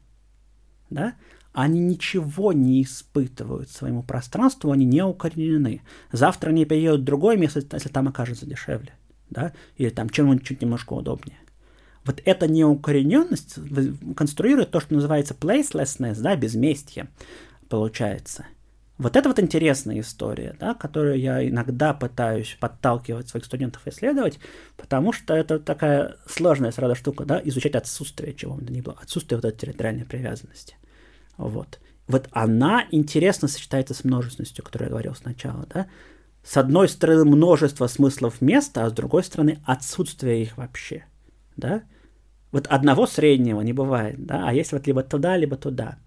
Да? 0.89 1.13
Они 1.53 1.79
ничего 1.79 2.51
не 2.51 2.83
испытывают 2.83 3.69
своему 3.69 4.03
пространству, 4.03 4.71
они 4.71 4.85
не 4.85 5.03
укоренены. 5.03 5.81
Завтра 6.11 6.49
они 6.49 6.65
переедут 6.65 7.01
в 7.01 7.05
другое 7.05 7.37
место, 7.37 7.63
если 7.71 7.89
там 7.89 8.07
окажется 8.07 8.45
дешевле. 8.45 8.93
Да? 9.29 9.53
Или 9.77 9.89
там 9.89 10.09
чем-нибудь 10.09 10.43
чуть 10.43 10.61
немножко 10.61 10.93
удобнее. 10.93 11.37
Вот 12.05 12.21
эта 12.23 12.47
неукорененность 12.47 13.57
конструирует 14.15 14.71
то, 14.71 14.79
что 14.79 14.93
называется 14.93 15.33
placelessness, 15.33 16.21
да, 16.21 16.35
безместье, 16.35 17.07
получается. 17.67 18.45
Вот 18.97 19.17
это 19.17 19.27
вот 19.27 19.39
интересная 19.39 19.99
история, 19.99 20.55
да, 20.57 20.73
которую 20.73 21.19
я 21.19 21.45
иногда 21.45 21.93
пытаюсь 21.93 22.55
подталкивать 22.61 23.27
своих 23.27 23.45
студентов 23.45 23.85
исследовать, 23.87 24.39
потому 24.77 25.11
что 25.11 25.33
это 25.33 25.59
такая 25.59 26.15
сложная 26.27 26.71
сразу 26.71 26.95
штука, 26.95 27.25
да, 27.25 27.41
изучать 27.43 27.75
отсутствие 27.75 28.33
чего 28.33 28.53
бы 28.53 28.63
то 28.63 28.71
ни 28.71 28.79
было, 28.79 28.95
отсутствие 29.01 29.37
вот 29.37 29.45
этой 29.45 29.57
территориальной 29.57 30.05
привязанности. 30.05 30.77
Вот. 31.35 31.79
Вот 32.07 32.29
она 32.31 32.85
интересно 32.91 33.49
сочетается 33.49 33.93
с 33.93 34.05
множественностью, 34.05 34.63
о 34.63 34.65
которой 34.65 34.83
я 34.83 34.89
говорил 34.91 35.15
сначала, 35.15 35.65
да. 35.65 35.87
С 36.43 36.55
одной 36.55 36.87
стороны 36.87 37.25
множество 37.25 37.87
смыслов 37.87 38.39
места, 38.39 38.85
а 38.85 38.89
с 38.89 38.93
другой 38.93 39.23
стороны 39.23 39.59
отсутствие 39.65 40.43
их 40.43 40.55
вообще, 40.57 41.03
да. 41.57 41.83
Вот 42.55 42.67
одного 42.67 43.05
среднего 43.05 43.59
не 43.59 43.73
бывает, 43.73 44.15
да, 44.25 44.47
а 44.47 44.53
есть 44.53 44.71
вот 44.71 44.87
либо 44.87 45.03
туда, 45.03 45.35
либо 45.35 45.57
туда. 45.57 45.97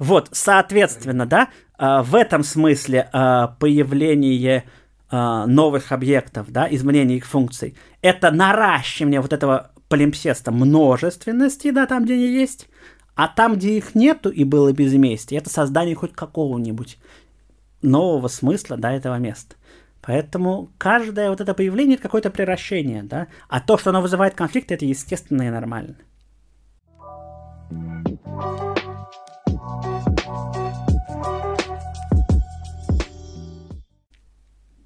Вот, 0.00 0.30
соответственно, 0.32 1.26
да, 1.26 1.48
а, 1.78 2.02
в 2.02 2.16
этом 2.16 2.42
смысле 2.42 3.08
а, 3.12 3.54
появление 3.60 4.64
а, 5.10 5.46
новых 5.46 5.92
объектов, 5.92 6.50
да, 6.50 6.66
изменение 6.68 7.18
их 7.18 7.26
функций, 7.26 7.76
это 8.00 8.32
наращивание 8.32 9.20
вот 9.20 9.32
этого 9.32 9.70
полимпсеста 9.86 10.50
множественности, 10.50 11.70
да, 11.70 11.86
там, 11.86 12.02
где 12.02 12.14
они 12.14 12.26
есть, 12.26 12.66
а 13.14 13.28
там, 13.28 13.54
где 13.54 13.78
их 13.78 13.94
нету 13.94 14.28
и 14.28 14.42
было 14.42 14.72
безместие, 14.72 15.38
это 15.38 15.50
создание 15.50 15.94
хоть 15.94 16.14
какого-нибудь 16.14 16.98
нового 17.80 18.26
смысла, 18.26 18.76
да, 18.76 18.90
этого 18.90 19.20
места. 19.20 19.54
Поэтому 20.02 20.72
каждое 20.78 21.30
вот 21.30 21.40
это 21.40 21.54
появление– 21.54 21.94
это 21.96 22.02
какое-то 22.02 22.30
превращение, 22.30 23.04
да, 23.04 23.28
а 23.48 23.60
то, 23.60 23.78
что 23.78 23.90
оно 23.90 24.02
вызывает 24.02 24.34
конфликт, 24.34 24.72
это 24.72 24.84
естественно 24.84 25.42
и 25.42 25.50
нормально. 25.50 25.96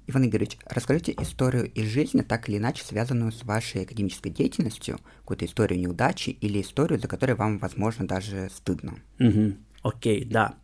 Иван 0.09 0.25
Игоревич, 0.25 0.57
расскажите 0.65 1.13
историю 1.19 1.69
из 1.73 1.87
жизни, 1.87 2.21
так 2.21 2.47
или 2.47 2.57
иначе 2.57 2.83
связанную 2.83 3.31
с 3.31 3.43
вашей 3.43 3.83
академической 3.83 4.29
деятельностью, 4.29 4.99
какую-то 5.21 5.45
историю 5.45 5.79
неудачи 5.79 6.29
или 6.29 6.61
историю, 6.61 6.99
за 6.99 7.07
которой 7.07 7.33
вам, 7.33 7.57
возможно, 7.57 8.07
даже 8.07 8.49
стыдно. 8.55 8.99
Угу. 9.19 9.55
Окей, 9.83 10.23
да. 10.23 10.55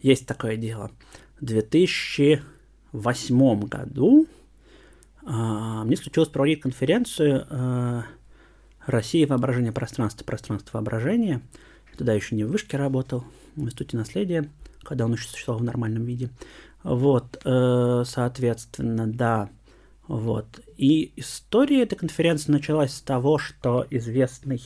Есть 0.00 0.26
такое 0.26 0.56
дело. 0.56 0.92
В 1.40 1.44
2008 3.02 3.60
году 3.66 4.26
а, 5.24 5.84
мне 5.84 5.96
случилось 5.96 6.28
проводить 6.28 6.60
конференцию 6.60 7.46
а, 7.50 8.04
«Россия. 8.86 9.26
Воображение 9.26 9.72
пространства. 9.72 10.24
Пространство 10.24 10.78
воображения». 10.78 11.42
Я 11.92 11.98
тогда 11.98 12.12
еще 12.12 12.36
не 12.36 12.44
в 12.44 12.50
Вышке 12.50 12.76
работал, 12.76 13.24
в 13.56 13.62
Институте 13.62 13.96
наследия, 13.96 14.48
когда 14.82 15.04
он 15.04 15.14
еще 15.14 15.28
существовал 15.28 15.60
в 15.60 15.64
нормальном 15.64 16.04
виде. 16.04 16.30
Вот, 16.82 17.40
э, 17.44 18.04
соответственно, 18.06 19.06
да. 19.08 19.50
Вот. 20.06 20.60
И 20.76 21.12
история 21.16 21.82
этой 21.82 21.96
конференции 21.96 22.52
началась 22.52 22.92
с 22.92 23.00
того, 23.00 23.38
что 23.38 23.84
известный 23.90 24.62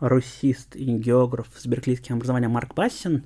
русист 0.00 0.76
и 0.76 0.84
географ 0.84 1.46
с 1.56 1.66
берклийским 1.66 2.16
образованием 2.16 2.50
Марк 2.50 2.74
Бассин 2.74 3.24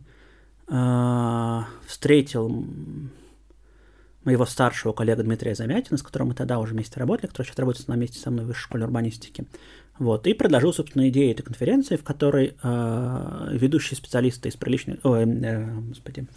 э, 0.69 1.61
встретил 1.87 2.65
моего 4.25 4.47
старшего 4.47 4.93
коллегу 4.93 5.23
Дмитрия 5.23 5.55
Замятина, 5.55 5.97
с 5.97 6.03
которым 6.03 6.29
мы 6.29 6.35
тогда 6.35 6.59
уже 6.59 6.75
вместе 6.75 6.99
работали, 7.01 7.29
который 7.29 7.47
сейчас 7.47 7.59
работает 7.59 7.89
на 7.89 7.95
месте 7.95 8.19
со 8.19 8.31
мной 8.31 8.45
в 8.45 8.49
Высшей 8.49 8.65
школе 8.65 8.85
урбанистики. 8.85 9.47
Вот, 9.99 10.27
и 10.27 10.35
предложил, 10.35 10.73
собственно, 10.73 11.09
идею 11.09 11.33
этой 11.33 11.43
конференции, 11.43 11.97
в 11.97 12.05
которой 12.05 12.57
э, 12.63 13.49
ведущие 13.53 13.97
специалисты 13.97 14.49
из 14.49 14.57
приличных, 14.57 15.01
ой, 15.03 15.25
э, 15.25 15.75
господи, 15.89 16.29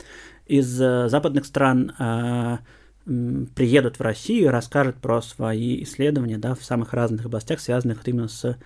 из 0.47 0.81
э, 0.81 1.09
западных 1.09 1.45
стран 1.45 1.93
э, 1.99 2.57
приедут 3.05 3.99
в 3.99 4.01
Россию 4.01 4.45
и 4.45 4.47
расскажут 4.47 4.95
про 4.97 5.21
свои 5.21 5.83
исследования 5.83 6.37
да, 6.37 6.55
в 6.55 6.63
самых 6.63 6.93
разных 6.93 7.25
областях, 7.25 7.59
связанных 7.59 8.07
именно 8.07 8.27
с 8.27 8.57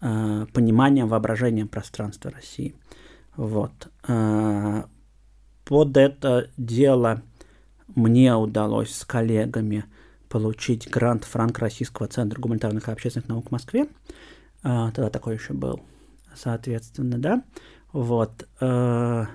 э, 0.00 0.46
пониманием, 0.52 1.08
воображением 1.08 1.66
пространства 1.66 2.30
России. 2.30 2.76
Вот. 3.36 3.88
Э, 4.06 4.84
под 5.64 5.96
это 5.96 6.48
дело 6.56 7.22
мне 7.88 8.34
удалось 8.34 8.94
с 8.94 9.04
коллегами 9.04 9.84
получить 10.28 10.90
грант 10.90 11.24
Франко-Российского 11.24 12.08
центра 12.08 12.40
гуманитарных 12.40 12.88
и 12.88 12.90
общественных 12.90 13.28
наук 13.28 13.48
в 13.48 13.52
Москве. 13.52 13.86
Э, 14.62 14.90
тогда 14.94 15.10
такой 15.10 15.34
еще 15.34 15.52
был, 15.52 15.80
соответственно, 16.34 17.18
да. 17.18 17.44
Вот. 17.92 18.48
Э, 18.60 19.26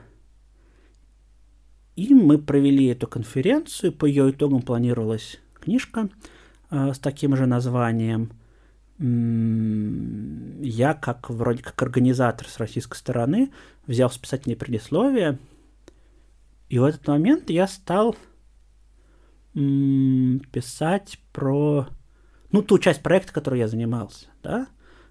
и 1.96 2.14
мы 2.14 2.38
провели 2.38 2.88
эту 2.88 3.08
конференцию. 3.08 3.94
По 3.94 4.06
ее 4.06 4.32
итогам 4.32 4.62
планировалась 4.62 5.40
книжка 5.54 6.10
э, 6.70 6.94
с 6.94 7.00
таким 7.00 7.36
же 7.36 7.46
названием. 7.46 8.32
Я, 8.98 10.94
как 10.94 11.30
вроде 11.30 11.64
как 11.64 11.82
организатор 11.82 12.46
с 12.48 12.58
российской 12.58 12.98
стороны, 12.98 13.52
взял 13.88 14.10
всписательное 14.10 14.58
предисловие. 14.58 15.40
И 16.68 16.80
в 16.80 16.84
этот 16.84 17.08
момент 17.08 17.50
я 17.50 17.68
стал 17.68 18.18
писать 19.54 21.20
про 21.34 21.88
ну, 22.52 22.62
ту 22.62 22.80
часть 22.80 23.02
проекта, 23.02 23.34
которой 23.34 23.60
я 23.60 23.68
занимался, 23.68 24.28
да, 24.44 24.68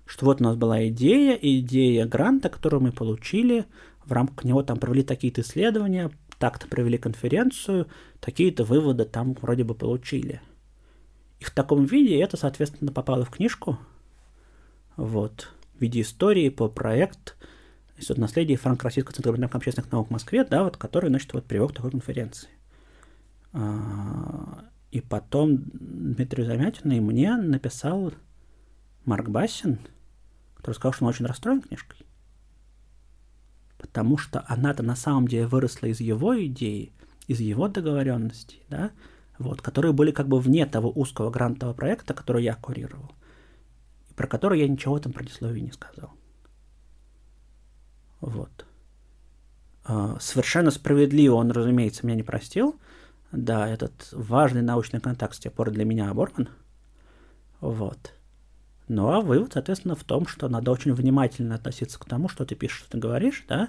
что 0.07 0.27
вот 0.27 0.41
у 0.41 0.45
нас 0.45 0.57
была 0.57 0.89
идея, 0.89 1.35
идея 1.41 2.07
гранта, 2.07 2.49
которую 2.49 2.83
мы 2.83 2.93
получили, 2.93 3.67
в 4.05 4.13
рамках 4.13 4.45
него 4.45 4.63
там 4.63 4.79
провели 4.79 5.03
такие-то 5.03 5.43
исследования, 5.43 6.11
так-то 6.39 6.67
провели 6.67 6.99
конференцию, 6.99 7.89
такие-то 8.21 8.65
выводы 8.65 9.05
там 9.05 9.35
вроде 9.35 9.65
бы 9.65 9.75
получили. 9.75 10.41
И 11.41 11.45
в 11.45 11.51
таком 11.51 11.85
виде 11.85 12.19
это, 12.21 12.37
соответственно, 12.37 12.93
попало 12.93 13.25
в 13.25 13.31
книжку, 13.31 13.79
вот, 14.97 15.53
в 15.77 15.81
виде 15.81 16.01
истории 16.01 16.49
по 16.49 16.69
проект 16.69 17.37
Институт 17.97 18.19
наследия 18.19 18.57
Франк 18.57 18.83
Российского 18.85 19.13
центра 19.13 19.49
общественных 19.53 19.91
наук 19.91 20.09
в 20.09 20.13
Москве, 20.13 20.45
да, 20.45 20.63
вот, 20.63 20.77
который, 20.77 21.11
значит, 21.11 21.33
вот 21.33 21.45
привел 21.45 21.69
к 21.69 21.75
такой 21.75 21.91
конференции. 21.91 22.49
А, 23.53 24.65
и 24.91 25.01
потом 25.01 25.59
Дмитрий 25.73 26.45
Замятин 26.45 26.93
и 26.93 27.01
мне 27.01 27.37
написал 27.37 28.13
Марк 29.05 29.29
Бассин, 29.29 29.79
который 30.57 30.75
сказал, 30.75 30.93
что 30.93 31.05
он 31.05 31.11
очень 31.11 31.27
расстроен 31.27 31.63
книжкой 31.63 32.09
потому 33.79 34.19
что 34.19 34.45
она-то 34.49 34.83
на 34.83 34.97
самом 34.97 35.27
деле 35.29 35.47
выросла 35.47 35.87
из 35.87 36.01
его 36.01 36.45
идеи, 36.45 36.93
из 37.27 37.41
его 37.41 37.69
договоренностей, 37.69 38.63
да, 38.69 38.91
вот, 39.39 39.63
которые 39.63 39.93
были 39.93 40.11
как 40.11 40.29
бы 40.29 40.41
вне 40.41 40.67
того 40.67 40.93
узкого 40.95 41.31
грантового 41.31 41.75
проекта, 41.75 42.13
который 42.13 42.45
я 42.45 42.55
курировал, 42.55 43.13
и 44.11 44.15
про 44.15 44.27
который 44.27 44.61
я 44.61 44.69
ничего 44.69 44.99
этом 44.99 45.13
предисловии 45.13 45.61
не 45.61 45.73
сказал. 45.73 46.13
Вот. 48.21 48.67
А, 49.85 50.19
совершенно 50.21 50.73
справедливо 50.73 51.35
он, 51.35 51.53
разумеется, 51.53 52.05
меня 52.05 52.17
не 52.17 52.25
простил. 52.25 52.79
Да, 53.33 53.69
этот 53.69 54.09
важный 54.13 54.63
научный 54.63 55.01
контакт 55.01 55.35
с 55.35 55.39
тех 55.39 55.53
пор 55.53 55.71
для 55.71 55.85
меня 55.85 56.11
оборван. 56.11 56.49
Вот. 57.61 58.13
Ну 58.89 59.11
а 59.11 59.21
вывод, 59.21 59.53
соответственно, 59.53 59.95
в 59.95 60.05
том, 60.05 60.27
что 60.27 60.49
надо 60.49 60.71
очень 60.71 60.95
внимательно 60.95 61.55
относиться 61.55 61.99
к 61.99 62.07
тому, 62.07 62.29
что 62.29 62.47
ты 62.47 62.55
пишешь, 62.55 62.79
что 62.79 62.91
ты 62.93 62.99
говоришь, 62.99 63.45
да, 63.47 63.69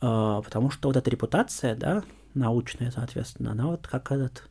э, 0.00 0.42
потому 0.42 0.70
что 0.70 0.88
вот 0.88 0.96
эта 0.96 1.10
репутация, 1.10 1.76
да, 1.76 2.04
научная, 2.32 2.90
соответственно, 2.90 3.52
она 3.52 3.66
вот 3.66 3.86
как 3.86 4.10
этот, 4.12 4.48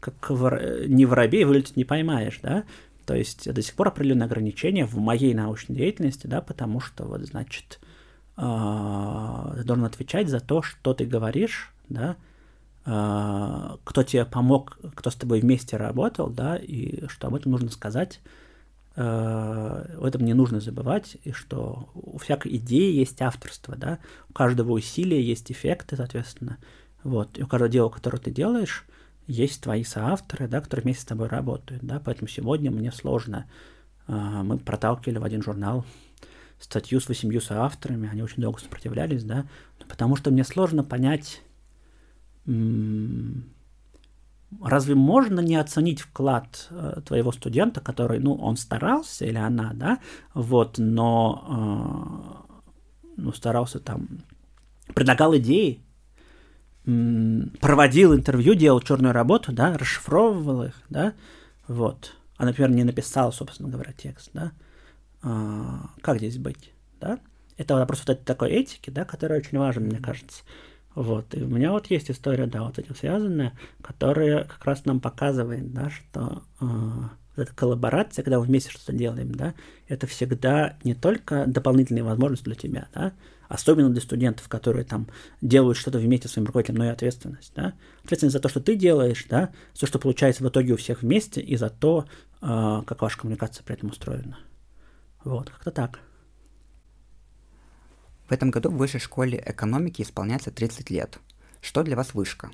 как 0.00 0.30
вор... 0.30 0.60
не 0.86 1.06
воробей 1.06 1.44
вылетит 1.44 1.76
не 1.76 1.84
поймаешь, 1.84 2.40
да, 2.42 2.64
То 3.06 3.14
есть 3.14 3.52
до 3.52 3.62
сих 3.62 3.74
пор 3.74 3.88
определенные 3.88 4.26
ограничения 4.26 4.86
в 4.86 4.96
моей 4.96 5.34
научной 5.34 5.76
деятельности, 5.76 6.26
да, 6.26 6.40
потому 6.40 6.80
что 6.80 7.04
вот, 7.04 7.20
значит, 7.22 7.78
э, 8.36 9.52
ты 9.56 9.62
должен 9.62 9.84
отвечать 9.84 10.28
за 10.28 10.40
то, 10.40 10.62
что 10.62 10.94
ты 10.94 11.04
говоришь, 11.06 11.72
да, 11.88 12.16
кто 12.88 14.02
тебе 14.02 14.24
помог, 14.24 14.78
кто 14.94 15.10
с 15.10 15.14
тобой 15.14 15.40
вместе 15.40 15.76
работал, 15.76 16.30
да, 16.30 16.56
и 16.56 17.06
что 17.08 17.26
об 17.26 17.34
этом 17.34 17.52
нужно 17.52 17.70
сказать, 17.70 18.20
э, 18.96 19.94
в 19.98 20.04
этом 20.04 20.24
не 20.24 20.32
нужно 20.32 20.60
забывать, 20.60 21.18
и 21.22 21.32
что 21.32 21.90
у 21.92 22.16
всякой 22.16 22.56
идеи 22.56 22.94
есть 22.94 23.20
авторство, 23.20 23.76
да, 23.76 23.98
у 24.30 24.32
каждого 24.32 24.72
усилия 24.72 25.22
есть 25.22 25.52
эффекты, 25.52 25.96
соответственно, 25.96 26.56
вот, 27.04 27.38
и 27.38 27.42
у 27.42 27.46
каждого 27.46 27.68
дела, 27.68 27.90
которое 27.90 28.18
ты 28.18 28.30
делаешь, 28.30 28.86
есть 29.26 29.62
твои 29.62 29.84
соавторы, 29.84 30.48
да, 30.48 30.62
которые 30.62 30.84
вместе 30.84 31.02
с 31.02 31.06
тобой 31.06 31.28
работают, 31.28 31.82
да, 31.84 32.00
поэтому 32.02 32.28
сегодня 32.28 32.70
мне 32.70 32.90
сложно. 32.90 33.44
А, 34.06 34.42
мы 34.42 34.56
проталкивали 34.56 35.18
в 35.18 35.24
один 35.24 35.42
журнал 35.42 35.84
статью 36.58 37.00
с 37.00 37.08
восемью 37.08 37.42
соавторами, 37.42 38.08
они 38.10 38.22
очень 38.22 38.42
долго 38.42 38.58
сопротивлялись, 38.58 39.24
да, 39.24 39.44
потому 39.86 40.16
что 40.16 40.30
мне 40.30 40.44
сложно 40.44 40.82
понять, 40.82 41.42
разве 44.62 44.94
можно 44.94 45.40
не 45.40 45.56
оценить 45.56 46.00
вклад 46.00 46.68
э, 46.70 47.00
твоего 47.04 47.32
студента, 47.32 47.80
который, 47.80 48.18
ну, 48.18 48.34
он 48.34 48.56
старался 48.56 49.26
или 49.26 49.36
она, 49.36 49.72
да, 49.74 49.98
вот, 50.34 50.78
но, 50.78 52.46
э, 52.48 53.12
ну, 53.16 53.32
старался 53.32 53.78
там, 53.78 54.08
предлагал 54.94 55.36
идеи, 55.36 55.82
проводил 57.60 58.14
интервью, 58.14 58.54
делал 58.54 58.80
черную 58.80 59.12
работу, 59.12 59.52
да, 59.52 59.76
расшифровывал 59.76 60.64
их, 60.64 60.74
да, 60.88 61.12
вот. 61.66 62.14
А, 62.38 62.46
например, 62.46 62.70
не 62.70 62.84
написал, 62.84 63.32
собственно 63.32 63.68
говоря, 63.68 63.92
текст, 63.92 64.30
да. 64.32 64.52
А, 65.22 65.90
как 66.00 66.18
здесь 66.18 66.38
быть, 66.38 66.72
да? 67.00 67.18
Это 67.56 67.74
вопрос 67.74 68.00
вот 68.00 68.10
этой 68.10 68.24
такой 68.24 68.50
этики, 68.52 68.88
да, 68.90 69.04
которая 69.04 69.40
очень 69.40 69.58
важен, 69.58 69.84
мне 69.84 69.98
кажется. 69.98 70.44
Вот, 70.98 71.32
и 71.32 71.44
у 71.44 71.46
меня 71.46 71.70
вот 71.70 71.86
есть 71.92 72.10
история, 72.10 72.46
да, 72.46 72.64
вот 72.64 72.76
этим 72.80 72.96
связанная, 72.96 73.52
которая 73.82 74.42
как 74.42 74.64
раз 74.64 74.84
нам 74.84 74.98
показывает, 74.98 75.72
да, 75.72 75.90
что 75.90 76.42
э, 76.60 76.66
эта 77.40 77.54
коллаборация, 77.54 78.24
когда 78.24 78.40
мы 78.40 78.46
вместе 78.46 78.72
что-то 78.72 78.92
делаем, 78.92 79.32
да, 79.32 79.54
это 79.86 80.08
всегда 80.08 80.76
не 80.82 80.96
только 80.96 81.44
дополнительные 81.46 82.02
возможности 82.02 82.46
для 82.46 82.56
тебя, 82.56 82.88
да, 82.92 83.12
особенно 83.46 83.90
для 83.90 84.00
студентов, 84.00 84.48
которые 84.48 84.84
там 84.84 85.06
делают 85.40 85.78
что-то 85.78 85.98
вместе 85.98 86.26
с 86.26 86.32
своим 86.32 86.46
руководителем, 86.46 86.78
но 86.78 86.86
и 86.86 86.88
ответственность, 86.88 87.52
да, 87.54 87.74
ответственность 88.02 88.32
за 88.32 88.40
то, 88.40 88.48
что 88.48 88.58
ты 88.58 88.74
делаешь, 88.74 89.24
да, 89.30 89.50
за 89.74 89.82
то, 89.82 89.86
что 89.86 90.00
получается 90.00 90.42
в 90.42 90.48
итоге 90.48 90.72
у 90.72 90.76
всех 90.76 91.02
вместе, 91.02 91.40
и 91.40 91.54
за 91.54 91.70
то, 91.70 92.06
э, 92.42 92.82
как 92.84 93.02
ваша 93.02 93.18
коммуникация 93.20 93.62
при 93.62 93.76
этом 93.76 93.90
устроена. 93.90 94.36
Вот, 95.22 95.48
как-то 95.48 95.70
так. 95.70 96.00
В 98.28 98.32
этом 98.32 98.50
году 98.50 98.70
в 98.70 98.76
Высшей 98.76 99.00
школе 99.00 99.42
экономики 99.44 100.02
исполняется 100.02 100.50
30 100.50 100.90
лет. 100.90 101.18
Что 101.60 101.82
для 101.82 101.96
вас 101.96 102.14
вышка? 102.14 102.50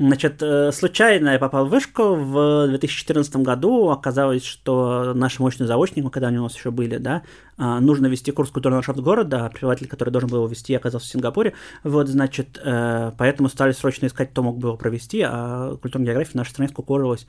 Значит, 0.00 0.40
э, 0.42 0.70
случайно 0.70 1.30
я 1.30 1.38
попал 1.40 1.66
в 1.66 1.70
вышку 1.70 2.14
в 2.14 2.68
2014 2.68 3.42
году. 3.42 3.88
Оказалось, 3.88 4.44
что 4.44 5.12
нашим 5.12 5.44
мощным 5.44 5.66
заочникам, 5.66 6.12
когда 6.12 6.28
они 6.28 6.38
у 6.38 6.44
нас 6.44 6.56
еще 6.56 6.70
были, 6.70 6.98
да, 6.98 7.24
а, 7.56 7.80
нужно 7.80 8.06
вести 8.06 8.30
курс 8.30 8.50
культурного 8.50 8.76
ландшафта 8.76 9.02
города, 9.02 9.44
а 9.44 9.50
преподаватель, 9.50 9.88
который 9.88 10.10
должен 10.10 10.30
был 10.30 10.38
его 10.38 10.46
вести, 10.46 10.72
оказался 10.72 11.08
в 11.08 11.10
Сингапуре. 11.10 11.54
Вот, 11.82 12.06
значит, 12.06 12.60
э, 12.64 13.10
поэтому 13.18 13.48
стали 13.48 13.72
срочно 13.72 14.06
искать, 14.06 14.30
кто 14.30 14.44
мог 14.44 14.58
бы 14.58 14.68
его 14.68 14.76
провести, 14.76 15.20
а 15.22 15.74
культурная 15.82 16.06
география 16.06 16.30
в 16.30 16.36
нашей 16.36 16.50
стране 16.50 16.68
скукожилась 16.68 17.26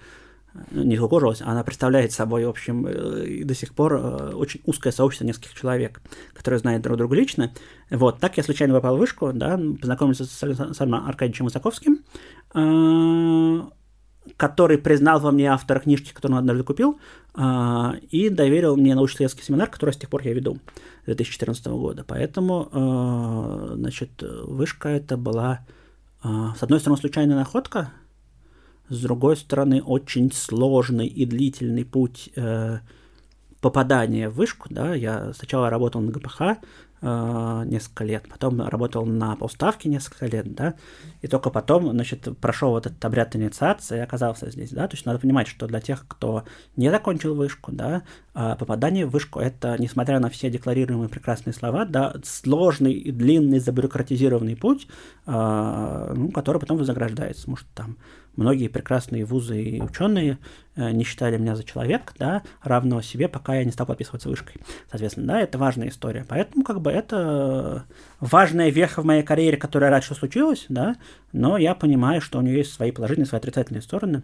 не 0.72 0.97
скукожилась, 0.97 1.41
она 1.41 1.64
представляет 1.64 2.12
собой, 2.12 2.45
в 2.45 2.50
общем, 2.50 2.86
э, 2.88 3.43
до 3.43 3.54
сих 3.54 3.74
пор 3.74 3.93
э, 3.93 4.34
очень 4.34 4.62
узкое 4.66 4.91
сообщество 4.91 5.26
нескольких 5.26 5.54
человек, 5.54 6.02
которые 6.34 6.60
знают 6.60 6.82
друг 6.82 6.97
друга 6.97 7.16
лично. 7.16 7.54
Вот, 7.91 8.20
так 8.20 8.38
я 8.38 8.43
случайно 8.43 8.74
попал 8.74 8.95
в 8.95 9.00
вышку, 9.00 9.32
да, 9.32 9.60
познакомился 9.80 10.26
с 10.26 10.43
Александром 10.43 11.08
Аркадьевичем 11.08 11.45
Высоковским, 11.45 12.00
э, 12.56 13.62
который 14.38 14.78
признал 14.78 15.20
во 15.20 15.32
мне 15.32 15.52
автора 15.52 15.80
книжки, 15.80 16.14
которую 16.14 16.38
он 16.38 16.43
однажды 16.43 16.64
купил, 16.64 17.00
и 18.12 18.30
доверил 18.30 18.76
мне 18.76 18.93
научно-исследовательский 18.93 19.45
семинар, 19.45 19.70
который 19.70 19.91
с 19.91 19.97
тех 19.97 20.10
пор 20.10 20.22
я 20.24 20.34
веду, 20.34 20.60
2014 21.06 21.66
года. 21.68 22.04
Поэтому, 22.06 23.74
значит, 23.76 24.22
вышка 24.22 24.89
это 24.89 25.18
была, 25.18 25.66
с 26.22 26.62
одной 26.62 26.80
стороны, 26.80 27.00
случайная 27.00 27.38
находка, 27.38 27.91
с 28.89 29.01
другой 29.01 29.37
стороны, 29.37 29.81
очень 29.81 30.31
сложный 30.31 31.07
и 31.07 31.25
длительный 31.25 31.85
путь 31.85 32.29
э, 32.35 32.79
попадания 33.61 34.29
в 34.29 34.35
вышку. 34.35 34.67
Да? 34.69 34.93
Я 34.95 35.33
сначала 35.33 35.69
работал 35.69 36.01
на 36.01 36.11
ГПХ, 36.11 36.41
э, 37.01 37.63
несколько 37.65 38.03
лет, 38.03 38.27
потом 38.29 38.61
работал 38.61 39.05
на 39.05 39.35
полставке 39.35 39.89
несколько 39.89 40.25
лет, 40.25 40.53
да, 40.53 40.75
и 41.21 41.27
только 41.27 41.49
потом, 41.49 41.91
значит, 41.91 42.27
прошел 42.39 42.71
вот 42.71 42.85
этот 42.85 43.03
обряд 43.05 43.35
инициации 43.35 43.97
и 43.97 44.01
оказался 44.01 44.49
здесь, 44.51 44.71
да, 44.71 44.87
то 44.87 44.95
есть 44.95 45.05
надо 45.05 45.19
понимать, 45.19 45.47
что 45.47 45.67
для 45.67 45.79
тех, 45.79 46.05
кто 46.07 46.43
не 46.75 46.89
закончил 46.89 47.35
вышку, 47.35 47.71
да, 47.71 48.03
а 48.33 48.55
попадание 48.55 49.05
в 49.05 49.11
вышку 49.11 49.39
это, 49.39 49.75
несмотря 49.79 50.19
на 50.19 50.29
все 50.29 50.49
декларируемые 50.49 51.09
прекрасные 51.09 51.53
слова, 51.53 51.85
да, 51.85 52.15
сложный 52.23 52.93
и 52.93 53.11
длинный 53.11 53.59
забюрократизированный 53.59 54.55
путь, 54.55 54.87
э, 55.25 56.13
ну, 56.15 56.31
который 56.31 56.59
потом 56.59 56.77
вознаграждается, 56.77 57.43
что 57.55 57.67
там 57.75 57.97
многие 58.39 58.69
прекрасные 58.69 59.25
вузы 59.25 59.61
и 59.61 59.81
ученые 59.81 60.37
э, 60.75 60.91
не 60.91 61.03
считали 61.03 61.37
меня 61.37 61.55
за 61.55 61.63
человек, 61.63 62.13
да, 62.17 62.41
равного 62.63 63.03
себе, 63.03 63.27
пока 63.27 63.55
я 63.55 63.65
не 63.65 63.71
стал 63.71 63.85
подписываться 63.85 64.29
вышкой. 64.29 64.61
Соответственно, 64.89 65.27
да, 65.27 65.41
это 65.41 65.57
важная 65.57 65.89
история. 65.89 66.25
Поэтому, 66.27 66.63
как 66.63 66.81
бы, 66.81 66.89
это 66.89 67.85
важная 68.19 68.69
веха 68.69 69.01
в 69.01 69.05
моей 69.05 69.23
карьере, 69.23 69.57
которая 69.57 69.91
раньше 69.91 70.15
случилась, 70.15 70.65
да, 70.69 70.95
но 71.33 71.57
я 71.57 71.75
понимаю, 71.75 72.21
что 72.21 72.39
у 72.39 72.41
нее 72.41 72.57
есть 72.57 72.73
свои 72.73 72.91
положительные, 72.91 73.27
свои 73.27 73.39
отрицательные 73.39 73.81
стороны. 73.81 74.23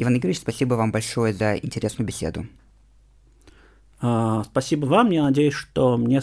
Иван 0.00 0.16
Игоревич, 0.16 0.38
спасибо 0.40 0.74
вам 0.74 0.92
большое 0.92 1.32
за 1.32 1.56
интересную 1.56 2.06
беседу. 2.06 2.46
А, 4.00 4.44
спасибо 4.44 4.86
вам. 4.86 5.10
Я 5.10 5.24
надеюсь, 5.24 5.54
что 5.54 5.96
мне, 5.96 6.20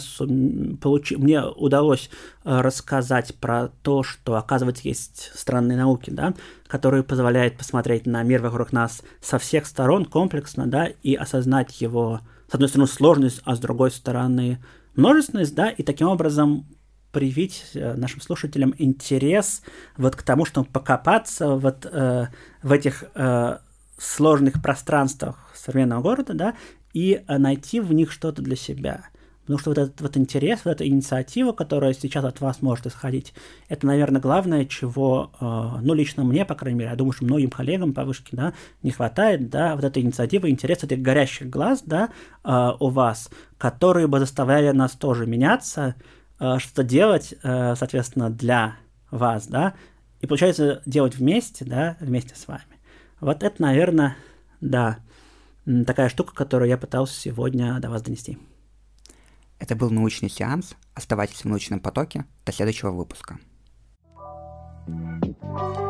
получи... 0.80 1.16
мне 1.16 1.42
удалось 1.44 2.10
э, 2.44 2.60
рассказать 2.60 3.34
про 3.34 3.68
то, 3.82 4.02
что, 4.02 4.36
оказывается, 4.36 4.88
есть 4.88 5.30
странные 5.34 5.76
науки, 5.76 6.10
да, 6.10 6.34
которые 6.68 7.02
позволяют 7.02 7.58
посмотреть 7.58 8.06
на 8.06 8.22
мир 8.22 8.40
вокруг 8.42 8.72
нас 8.72 9.02
со 9.20 9.38
всех 9.38 9.66
сторон 9.66 10.06
комплексно, 10.06 10.66
да, 10.66 10.86
и 11.02 11.14
осознать 11.14 11.80
его, 11.80 12.20
с 12.50 12.54
одной 12.54 12.68
стороны, 12.68 12.88
сложность, 12.88 13.42
а 13.44 13.54
с 13.54 13.58
другой 13.58 13.90
стороны, 13.90 14.62
множественность, 14.94 15.54
да, 15.54 15.68
и 15.68 15.82
таким 15.82 16.08
образом 16.08 16.66
привить 17.12 17.64
э, 17.74 17.94
нашим 17.94 18.22
слушателям 18.22 18.74
интерес 18.78 19.62
вот 19.98 20.16
к 20.16 20.22
тому, 20.22 20.46
чтобы 20.46 20.68
покопаться 20.68 21.56
вот 21.56 21.86
э, 21.90 22.26
в 22.62 22.72
этих 22.72 23.04
э, 23.14 23.58
сложных 23.98 24.62
пространствах 24.62 25.50
современного 25.54 26.02
города, 26.02 26.34
да, 26.34 26.54
и 26.96 27.22
э, 27.28 27.36
найти 27.36 27.78
в 27.78 27.92
них 27.92 28.10
что-то 28.10 28.40
для 28.40 28.56
себя. 28.56 29.10
Потому 29.42 29.58
что 29.58 29.70
вот 29.70 29.78
этот 29.78 30.00
вот 30.00 30.16
интерес, 30.16 30.60
вот 30.64 30.70
эта 30.70 30.88
инициатива, 30.88 31.52
которая 31.52 31.92
сейчас 31.92 32.24
от 32.24 32.40
вас 32.40 32.62
может 32.62 32.86
исходить, 32.86 33.34
это, 33.68 33.86
наверное, 33.86 34.18
главное, 34.18 34.64
чего, 34.64 35.30
э, 35.38 35.44
ну, 35.82 35.92
лично 35.92 36.24
мне, 36.24 36.46
по 36.46 36.54
крайней 36.54 36.78
мере, 36.78 36.90
я 36.92 36.96
думаю, 36.96 37.12
что 37.12 37.26
многим 37.26 37.50
коллегам 37.50 37.92
по 37.92 38.06
вышке, 38.06 38.34
да, 38.34 38.54
не 38.82 38.92
хватает, 38.92 39.50
да, 39.50 39.74
вот 39.76 39.84
этой 39.84 40.02
инициативы, 40.02 40.48
интерес 40.48 40.84
этих 40.84 41.02
горящих 41.02 41.50
глаз, 41.50 41.82
да, 41.84 42.08
э, 42.42 42.70
у 42.80 42.88
вас, 42.88 43.28
которые 43.58 44.06
бы 44.06 44.18
заставляли 44.18 44.70
нас 44.70 44.92
тоже 44.92 45.26
меняться, 45.26 45.96
что 46.38 46.82
делать, 46.82 47.34
соответственно, 47.42 48.28
для 48.28 48.76
вас, 49.10 49.46
да, 49.46 49.72
и 50.20 50.26
получается 50.26 50.82
делать 50.84 51.16
вместе, 51.16 51.64
да, 51.64 51.96
вместе 51.98 52.34
с 52.34 52.46
вами. 52.46 52.76
Вот 53.20 53.42
это, 53.42 53.62
наверное, 53.62 54.16
да, 54.60 54.98
такая 55.86 56.08
штука, 56.08 56.34
которую 56.34 56.68
я 56.68 56.78
пытался 56.78 57.18
сегодня 57.18 57.78
до 57.80 57.90
вас 57.90 58.02
донести. 58.02 58.38
Это 59.58 59.74
был 59.74 59.90
научный 59.90 60.30
сеанс. 60.30 60.74
Оставайтесь 60.94 61.42
в 61.42 61.46
научном 61.46 61.80
потоке. 61.80 62.24
До 62.44 62.52
следующего 62.52 62.90
выпуска. 62.90 63.38
thank 64.88 65.76
you 65.78 65.85